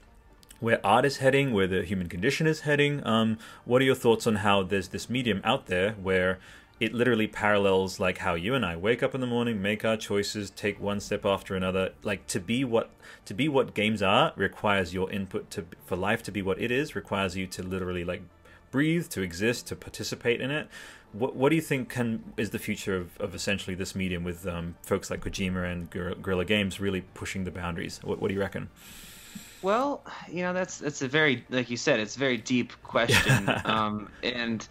where 0.59 0.85
art 0.85 1.05
is 1.05 1.19
heading, 1.19 1.53
where 1.53 1.69
the 1.69 1.85
human 1.85 2.09
condition 2.09 2.49
is 2.49 2.61
heading. 2.61 3.07
Um, 3.07 3.39
what 3.65 3.81
are 3.81 3.85
your 3.85 3.95
thoughts 3.95 4.27
on 4.27 4.37
how 4.37 4.65
there's 4.65 4.89
this 4.89 5.09
medium 5.09 5.41
out 5.45 5.67
there 5.67 5.93
where 5.93 6.41
it 6.79 6.93
literally 6.93 7.27
parallels 7.27 7.99
like 7.99 8.19
how 8.19 8.35
you 8.35 8.55
and 8.55 8.65
I 8.65 8.77
wake 8.77 9.03
up 9.03 9.15
in 9.15 9.21
the 9.21 9.27
morning, 9.27 9.63
make 9.63 9.85
our 9.85 9.97
choices, 9.97 10.51
take 10.51 10.81
one 10.81 11.01
step 11.01 11.25
after 11.25 11.57
another. 11.57 11.93
Like 12.03 12.27
to 12.29 12.41
be 12.41 12.65
what 12.65 12.91
to 13.25 13.35
be 13.35 13.49
what 13.49 13.75
games 13.75 14.03
are 14.03 14.33
requires 14.37 14.93
your 14.93 15.11
input 15.11 15.51
to 15.53 15.65
for 15.85 15.97
life 15.97 16.23
to 16.25 16.33
be 16.33 16.43
what 16.43 16.61
it 16.61 16.71
is 16.71 16.95
requires 16.95 17.37
you 17.37 17.47
to 17.49 17.63
literally 17.63 18.05
like 18.05 18.23
breathe, 18.71 19.09
to 19.09 19.23
exist, 19.23 19.67
to 19.69 19.77
participate 19.77 20.41
in 20.41 20.51
it. 20.51 20.69
What 21.13 21.35
what 21.35 21.49
do 21.49 21.57
you 21.57 21.63
think 21.63 21.89
can 21.89 22.35
is 22.37 22.51
the 22.51 22.59
future 22.59 22.97
of, 22.97 23.19
of 23.19 23.35
essentially 23.35 23.75
this 23.75 23.95
medium 23.95 24.23
with 24.23 24.47
um, 24.47 24.77
folks 24.83 25.11
like 25.11 25.21
Kojima 25.21 25.71
and 25.71 25.89
Guerrilla 25.89 26.45
Games 26.45 26.79
really 26.79 27.01
pushing 27.01 27.45
the 27.45 27.51
boundaries? 27.51 28.01
What, 28.03 28.21
what 28.21 28.29
do 28.29 28.35
you 28.35 28.41
reckon? 28.41 28.69
Well, 29.63 30.05
you 30.31 30.43
know 30.43 30.53
that's 30.53 30.79
that's 30.79 31.01
a 31.01 31.09
very 31.09 31.45
like 31.49 31.71
you 31.71 31.79
said, 31.79 32.01
it's 32.01 32.17
a 32.17 32.19
very 32.19 32.37
deep 32.37 32.73
question, 32.83 33.51
um, 33.65 34.11
and 34.23 34.67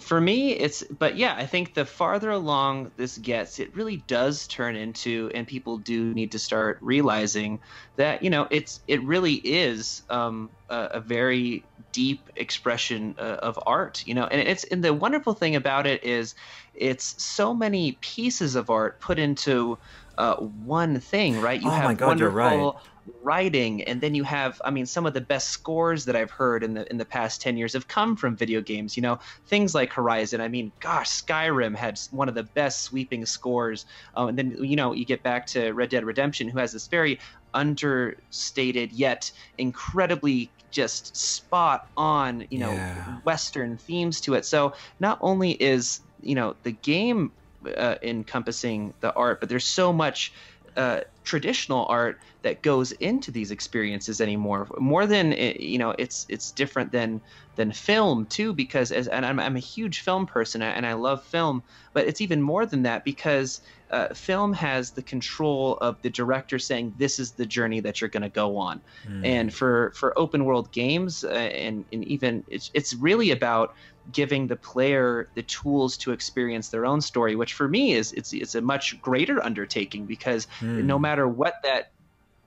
for 0.00 0.20
me 0.20 0.52
it's 0.52 0.82
but 0.84 1.16
yeah 1.16 1.34
i 1.36 1.46
think 1.46 1.74
the 1.74 1.84
farther 1.84 2.30
along 2.30 2.90
this 2.96 3.18
gets 3.18 3.58
it 3.58 3.74
really 3.74 3.96
does 4.06 4.46
turn 4.46 4.76
into 4.76 5.30
and 5.34 5.46
people 5.46 5.78
do 5.78 6.12
need 6.14 6.32
to 6.32 6.38
start 6.38 6.78
realizing 6.80 7.58
that 7.96 8.22
you 8.22 8.30
know 8.30 8.46
it's 8.50 8.80
it 8.86 9.02
really 9.02 9.34
is 9.34 10.02
um, 10.10 10.50
a, 10.68 10.90
a, 10.94 11.00
very 11.00 11.64
deep 11.92 12.30
expression 12.36 13.14
uh, 13.18 13.22
of 13.22 13.58
art 13.66 14.02
you 14.06 14.14
know 14.14 14.24
and 14.24 14.40
it's 14.40 14.64
and 14.64 14.84
the 14.84 14.92
wonderful 14.92 15.34
thing 15.34 15.56
about 15.56 15.86
it 15.86 16.04
is 16.04 16.34
it's 16.74 17.20
so 17.22 17.54
many 17.54 17.92
pieces 18.00 18.54
of 18.54 18.70
art 18.70 19.00
put 19.00 19.18
into 19.18 19.78
uh, 20.16 20.34
one 20.36 20.98
thing 21.00 21.40
right? 21.40 21.60
You 21.60 21.68
oh 21.68 21.72
have 21.72 21.84
my 21.84 21.94
God, 21.94 22.06
wonderful 22.08 22.32
you're 22.32 22.74
right 22.74 22.74
writing 23.22 23.82
and 23.84 24.00
then 24.00 24.14
you 24.14 24.24
have 24.24 24.60
i 24.64 24.70
mean 24.70 24.86
some 24.86 25.06
of 25.06 25.14
the 25.14 25.20
best 25.20 25.48
scores 25.48 26.04
that 26.04 26.16
i've 26.16 26.30
heard 26.30 26.62
in 26.62 26.74
the 26.74 26.88
in 26.90 26.98
the 26.98 27.04
past 27.04 27.40
10 27.40 27.56
years 27.56 27.72
have 27.72 27.88
come 27.88 28.16
from 28.16 28.36
video 28.36 28.60
games 28.60 28.96
you 28.96 29.02
know? 29.02 29.18
Things 29.46 29.74
like 29.74 29.92
horizon 29.92 30.40
i 30.40 30.48
mean 30.48 30.72
gosh 30.80 31.08
skyrim 31.10 31.74
had 31.74 31.98
one 32.10 32.28
of 32.28 32.34
the 32.34 32.42
best 32.42 32.82
sweeping 32.82 33.26
scores. 33.26 33.86
Um, 34.14 34.28
and 34.30 34.38
then 34.38 34.64
you 34.64 34.76
know 34.76 34.92
you 34.92 35.04
get 35.04 35.22
back 35.22 35.46
to 35.48 35.72
red 35.72 35.90
dead 35.90 36.04
redemption 36.04 36.48
who 36.48 36.58
has 36.58 36.72
this 36.72 36.88
very 36.88 37.18
understated 37.54 38.92
yet 38.92 39.30
incredibly 39.56 40.50
just 40.70 41.16
spot 41.16 41.88
on 41.96 42.46
you 42.50 42.58
know 42.58 42.72
yeah. 42.72 43.18
western 43.24 43.76
themes 43.78 44.20
to 44.22 44.34
it. 44.34 44.44
So 44.44 44.74
not 45.00 45.18
only 45.20 45.52
is 45.52 46.00
you 46.20 46.34
know 46.34 46.56
the 46.62 46.72
game 46.72 47.32
uh, 47.76 47.96
encompassing 48.02 48.94
the 49.00 49.12
art 49.14 49.40
but 49.40 49.48
there's 49.48 49.64
so 49.64 49.92
much 49.92 50.32
uh, 50.78 51.00
traditional 51.24 51.84
art 51.86 52.20
that 52.42 52.62
goes 52.62 52.92
into 52.92 53.32
these 53.32 53.50
experiences 53.50 54.20
anymore. 54.20 54.68
More 54.78 55.06
than 55.06 55.32
eh, 55.32 55.54
you 55.58 55.76
know, 55.76 55.92
it's 55.98 56.24
it's 56.28 56.52
different 56.52 56.92
than 56.92 57.20
than 57.56 57.72
film 57.72 58.26
too, 58.26 58.52
because 58.52 58.92
as 58.92 59.08
and 59.08 59.26
I'm 59.26 59.40
I'm 59.40 59.56
a 59.56 59.60
huge 59.60 60.00
film 60.00 60.24
person 60.24 60.62
and 60.62 60.86
I 60.86 60.92
love 60.92 61.24
film, 61.24 61.64
but 61.92 62.06
it's 62.06 62.20
even 62.20 62.40
more 62.40 62.64
than 62.64 62.84
that 62.84 63.04
because 63.04 63.60
uh, 63.90 64.14
film 64.14 64.52
has 64.52 64.92
the 64.92 65.02
control 65.02 65.78
of 65.78 66.00
the 66.02 66.10
director 66.10 66.60
saying 66.60 66.94
this 66.96 67.18
is 67.18 67.32
the 67.32 67.46
journey 67.46 67.80
that 67.80 68.00
you're 68.00 68.10
going 68.10 68.22
to 68.22 68.28
go 68.28 68.56
on, 68.56 68.80
mm. 69.04 69.26
and 69.26 69.52
for 69.52 69.92
for 69.96 70.16
open 70.16 70.44
world 70.44 70.70
games 70.70 71.24
uh, 71.24 71.30
and 71.30 71.84
and 71.92 72.04
even 72.04 72.44
it's 72.46 72.70
it's 72.72 72.94
really 72.94 73.32
about 73.32 73.74
giving 74.12 74.46
the 74.46 74.56
player 74.56 75.28
the 75.34 75.42
tools 75.42 75.96
to 75.98 76.12
experience 76.12 76.68
their 76.68 76.86
own 76.86 77.00
story, 77.00 77.36
which 77.36 77.54
for 77.54 77.68
me 77.68 77.92
is 77.92 78.12
it's 78.12 78.32
it's 78.32 78.54
a 78.54 78.60
much 78.60 79.00
greater 79.00 79.42
undertaking 79.42 80.06
because 80.06 80.46
mm. 80.60 80.84
no 80.84 80.98
matter 80.98 81.26
what 81.26 81.54
that 81.62 81.90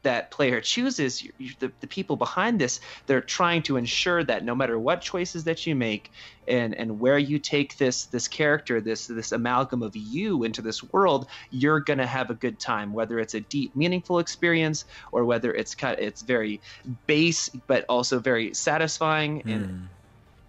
that 0.03 0.31
player 0.31 0.59
chooses, 0.61 1.21
you, 1.21 1.31
you, 1.37 1.51
the, 1.59 1.71
the 1.79 1.87
people 1.87 2.15
behind 2.15 2.59
this, 2.59 2.79
they're 3.05 3.21
trying 3.21 3.61
to 3.63 3.77
ensure 3.77 4.23
that 4.23 4.43
no 4.43 4.55
matter 4.55 4.79
what 4.79 5.01
choices 5.01 5.43
that 5.43 5.67
you 5.67 5.75
make 5.75 6.11
and, 6.47 6.73
and 6.75 6.99
where 6.99 7.17
you 7.17 7.37
take 7.37 7.77
this 7.77 8.05
this 8.05 8.27
character, 8.27 8.81
this 8.81 9.07
this 9.07 9.31
amalgam 9.31 9.83
of 9.83 9.95
you 9.95 10.43
into 10.43 10.61
this 10.61 10.83
world, 10.83 11.27
you're 11.51 11.79
gonna 11.79 12.07
have 12.07 12.29
a 12.29 12.33
good 12.33 12.59
time, 12.59 12.93
whether 12.93 13.19
it's 13.19 13.35
a 13.35 13.41
deep, 13.41 13.75
meaningful 13.75 14.19
experience 14.19 14.85
or 15.11 15.25
whether 15.25 15.53
it's 15.53 15.75
of, 15.83 15.99
it's 15.99 16.21
very 16.21 16.61
base 17.05 17.49
but 17.67 17.85
also 17.87 18.19
very 18.19 18.53
satisfying. 18.53 19.41
Mm. 19.43 19.53
And 19.53 19.65
hmm 19.65 19.85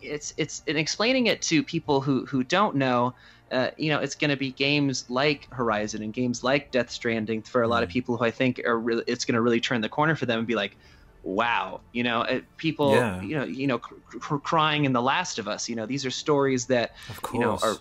it's 0.03 0.35
it's 0.37 0.63
in 0.67 0.77
explaining 0.77 1.27
it 1.27 1.43
to 1.43 1.63
people 1.63 2.01
who 2.01 2.27
who 2.27 2.45
don't 2.45 2.77
know. 2.77 3.15
Uh, 3.51 3.71
you 3.77 3.91
know, 3.91 3.99
it's 3.99 4.15
going 4.15 4.31
to 4.31 4.37
be 4.37 4.51
games 4.51 5.05
like 5.11 5.47
Horizon 5.53 6.03
and 6.03 6.15
games 6.15 6.43
like 6.43 6.71
Death 6.71 6.91
Stranding 6.91 7.43
for 7.43 7.63
a 7.63 7.69
lot 7.69 7.83
of 7.83 7.91
mm. 7.91 7.93
people 7.93 8.17
who 8.17 8.25
I 8.25 8.31
think 8.31 8.63
are 8.65 8.79
really. 8.79 9.05
It's 9.07 9.27
going 9.27 9.35
to 9.35 9.43
really 9.43 9.61
turn 9.61 9.83
the 9.83 9.91
corner 9.91 10.17
for 10.17 10.25
them 10.25 10.39
and 10.39 10.49
be 10.49 10.55
like, 10.55 10.75
wow 11.23 11.81
you 11.93 12.03
know 12.03 12.23
uh, 12.23 12.41
people 12.57 12.95
yeah. 12.95 13.21
you 13.23 13.37
know 13.37 13.45
you 13.45 13.67
know 13.67 13.79
cr- 13.79 13.95
cr- 14.19 14.37
crying 14.39 14.85
in 14.85 14.93
the 14.93 15.03
last 15.03 15.39
of 15.39 15.47
us 15.47 15.69
you 15.69 15.77
know 15.77 15.87
these 15.87 16.05
are 16.05 16.11
stories 16.11 16.67
that 16.67 16.95
you 17.33 17.39
know 17.39 17.59
are 17.63 17.77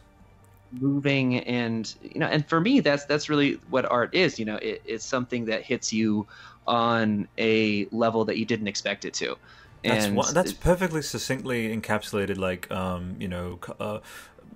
moving 0.71 1.39
and 1.39 1.95
you 2.01 2.19
know 2.19 2.27
and 2.27 2.47
for 2.47 2.61
me 2.61 2.79
that's 2.79 3.05
that's 3.05 3.29
really 3.29 3.53
what 3.69 3.85
art 3.85 4.13
is 4.13 4.39
you 4.39 4.45
know 4.45 4.57
it, 4.57 4.81
it's 4.85 5.05
something 5.05 5.45
that 5.45 5.63
hits 5.63 5.91
you 5.91 6.27
on 6.67 7.27
a 7.37 7.85
level 7.91 8.25
that 8.25 8.37
you 8.37 8.45
didn't 8.45 8.67
expect 8.67 9.05
it 9.05 9.13
to 9.13 9.35
that's 9.83 10.07
one, 10.07 10.33
that's 10.33 10.53
perfectly 10.53 11.01
succinctly 11.01 11.75
encapsulated, 11.75 12.37
like 12.37 12.69
um, 12.71 13.15
you 13.19 13.27
know, 13.27 13.59
uh, 13.79 13.99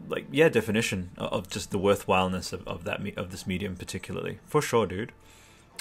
like 0.07 0.27
yeah, 0.31 0.49
definition 0.49 1.11
of 1.17 1.49
just 1.49 1.71
the 1.71 1.79
worthwhileness 1.79 2.53
of, 2.53 2.67
of 2.67 2.83
that 2.83 3.01
me- 3.01 3.13
of 3.15 3.31
this 3.31 3.47
medium, 3.47 3.75
particularly 3.75 4.39
for 4.45 4.61
sure, 4.61 4.85
dude. 4.85 5.11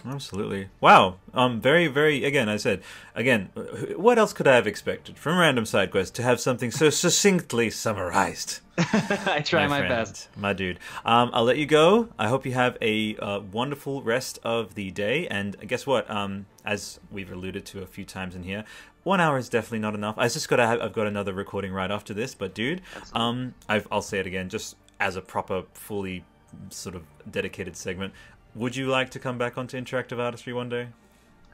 Absolutely. 0.06 0.68
Wow. 0.80 1.16
Um. 1.32 1.60
Very, 1.60 1.86
very. 1.86 2.24
Again, 2.24 2.48
I 2.48 2.56
said. 2.56 2.82
Again, 3.14 3.48
what 3.96 4.18
else 4.18 4.32
could 4.32 4.46
I 4.46 4.54
have 4.56 4.66
expected 4.66 5.16
from 5.16 5.38
Random 5.38 5.64
Side 5.64 5.90
Quest 5.90 6.14
to 6.16 6.22
have 6.22 6.40
something 6.40 6.70
so 6.70 6.90
succinctly 6.90 7.70
summarized? 7.70 8.60
I 8.76 9.42
try 9.44 9.66
my, 9.66 9.80
my 9.80 9.88
best, 9.88 10.28
my 10.36 10.52
dude. 10.52 10.78
Um. 11.04 11.30
I'll 11.32 11.44
let 11.44 11.56
you 11.56 11.66
go. 11.66 12.08
I 12.18 12.28
hope 12.28 12.44
you 12.44 12.52
have 12.52 12.76
a 12.82 13.16
uh, 13.16 13.40
wonderful 13.40 14.02
rest 14.02 14.38
of 14.42 14.74
the 14.74 14.90
day. 14.90 15.26
And 15.28 15.56
guess 15.66 15.86
what? 15.86 16.10
Um. 16.10 16.46
As 16.66 16.98
we've 17.10 17.30
alluded 17.30 17.66
to 17.66 17.82
a 17.82 17.86
few 17.86 18.04
times 18.04 18.34
in 18.34 18.42
here, 18.42 18.64
one 19.04 19.20
hour 19.20 19.38
is 19.38 19.48
definitely 19.48 19.78
not 19.78 19.94
enough. 19.94 20.16
I 20.18 20.28
just 20.28 20.48
got 20.48 20.56
to 20.56 20.66
have. 20.66 20.80
I've 20.80 20.92
got 20.92 21.06
another 21.06 21.32
recording 21.32 21.72
right 21.72 21.90
after 21.90 22.12
this. 22.12 22.34
But 22.34 22.54
dude, 22.54 22.80
um, 23.12 23.54
I've, 23.68 23.86
I'll 23.92 24.02
say 24.02 24.18
it 24.18 24.26
again, 24.26 24.48
just 24.48 24.76
as 24.98 25.16
a 25.16 25.22
proper, 25.22 25.64
fully 25.74 26.24
sort 26.70 26.96
of 26.96 27.04
dedicated 27.30 27.76
segment. 27.76 28.12
Would 28.54 28.76
you 28.76 28.86
like 28.86 29.10
to 29.10 29.18
come 29.18 29.38
back 29.38 29.58
onto 29.58 29.80
interactive 29.80 30.18
artistry 30.18 30.52
one 30.52 30.68
day? 30.68 30.88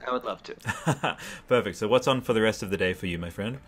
I 0.07 0.13
would 0.13 0.25
love 0.25 0.43
to. 0.45 1.17
Perfect. 1.49 1.77
So, 1.77 1.89
what's 1.89 2.07
on 2.07 2.21
for 2.21 2.33
the 2.33 2.41
rest 2.41 2.63
of 2.63 2.71
the 2.71 2.77
day 2.77 2.95
for 2.95 3.07
you, 3.07 3.19
my 3.19 3.31
friend? 3.31 3.59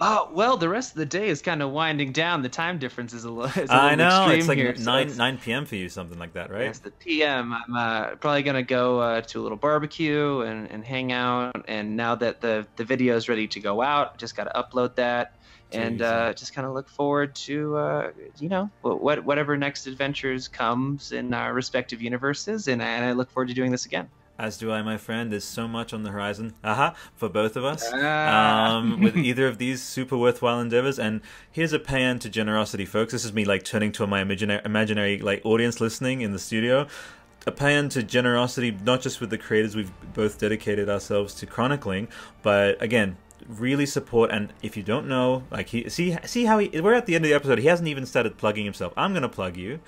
Oh 0.00 0.28
well, 0.32 0.56
the 0.56 0.68
rest 0.68 0.92
of 0.92 0.98
the 0.98 1.06
day 1.06 1.28
is 1.28 1.42
kind 1.42 1.62
of 1.62 1.70
winding 1.70 2.12
down. 2.12 2.42
The 2.42 2.48
time 2.48 2.78
difference 2.78 3.12
is 3.12 3.24
a 3.24 3.30
little. 3.30 3.44
Is 3.62 3.70
a 3.70 3.72
I 3.74 3.90
little 3.90 3.96
know 4.06 4.20
extreme 4.22 4.38
it's 4.38 4.48
like 4.48 4.58
here, 4.58 4.74
nine 4.78 5.02
it's- 5.02 5.16
nine 5.16 5.38
p.m. 5.38 5.66
for 5.66 5.74
you, 5.76 5.88
something 5.88 6.18
like 6.18 6.34
that, 6.34 6.50
right? 6.50 6.62
It's 6.68 6.78
the 6.78 6.90
PM. 6.90 7.52
I'm 7.52 7.74
uh, 7.76 8.14
probably 8.16 8.42
gonna 8.42 8.62
go 8.62 9.00
uh, 9.00 9.20
to 9.22 9.40
a 9.40 9.42
little 9.42 9.58
barbecue 9.58 10.40
and, 10.42 10.70
and 10.70 10.84
hang 10.84 11.10
out. 11.12 11.64
And 11.66 11.96
now 11.96 12.14
that 12.16 12.40
the 12.40 12.66
the 12.76 12.84
video 12.84 13.16
is 13.16 13.28
ready 13.28 13.48
to 13.48 13.60
go 13.60 13.82
out, 13.82 14.18
just 14.18 14.36
got 14.36 14.44
to 14.44 14.52
upload 14.54 14.94
that 14.96 15.34
and 15.72 16.00
uh, 16.00 16.32
just 16.32 16.54
kind 16.54 16.66
of 16.66 16.72
look 16.72 16.88
forward 16.88 17.34
to 17.34 17.76
uh, 17.76 18.10
you 18.38 18.48
know 18.48 18.70
what 18.82 19.24
whatever 19.24 19.56
next 19.56 19.86
adventures 19.86 20.48
comes 20.48 21.12
in 21.12 21.34
our 21.34 21.52
respective 21.52 22.00
universes. 22.00 22.68
And, 22.68 22.80
and 22.80 23.04
I 23.04 23.12
look 23.12 23.30
forward 23.30 23.48
to 23.48 23.54
doing 23.54 23.70
this 23.72 23.84
again. 23.86 24.08
As 24.38 24.56
do 24.56 24.70
I, 24.70 24.82
my 24.82 24.96
friend. 24.96 25.32
There's 25.32 25.42
so 25.42 25.66
much 25.66 25.92
on 25.92 26.04
the 26.04 26.10
horizon. 26.10 26.54
Aha, 26.62 26.94
for 27.16 27.28
both 27.28 27.56
of 27.56 27.64
us. 27.64 27.84
Ah. 27.92 28.76
Um, 28.76 29.00
with 29.00 29.16
either 29.28 29.48
of 29.48 29.58
these 29.58 29.82
super 29.82 30.16
worthwhile 30.16 30.60
endeavors. 30.60 30.96
And 30.96 31.22
here's 31.50 31.72
a 31.72 31.80
paean 31.80 32.20
to 32.20 32.28
generosity, 32.28 32.84
folks. 32.84 33.12
This 33.12 33.24
is 33.24 33.32
me 33.32 33.44
like 33.44 33.64
turning 33.64 33.90
to 33.92 34.06
my 34.06 34.20
imaginary, 34.20 34.60
imaginary 34.64 35.18
like 35.18 35.44
audience 35.44 35.80
listening 35.80 36.20
in 36.20 36.32
the 36.32 36.38
studio. 36.38 36.86
A 37.48 37.50
paean 37.50 37.88
to 37.90 38.02
generosity, 38.04 38.70
not 38.70 39.00
just 39.00 39.20
with 39.20 39.30
the 39.30 39.38
creators 39.38 39.74
we've 39.74 39.90
both 40.14 40.38
dedicated 40.38 40.88
ourselves 40.88 41.34
to 41.34 41.46
chronicling, 41.46 42.06
but 42.42 42.80
again, 42.80 43.16
really 43.48 43.86
support. 43.86 44.30
And 44.30 44.52
if 44.62 44.76
you 44.76 44.84
don't 44.84 45.08
know, 45.08 45.44
like 45.50 45.68
he 45.68 45.88
see 45.88 46.16
see 46.26 46.44
how 46.44 46.58
he 46.58 46.80
we're 46.80 46.94
at 46.94 47.06
the 47.06 47.16
end 47.16 47.24
of 47.24 47.28
the 47.28 47.34
episode. 47.34 47.58
He 47.58 47.66
hasn't 47.66 47.88
even 47.88 48.06
started 48.06 48.36
plugging 48.38 48.64
himself. 48.64 48.92
I'm 48.96 49.14
gonna 49.14 49.28
plug 49.28 49.56
you. 49.56 49.80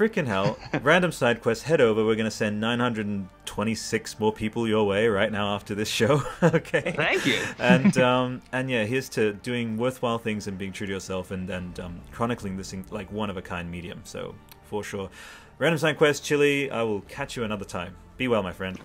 Freaking 0.00 0.26
hell. 0.26 0.56
Random 0.82 1.12
side 1.12 1.42
quest, 1.42 1.64
head 1.64 1.78
over. 1.78 2.06
We're 2.06 2.14
going 2.14 2.24
to 2.24 2.30
send 2.30 2.58
926 2.58 4.18
more 4.18 4.32
people 4.32 4.66
your 4.66 4.86
way 4.86 5.08
right 5.08 5.30
now 5.30 5.54
after 5.54 5.74
this 5.74 5.88
show. 5.90 6.22
okay. 6.42 6.94
Thank 6.96 7.26
you. 7.26 7.38
and 7.58 7.98
um, 7.98 8.40
and 8.50 8.70
yeah, 8.70 8.84
here's 8.84 9.10
to 9.10 9.34
doing 9.34 9.76
worthwhile 9.76 10.16
things 10.16 10.46
and 10.46 10.56
being 10.56 10.72
true 10.72 10.86
to 10.86 10.92
yourself 10.94 11.32
and 11.32 11.50
and 11.50 11.78
um, 11.80 12.00
chronicling 12.12 12.56
this 12.56 12.72
in, 12.72 12.82
like 12.90 13.12
one 13.12 13.28
of 13.28 13.36
a 13.36 13.42
kind 13.42 13.70
medium. 13.70 14.00
So 14.04 14.34
for 14.70 14.82
sure, 14.82 15.10
random 15.58 15.76
side 15.76 15.98
quest, 15.98 16.24
Chilly. 16.24 16.70
I 16.70 16.82
will 16.82 17.02
catch 17.02 17.36
you 17.36 17.44
another 17.44 17.66
time. 17.66 17.94
Be 18.16 18.26
well, 18.26 18.42
my 18.42 18.52
friend. 18.52 18.80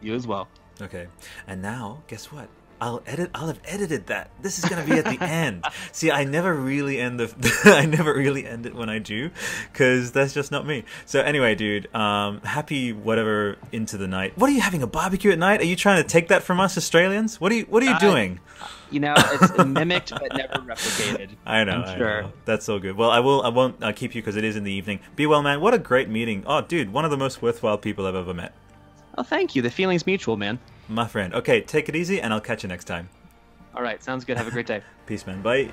You 0.00 0.14
as 0.14 0.24
well. 0.24 0.46
Okay. 0.80 1.08
And 1.48 1.62
now, 1.62 2.04
guess 2.06 2.30
what? 2.30 2.48
I'll 2.84 3.02
edit. 3.06 3.30
I'll 3.34 3.46
have 3.46 3.60
edited 3.64 4.08
that. 4.08 4.28
This 4.42 4.58
is 4.58 4.66
gonna 4.66 4.84
be 4.84 4.92
at 4.92 5.06
the 5.06 5.16
end. 5.24 5.64
See, 5.92 6.10
I 6.10 6.24
never 6.24 6.54
really 6.54 7.00
end 7.00 7.18
the. 7.18 7.62
I 7.64 7.86
never 7.86 8.12
really 8.12 8.46
end 8.46 8.66
it 8.66 8.74
when 8.74 8.90
I 8.90 8.98
do, 8.98 9.30
because 9.72 10.12
that's 10.12 10.34
just 10.34 10.52
not 10.52 10.66
me. 10.66 10.84
So 11.06 11.22
anyway, 11.22 11.54
dude. 11.54 11.92
Um, 11.94 12.42
happy 12.42 12.92
whatever 12.92 13.56
into 13.72 13.96
the 13.96 14.06
night. 14.06 14.36
What 14.36 14.50
are 14.50 14.52
you 14.52 14.60
having 14.60 14.82
a 14.82 14.86
barbecue 14.86 15.32
at 15.32 15.38
night? 15.38 15.62
Are 15.62 15.64
you 15.64 15.76
trying 15.76 16.02
to 16.02 16.06
take 16.06 16.28
that 16.28 16.42
from 16.42 16.60
us 16.60 16.76
Australians? 16.76 17.40
What 17.40 17.52
are 17.52 17.54
you 17.54 17.64
What 17.70 17.82
are 17.82 17.86
you 17.86 17.98
doing? 17.98 18.40
You 18.90 19.00
know, 19.00 19.14
it's 19.16 19.56
mimicked 19.64 20.10
but 20.10 20.36
never 20.36 20.58
replicated. 20.58 21.30
I 21.46 21.64
know. 21.64 21.72
I'm 21.72 21.84
I 21.84 21.96
sure. 21.96 22.22
know. 22.24 22.32
That's 22.44 22.68
all 22.68 22.80
good. 22.80 22.98
Well, 22.98 23.10
I 23.10 23.20
will. 23.20 23.40
I 23.42 23.48
won't 23.48 23.82
uh, 23.82 23.92
keep 23.92 24.14
you 24.14 24.20
because 24.20 24.36
it 24.36 24.44
is 24.44 24.56
in 24.56 24.64
the 24.64 24.72
evening. 24.72 25.00
Be 25.16 25.24
well, 25.24 25.42
man. 25.42 25.62
What 25.62 25.72
a 25.72 25.78
great 25.78 26.10
meeting. 26.10 26.44
Oh, 26.46 26.60
dude, 26.60 26.92
one 26.92 27.06
of 27.06 27.10
the 27.10 27.16
most 27.16 27.40
worthwhile 27.40 27.78
people 27.78 28.06
I've 28.06 28.14
ever 28.14 28.34
met. 28.34 28.52
Oh, 29.16 29.22
thank 29.22 29.54
you. 29.54 29.62
The 29.62 29.70
feeling's 29.70 30.04
mutual, 30.06 30.36
man. 30.36 30.58
My 30.88 31.06
friend. 31.06 31.34
Okay, 31.34 31.60
take 31.60 31.88
it 31.88 31.96
easy, 31.96 32.20
and 32.20 32.32
I'll 32.32 32.40
catch 32.40 32.62
you 32.62 32.68
next 32.68 32.84
time. 32.84 33.08
All 33.74 33.82
right, 33.82 34.02
sounds 34.02 34.24
good. 34.24 34.36
Have 34.36 34.48
a 34.48 34.50
great 34.50 34.66
day. 34.66 34.82
Peace, 35.06 35.26
man. 35.26 35.42
Bye. 35.42 35.70